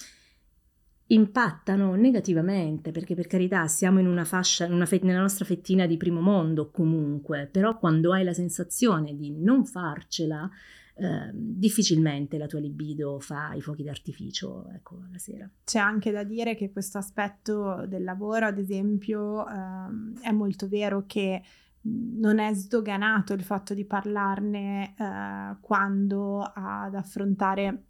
impattano 1.08 1.94
negativamente, 1.96 2.92
perché 2.92 3.14
per 3.14 3.28
carità 3.28 3.68
siamo 3.68 4.00
in 4.00 4.08
una 4.08 4.26
fascia, 4.26 4.66
in 4.66 4.74
una 4.74 4.86
fe- 4.86 5.02
nella 5.04 5.20
nostra 5.20 5.46
fettina 5.46 5.86
di 5.86 5.98
primo 5.98 6.22
mondo 6.22 6.72
comunque, 6.72 7.48
però 7.52 7.78
quando 7.78 8.12
hai 8.12 8.24
la 8.24 8.34
sensazione 8.34 9.16
di 9.16 9.32
non 9.32 9.66
farcela, 9.66 10.50
eh, 10.98 11.30
difficilmente 11.34 12.38
la 12.38 12.48
tua 12.48 12.60
libido 12.60 13.20
fa 13.20 13.54
i 13.54 13.62
fuochi 13.62 13.84
d'artificio 13.84 14.70
ecco, 14.74 15.04
la 15.12 15.18
sera. 15.18 15.50
C'è 15.64 15.80
anche 15.80 16.12
da 16.12 16.24
dire 16.24 16.56
che 16.56 16.72
questo 16.72 16.98
aspetto 16.98 17.86
del 17.86 18.04
lavoro, 18.04 18.48
ad 18.48 18.58
esempio, 18.58 19.48
ehm, 19.48 20.22
è 20.22 20.32
molto 20.32 20.68
vero 20.68 21.04
che 21.06 21.44
non 21.88 22.40
è 22.40 22.52
sdoganato 22.54 23.34
il 23.34 23.44
fatto 23.44 23.74
di 23.74 23.86
parlarne 23.86 24.96
eh, 24.98 25.58
quando 25.60 26.40
ad 26.42 26.96
affrontare 26.96 27.84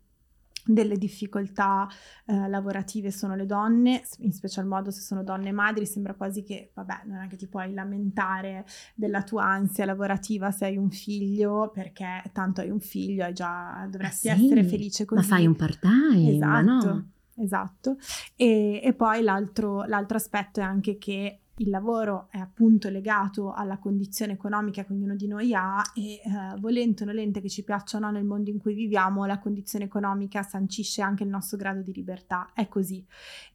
delle 0.66 0.98
difficoltà 0.98 1.88
eh, 2.26 2.48
lavorative 2.48 3.12
sono 3.12 3.36
le 3.36 3.46
donne, 3.46 4.04
in 4.20 4.34
special 4.34 4.66
modo 4.66 4.90
se 4.92 5.02
sono 5.02 5.24
donne 5.24 5.52
madri, 5.52 5.86
sembra 5.86 6.16
quasi 6.16 6.44
che, 6.44 6.72
vabbè, 6.74 7.02
non 7.06 7.24
è 7.24 7.28
che 7.28 7.36
ti 7.36 7.48
puoi 7.48 7.74
lamentare 7.74 8.66
della 8.96 9.24
tua 9.24 9.46
ansia 9.46 9.86
lavorativa 9.86 10.52
se 10.52 10.66
hai 10.66 10.78
un 10.78 10.90
figlio, 10.90 11.72
perché 11.74 12.24
tanto 12.34 12.62
hai 12.62 12.70
un 12.70 12.80
figlio, 12.80 13.24
hai 13.24 13.34
già, 13.34 13.88
dovresti 13.90 14.30
ah, 14.30 14.36
sì, 14.36 14.46
essere 14.46 14.64
felice 14.64 15.06
così. 15.06 15.22
Ma 15.22 15.36
fai 15.36 15.46
un 15.46 15.56
part-time, 15.56 16.36
esatto, 16.36 16.64
no? 16.64 17.10
Esatto. 17.38 17.98
E, 18.36 18.82
e 18.84 18.94
poi 18.94 19.22
l'altro, 19.22 19.84
l'altro 19.84 20.18
aspetto 20.18 20.62
è 20.62 20.64
anche 20.64 20.98
che 20.98 21.42
il 21.58 21.70
lavoro 21.70 22.28
è 22.32 22.38
appunto 22.38 22.90
legato 22.90 23.54
alla 23.54 23.78
condizione 23.78 24.34
economica 24.34 24.84
che 24.84 24.92
ognuno 24.92 25.16
di 25.16 25.28
noi 25.28 25.54
ha 25.54 25.82
e 25.94 26.16
eh, 26.16 26.60
volente 26.60 27.04
o 27.04 27.06
nolente 27.06 27.40
che 27.40 27.50
ci 27.50 27.64
piaccia 27.64 27.98
o 27.98 28.00
no 28.02 28.12
nel 28.12 28.26
mondo 28.26 28.50
in 28.50 28.60
cui 28.60 28.74
viviamo, 28.74 29.26
la 29.26 29.40
condizione 29.40 29.86
economica 29.86 30.44
sancisce 30.44 31.02
anche 31.02 31.24
il 31.24 31.30
nostro 31.30 31.58
grado 31.58 31.82
di 31.82 31.94
libertà. 31.94 32.52
È 32.54 32.68
così. 32.68 33.06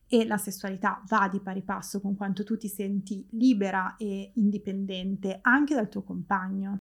E 0.07 0.27
la 0.27 0.39
sessualità 0.39 1.03
va 1.09 1.29
di 1.29 1.41
pari 1.41 1.63
passo 1.63 2.01
con 2.01 2.17
quanto 2.17 2.43
tu 2.43 2.57
ti 2.57 2.69
senti 2.69 3.27
libera 3.33 3.97
e 3.97 4.33
indipendente 4.35 5.39
anche 5.43 5.75
dal 5.75 5.89
tuo 5.89 6.03
compagno. 6.03 6.79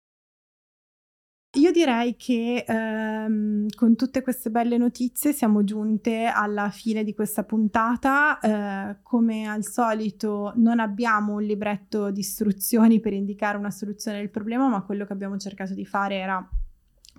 Io 1.53 1.71
direi 1.71 2.15
che 2.15 2.63
ehm, 2.67 3.69
con 3.75 3.95
tutte 3.95 4.21
queste 4.21 4.51
belle 4.51 4.77
notizie 4.77 5.33
siamo 5.33 5.63
giunte 5.63 6.25
alla 6.25 6.69
fine 6.69 7.03
di 7.03 7.15
questa 7.15 7.43
puntata. 7.43 8.39
Eh, 8.39 8.97
come 9.01 9.47
al 9.47 9.63
solito 9.65 10.53
non 10.57 10.79
abbiamo 10.79 11.33
un 11.33 11.41
libretto 11.43 12.11
di 12.11 12.19
istruzioni 12.19 12.99
per 12.99 13.13
indicare 13.13 13.57
una 13.57 13.71
soluzione 13.71 14.19
del 14.19 14.29
problema, 14.29 14.67
ma 14.67 14.83
quello 14.83 15.05
che 15.05 15.13
abbiamo 15.13 15.37
cercato 15.37 15.73
di 15.73 15.85
fare 15.85 16.17
era 16.17 16.47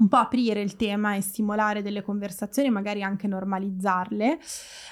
un 0.00 0.08
po' 0.08 0.16
aprire 0.16 0.60
il 0.60 0.76
tema 0.76 1.14
e 1.14 1.20
stimolare 1.20 1.82
delle 1.82 2.02
conversazioni, 2.02 2.70
magari 2.70 3.02
anche 3.02 3.26
normalizzarle, 3.26 4.38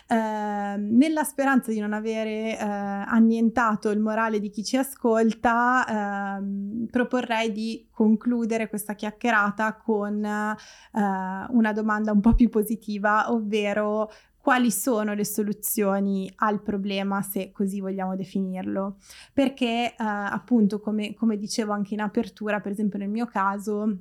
eh, 0.06 0.76
nella 0.76 1.24
speranza 1.24 1.70
di 1.70 1.80
non 1.80 1.92
avere 1.92 2.58
eh, 2.58 2.62
annientato 2.62 3.90
il 3.90 4.00
morale 4.00 4.38
di 4.38 4.50
chi 4.50 4.62
ci 4.62 4.76
ascolta, 4.76 6.38
eh, 6.38 6.86
proporrei 6.90 7.52
di 7.52 7.88
concludere 7.90 8.68
questa 8.68 8.94
chiacchierata 8.94 9.76
con 9.76 10.22
eh, 10.24 10.56
una 10.92 11.72
domanda 11.72 12.12
un 12.12 12.20
po' 12.20 12.34
più 12.34 12.50
positiva, 12.50 13.32
ovvero 13.32 14.10
quali 14.36 14.70
sono 14.70 15.14
le 15.14 15.24
soluzioni 15.24 16.30
al 16.36 16.62
problema, 16.62 17.20
se 17.22 17.50
così 17.52 17.80
vogliamo 17.80 18.14
definirlo. 18.14 18.96
Perché 19.32 19.90
eh, 19.90 19.94
appunto, 19.98 20.80
come, 20.80 21.14
come 21.14 21.36
dicevo 21.36 21.72
anche 21.72 21.94
in 21.94 22.00
apertura, 22.00 22.60
per 22.60 22.72
esempio 22.72 22.98
nel 22.98 23.10
mio 23.10 23.26
caso, 23.26 23.96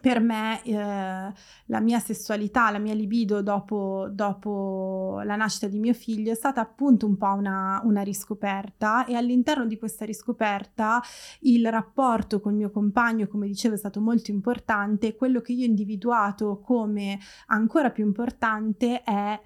per 0.00 0.20
me 0.20 0.62
eh, 0.62 0.74
la 0.74 1.80
mia 1.80 1.98
sessualità, 1.98 2.70
la 2.70 2.78
mia 2.78 2.94
libido 2.94 3.42
dopo, 3.42 4.08
dopo, 4.10 5.20
la 5.24 5.36
nascita 5.36 5.66
di 5.66 5.78
mio 5.78 5.94
figlio 5.94 6.32
è 6.32 6.34
stata 6.34 6.60
appunto 6.60 7.06
un 7.06 7.16
po' 7.16 7.32
una, 7.32 7.80
una, 7.84 8.02
riscoperta 8.02 9.04
e 9.06 9.14
all'interno 9.14 9.66
di 9.66 9.78
questa 9.78 10.04
riscoperta 10.04 11.02
il 11.40 11.68
rapporto 11.70 12.40
con 12.40 12.52
il 12.52 12.58
mio 12.58 12.70
compagno, 12.70 13.26
come 13.26 13.46
dicevo, 13.46 13.74
è 13.74 13.78
stato 13.78 14.00
molto 14.00 14.30
importante. 14.30 15.16
Quello 15.16 15.40
che 15.40 15.52
io 15.52 15.64
ho 15.64 15.68
individuato 15.68 16.60
come 16.60 17.18
ancora 17.46 17.90
più 17.90 18.04
importante 18.04 19.02
è 19.02 19.40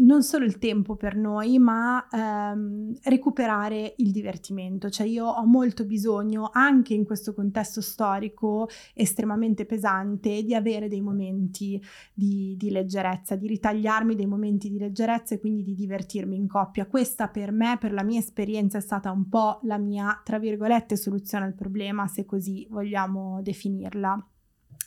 non 0.00 0.22
solo 0.22 0.44
il 0.44 0.58
tempo 0.58 0.96
per 0.96 1.16
noi, 1.16 1.58
ma 1.58 2.06
ehm, 2.10 2.98
recuperare 3.04 3.94
il 3.98 4.10
divertimento. 4.12 4.88
Cioè 4.90 5.06
io 5.06 5.26
ho 5.26 5.44
molto 5.46 5.84
bisogno, 5.84 6.50
anche 6.52 6.94
in 6.94 7.04
questo 7.04 7.34
contesto 7.34 7.80
storico 7.80 8.68
estremamente 8.94 9.66
pesante, 9.66 10.42
di 10.42 10.54
avere 10.54 10.88
dei 10.88 11.00
momenti 11.00 11.80
di, 12.12 12.54
di 12.58 12.70
leggerezza, 12.70 13.36
di 13.36 13.46
ritagliarmi 13.46 14.14
dei 14.14 14.26
momenti 14.26 14.70
di 14.70 14.78
leggerezza 14.78 15.34
e 15.34 15.40
quindi 15.40 15.62
di 15.62 15.74
divertirmi 15.74 16.36
in 16.36 16.46
coppia. 16.46 16.86
Questa 16.86 17.28
per 17.28 17.52
me, 17.52 17.76
per 17.78 17.92
la 17.92 18.02
mia 18.02 18.18
esperienza, 18.18 18.78
è 18.78 18.82
stata 18.82 19.10
un 19.10 19.28
po' 19.28 19.60
la 19.64 19.78
mia, 19.78 20.20
tra 20.24 20.38
virgolette, 20.38 20.96
soluzione 20.96 21.44
al 21.44 21.54
problema, 21.54 22.06
se 22.06 22.24
così 22.24 22.66
vogliamo 22.70 23.40
definirla. 23.42 24.29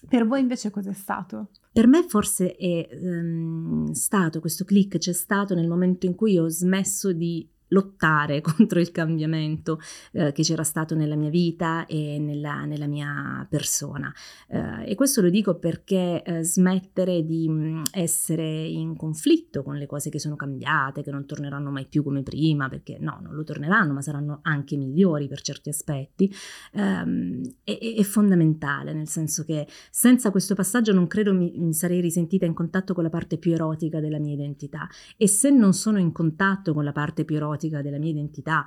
Per 0.07 0.27
voi 0.27 0.41
invece 0.41 0.69
cos'è 0.69 0.93
stato? 0.93 1.49
Per 1.71 1.87
me 1.87 2.03
forse 2.07 2.55
è 2.55 2.87
um, 3.01 3.91
stato 3.91 4.39
questo 4.39 4.63
click, 4.63 4.97
c'è 4.97 5.13
stato 5.13 5.55
nel 5.55 5.67
momento 5.67 6.05
in 6.05 6.15
cui 6.15 6.37
ho 6.37 6.47
smesso 6.47 7.13
di 7.13 7.49
lottare 7.73 8.39
contro 8.41 8.79
il 8.79 8.91
cambiamento 8.91 9.79
eh, 10.13 10.31
che 10.31 10.43
c'era 10.43 10.63
stato 10.63 10.95
nella 10.95 11.15
mia 11.15 11.29
vita 11.29 11.85
e 11.85 12.19
nella, 12.19 12.63
nella 12.65 12.87
mia 12.87 13.45
persona. 13.49 14.13
Eh, 14.47 14.91
e 14.91 14.95
questo 14.95 15.21
lo 15.21 15.29
dico 15.29 15.55
perché 15.55 16.23
eh, 16.23 16.43
smettere 16.43 17.25
di 17.25 17.49
mm, 17.49 17.81
essere 17.91 18.65
in 18.65 18.95
conflitto 18.95 19.63
con 19.63 19.75
le 19.75 19.87
cose 19.87 20.09
che 20.09 20.19
sono 20.19 20.35
cambiate, 20.35 21.03
che 21.03 21.11
non 21.11 21.25
torneranno 21.25 21.71
mai 21.71 21.87
più 21.87 22.03
come 22.03 22.23
prima, 22.23 22.69
perché 22.69 22.97
no, 22.99 23.19
non 23.21 23.33
lo 23.33 23.43
torneranno, 23.43 23.93
ma 23.93 24.01
saranno 24.01 24.39
anche 24.43 24.77
migliori 24.77 25.27
per 25.27 25.41
certi 25.41 25.69
aspetti, 25.69 26.31
ehm, 26.73 27.41
è, 27.63 27.77
è, 27.97 28.03
fondamentale, 28.03 28.93
nel 28.93 29.07
senso 29.07 29.43
che 29.43 29.67
senza 29.89 30.29
questo 30.29 30.53
passaggio 30.53 30.93
non 30.93 31.07
credo 31.07 31.33
mi, 31.33 31.51
mi 31.55 31.73
sarei 31.73 31.99
risentita 32.01 32.45
in 32.45 32.53
contatto 32.53 32.93
con 32.93 33.03
la 33.03 33.09
parte 33.09 33.37
più 33.37 33.53
erotica 33.53 33.99
della 33.99 34.19
mia 34.19 34.33
identità. 34.33 34.87
E 35.17 35.27
se 35.27 35.49
non 35.49 35.73
sono 35.73 35.97
in 35.97 36.11
contatto 36.11 36.73
con 36.73 36.83
la 36.83 36.91
parte 36.91 37.25
più 37.25 37.35
erotica, 37.35 37.62
pratica 37.63 37.81
della 37.81 37.97
mia 37.97 38.09
identità, 38.09 38.65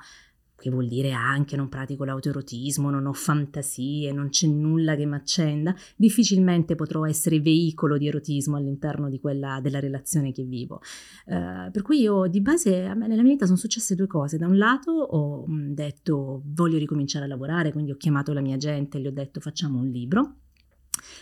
che 0.59 0.71
vuol 0.71 0.87
dire 0.87 1.11
anche 1.11 1.55
non 1.55 1.69
pratico 1.69 2.03
l'autoerotismo, 2.03 2.89
non 2.89 3.05
ho 3.05 3.13
fantasie, 3.13 4.11
non 4.11 4.29
c'è 4.29 4.47
nulla 4.47 4.95
che 4.95 5.05
mi 5.05 5.13
accenda, 5.13 5.75
difficilmente 5.95 6.73
potrò 6.73 7.05
essere 7.05 7.39
veicolo 7.39 7.95
di 7.97 8.07
erotismo 8.07 8.57
all'interno 8.57 9.07
di 9.07 9.19
quella, 9.19 9.59
della 9.61 9.79
relazione 9.79 10.31
che 10.31 10.43
vivo. 10.43 10.81
Uh, 11.25 11.69
per 11.71 11.83
cui 11.83 11.99
io 11.99 12.25
di 12.25 12.41
base, 12.41 12.91
me 12.95 13.07
nella 13.07 13.21
mia 13.21 13.33
vita 13.33 13.45
sono 13.45 13.57
successe 13.57 13.93
due 13.93 14.07
cose. 14.07 14.37
Da 14.37 14.47
un 14.47 14.57
lato 14.57 14.91
ho 14.91 15.45
mm, 15.47 15.73
detto 15.73 16.41
voglio 16.45 16.79
ricominciare 16.79 17.25
a 17.25 17.27
lavorare, 17.27 17.71
quindi 17.71 17.91
ho 17.91 17.97
chiamato 17.97 18.33
la 18.33 18.41
mia 18.41 18.57
gente 18.57 18.97
e 18.97 19.01
gli 19.01 19.07
ho 19.07 19.11
detto 19.11 19.39
facciamo 19.39 19.77
un 19.77 19.87
libro 19.87 20.37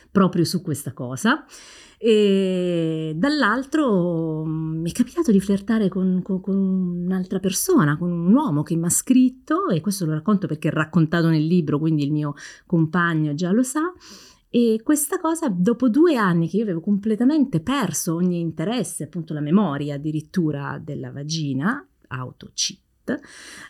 proprio 0.09 0.45
su 0.45 0.61
questa 0.61 0.93
cosa 0.93 1.45
e 1.97 3.13
dall'altro 3.15 4.43
mm, 4.45 4.81
mi 4.81 4.89
è 4.89 4.93
capitato 4.93 5.31
di 5.31 5.39
flirtare 5.39 5.89
con, 5.89 6.21
con, 6.23 6.41
con, 6.41 6.55
un'altra 6.55 7.39
persona, 7.39 7.97
con 7.97 8.11
un 8.11 8.33
uomo 8.33 8.63
che 8.63 8.75
mi 8.75 8.85
ha 8.85 8.89
scritto, 8.89 9.67
e 9.69 9.81
questo 9.81 10.05
lo 10.05 10.13
racconto 10.13 10.47
perché 10.47 10.69
è 10.69 10.71
raccontato 10.71 11.29
nel 11.29 11.45
libro, 11.45 11.79
quindi 11.79 12.03
il 12.03 12.11
mio 12.11 12.33
compagno 12.65 13.33
già 13.33 13.51
lo 13.51 13.63
sa. 13.63 13.93
E 14.49 14.79
questa 14.83 15.19
cosa, 15.19 15.49
dopo 15.49 15.89
due 15.89 16.15
anni 16.15 16.47
che 16.47 16.57
io 16.57 16.63
avevo 16.63 16.79
completamente 16.79 17.59
perso 17.59 18.15
ogni 18.15 18.39
interesse, 18.39 19.03
appunto 19.03 19.33
la 19.33 19.41
memoria 19.41 19.95
addirittura 19.95 20.79
della 20.81 21.11
vagina, 21.11 21.85
autoc 23.05 23.19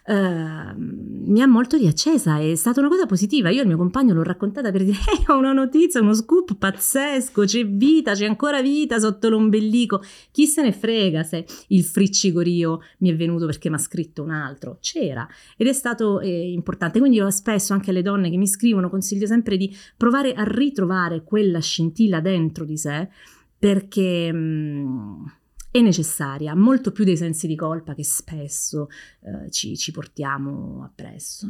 eh, 0.07 0.73
mi 0.77 1.41
ha 1.41 1.47
molto 1.47 1.77
riaccesa, 1.77 2.39
è 2.39 2.55
stata 2.55 2.79
una 2.79 2.89
cosa 2.89 3.05
positiva. 3.05 3.49
Io 3.49 3.61
al 3.61 3.67
mio 3.67 3.77
compagno 3.77 4.13
l'ho 4.13 4.23
raccontata 4.23 4.71
per 4.71 4.83
dire: 4.83 4.97
hey, 4.97 5.23
ho 5.27 5.37
una 5.37 5.51
notizia, 5.51 6.01
uno 6.01 6.13
scoop 6.13 6.55
pazzesco, 6.55 7.43
c'è 7.43 7.65
vita, 7.67 8.13
c'è 8.13 8.25
ancora 8.25 8.61
vita 8.61 8.99
sotto 8.99 9.29
l'ombelico. 9.29 10.01
Chi 10.31 10.45
se 10.45 10.61
ne 10.61 10.71
frega 10.71 11.23
se 11.23 11.45
il 11.67 11.83
friccicorio 11.83 12.81
mi 12.99 13.09
è 13.09 13.15
venuto 13.15 13.45
perché 13.45 13.69
mi 13.69 13.75
ha 13.75 13.79
scritto 13.79 14.23
un 14.23 14.31
altro? 14.31 14.77
C'era 14.79 15.27
ed 15.57 15.67
è 15.67 15.73
stato 15.73 16.19
eh, 16.19 16.51
importante. 16.51 16.99
Quindi 16.99 17.17
io 17.17 17.29
spesso 17.31 17.73
anche 17.73 17.89
alle 17.89 18.01
donne 18.01 18.29
che 18.29 18.37
mi 18.37 18.47
scrivono 18.47 18.89
consiglio 18.89 19.25
sempre 19.25 19.57
di 19.57 19.75
provare 19.97 20.33
a 20.33 20.43
ritrovare 20.43 21.23
quella 21.23 21.59
scintilla 21.59 22.19
dentro 22.21 22.63
di 22.63 22.77
sé 22.77 23.09
perché. 23.57 24.31
Mh, 24.31 25.43
è 25.77 25.81
necessaria, 25.81 26.55
molto 26.55 26.93
più 26.93 27.03
dei 27.03 27.17
sensi 27.17 27.47
di 27.47 27.55
colpa 27.55 27.93
che 27.93 28.05
spesso 28.05 28.87
eh, 29.21 29.51
ci, 29.51 29.75
ci, 29.75 29.91
portiamo 29.91 30.85
appresso. 30.85 31.47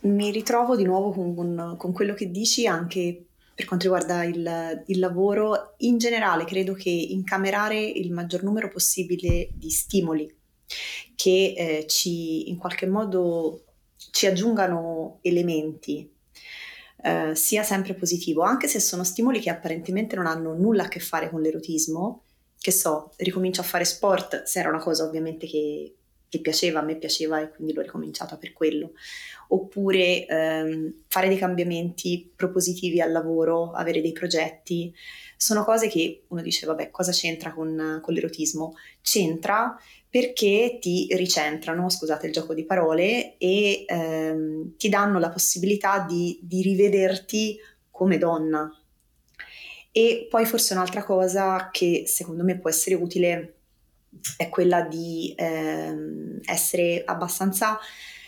Mi 0.00 0.32
ritrovo 0.32 0.74
di 0.74 0.82
nuovo 0.82 1.12
con, 1.12 1.76
con 1.78 1.92
quello 1.92 2.14
che 2.14 2.30
dici 2.30 2.66
anche 2.66 3.26
per 3.54 3.66
quanto 3.66 3.84
riguarda 3.84 4.24
il, 4.24 4.82
il, 4.86 4.98
lavoro. 4.98 5.74
In 5.78 5.98
generale 5.98 6.44
credo 6.44 6.72
che 6.72 6.90
incamerare 6.90 7.80
il 7.80 8.10
maggior 8.10 8.42
numero 8.42 8.68
possibile 8.68 9.50
di 9.52 9.70
stimoli 9.70 10.28
che 11.14 11.54
eh, 11.56 11.86
ci 11.86 12.48
in 12.48 12.56
qualche 12.56 12.86
modo 12.86 13.64
ci 14.10 14.26
aggiungano 14.26 15.18
elementi 15.22 16.10
eh, 17.02 17.34
sia 17.36 17.62
sempre 17.62 17.94
positivo, 17.94 18.42
anche 18.42 18.66
se 18.66 18.80
sono 18.80 19.04
stimoli 19.04 19.38
che 19.38 19.50
apparentemente 19.50 20.16
non 20.16 20.26
hanno 20.26 20.54
nulla 20.54 20.84
a 20.84 20.88
che 20.88 21.00
fare 21.00 21.30
con 21.30 21.40
l'erotismo, 21.40 22.24
che 22.60 22.72
so, 22.72 23.12
ricomincio 23.16 23.62
a 23.62 23.64
fare 23.64 23.84
sport, 23.84 24.42
se 24.42 24.58
era 24.58 24.68
una 24.68 24.80
cosa 24.80 25.04
ovviamente 25.04 25.46
che, 25.46 25.94
che 26.28 26.40
piaceva, 26.40 26.80
a 26.80 26.82
me 26.82 26.96
piaceva 26.96 27.40
e 27.40 27.48
quindi 27.48 27.72
l'ho 27.72 27.80
ricominciata 27.80 28.36
per 28.36 28.52
quello. 28.52 28.92
Oppure 29.48 30.26
ehm, 30.26 30.94
fare 31.08 31.28
dei 31.28 31.38
cambiamenti 31.38 32.30
propositivi 32.36 33.00
al 33.00 33.12
lavoro, 33.12 33.72
avere 33.72 34.02
dei 34.02 34.12
progetti, 34.12 34.94
sono 35.38 35.64
cose 35.64 35.88
che 35.88 36.24
uno 36.28 36.42
dice, 36.42 36.66
vabbè, 36.66 36.90
cosa 36.90 37.12
c'entra 37.12 37.54
con, 37.54 37.98
con 38.02 38.12
l'erotismo? 38.12 38.74
C'entra 39.00 39.74
perché 40.10 40.76
ti 40.78 41.08
ricentrano, 41.12 41.88
scusate 41.88 42.26
il 42.26 42.32
gioco 42.32 42.52
di 42.52 42.66
parole, 42.66 43.38
e 43.38 43.84
ehm, 43.86 44.76
ti 44.76 44.90
danno 44.90 45.18
la 45.18 45.30
possibilità 45.30 46.04
di, 46.06 46.38
di 46.42 46.60
rivederti 46.60 47.58
come 47.90 48.18
donna, 48.18 48.79
e 49.92 50.26
poi 50.30 50.46
forse 50.46 50.72
un'altra 50.72 51.04
cosa 51.04 51.70
che 51.72 52.04
secondo 52.06 52.44
me 52.44 52.58
può 52.58 52.70
essere 52.70 52.94
utile 52.94 53.54
è 54.36 54.48
quella 54.48 54.82
di 54.82 55.32
ehm, 55.36 56.40
essere 56.44 57.02
abbastanza 57.04 57.78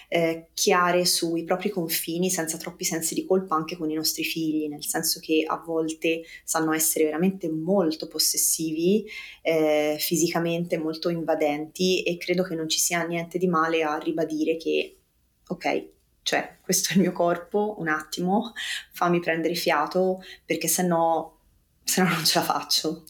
eh, 0.08 0.48
chiare 0.52 1.06
sui 1.06 1.42
propri 1.42 1.70
confini 1.70 2.28
senza 2.28 2.58
troppi 2.58 2.84
sensi 2.84 3.14
di 3.14 3.24
colpa 3.24 3.54
anche 3.54 3.78
con 3.78 3.90
i 3.90 3.94
nostri 3.94 4.24
figli, 4.24 4.68
nel 4.68 4.84
senso 4.84 5.20
che 5.20 5.42
a 5.46 5.56
volte 5.56 6.22
sanno 6.44 6.74
essere 6.74 7.04
veramente 7.04 7.48
molto 7.48 8.08
possessivi, 8.08 9.06
eh, 9.40 9.96
fisicamente 9.98 10.76
molto 10.76 11.08
invadenti 11.08 12.02
e 12.02 12.18
credo 12.18 12.42
che 12.42 12.54
non 12.54 12.68
ci 12.68 12.78
sia 12.78 13.02
niente 13.04 13.38
di 13.38 13.48
male 13.48 13.82
a 13.82 13.96
ribadire 13.96 14.58
che 14.58 14.98
ok, 15.46 15.88
cioè 16.22 16.58
questo 16.60 16.92
è 16.92 16.96
il 16.96 17.00
mio 17.00 17.12
corpo, 17.12 17.76
un 17.78 17.88
attimo, 17.88 18.52
fammi 18.92 19.18
prendere 19.18 19.54
fiato 19.54 20.22
perché 20.44 20.68
se 20.68 20.82
no 20.82 21.38
se 21.84 22.02
no 22.02 22.08
non 22.08 22.24
ce 22.24 22.38
la 22.38 22.44
faccio. 22.44 23.04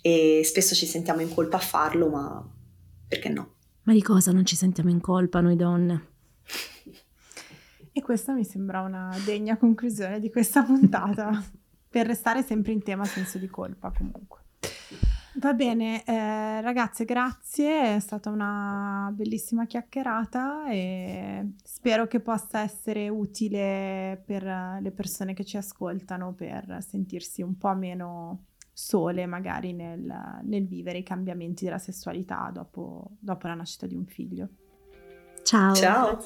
E 0.00 0.42
spesso 0.44 0.74
ci 0.74 0.86
sentiamo 0.86 1.20
in 1.20 1.32
colpa 1.32 1.56
a 1.56 1.60
farlo, 1.60 2.08
ma 2.08 2.48
perché 3.06 3.28
no? 3.28 3.54
Ma 3.82 3.92
di 3.92 4.02
cosa 4.02 4.32
non 4.32 4.44
ci 4.44 4.56
sentiamo 4.56 4.90
in 4.90 5.00
colpa 5.00 5.40
noi 5.40 5.56
donne? 5.56 6.06
E 7.92 8.02
questa 8.02 8.32
mi 8.32 8.44
sembra 8.44 8.82
una 8.82 9.16
degna 9.24 9.56
conclusione 9.56 10.20
di 10.20 10.30
questa 10.30 10.62
puntata, 10.62 11.42
per 11.88 12.06
restare 12.06 12.42
sempre 12.42 12.72
in 12.72 12.82
tema 12.82 13.04
senso 13.04 13.38
di 13.38 13.48
colpa 13.48 13.90
comunque. 13.90 14.44
Va 15.38 15.54
bene, 15.54 16.02
eh, 16.04 16.60
ragazze, 16.60 17.04
grazie, 17.04 17.94
è 17.94 18.00
stata 18.00 18.28
una 18.28 19.08
bellissima 19.14 19.66
chiacchierata 19.66 20.68
e 20.68 21.52
spero 21.62 22.08
che 22.08 22.18
possa 22.18 22.58
essere 22.58 23.08
utile 23.08 24.20
per 24.26 24.42
le 24.80 24.90
persone 24.90 25.34
che 25.34 25.44
ci 25.44 25.56
ascoltano 25.56 26.32
per 26.32 26.78
sentirsi 26.80 27.42
un 27.42 27.56
po' 27.56 27.72
meno 27.74 28.46
sole 28.72 29.26
magari 29.26 29.72
nel, 29.74 30.40
nel 30.42 30.66
vivere 30.66 30.98
i 30.98 31.04
cambiamenti 31.04 31.64
della 31.64 31.78
sessualità 31.78 32.50
dopo, 32.52 33.10
dopo 33.20 33.46
la 33.46 33.54
nascita 33.54 33.86
di 33.86 33.94
un 33.94 34.06
figlio. 34.06 34.48
Ciao. 35.44 35.74
Ciao. 35.74 36.18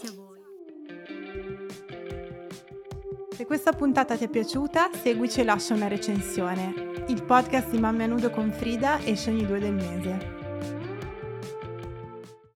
Se 3.34 3.46
questa 3.46 3.72
puntata 3.72 4.14
ti 4.14 4.24
è 4.24 4.28
piaciuta, 4.28 4.90
seguici 4.92 5.40
e 5.40 5.44
lascia 5.44 5.72
una 5.72 5.88
recensione. 5.88 7.04
Il 7.08 7.22
podcast 7.24 7.70
di 7.70 7.78
Mamme 7.78 8.06
Nudo 8.06 8.28
con 8.28 8.52
Frida 8.52 9.02
esce 9.04 9.30
ogni 9.30 9.46
due 9.46 9.58
del 9.58 9.72
mese. 9.72 10.41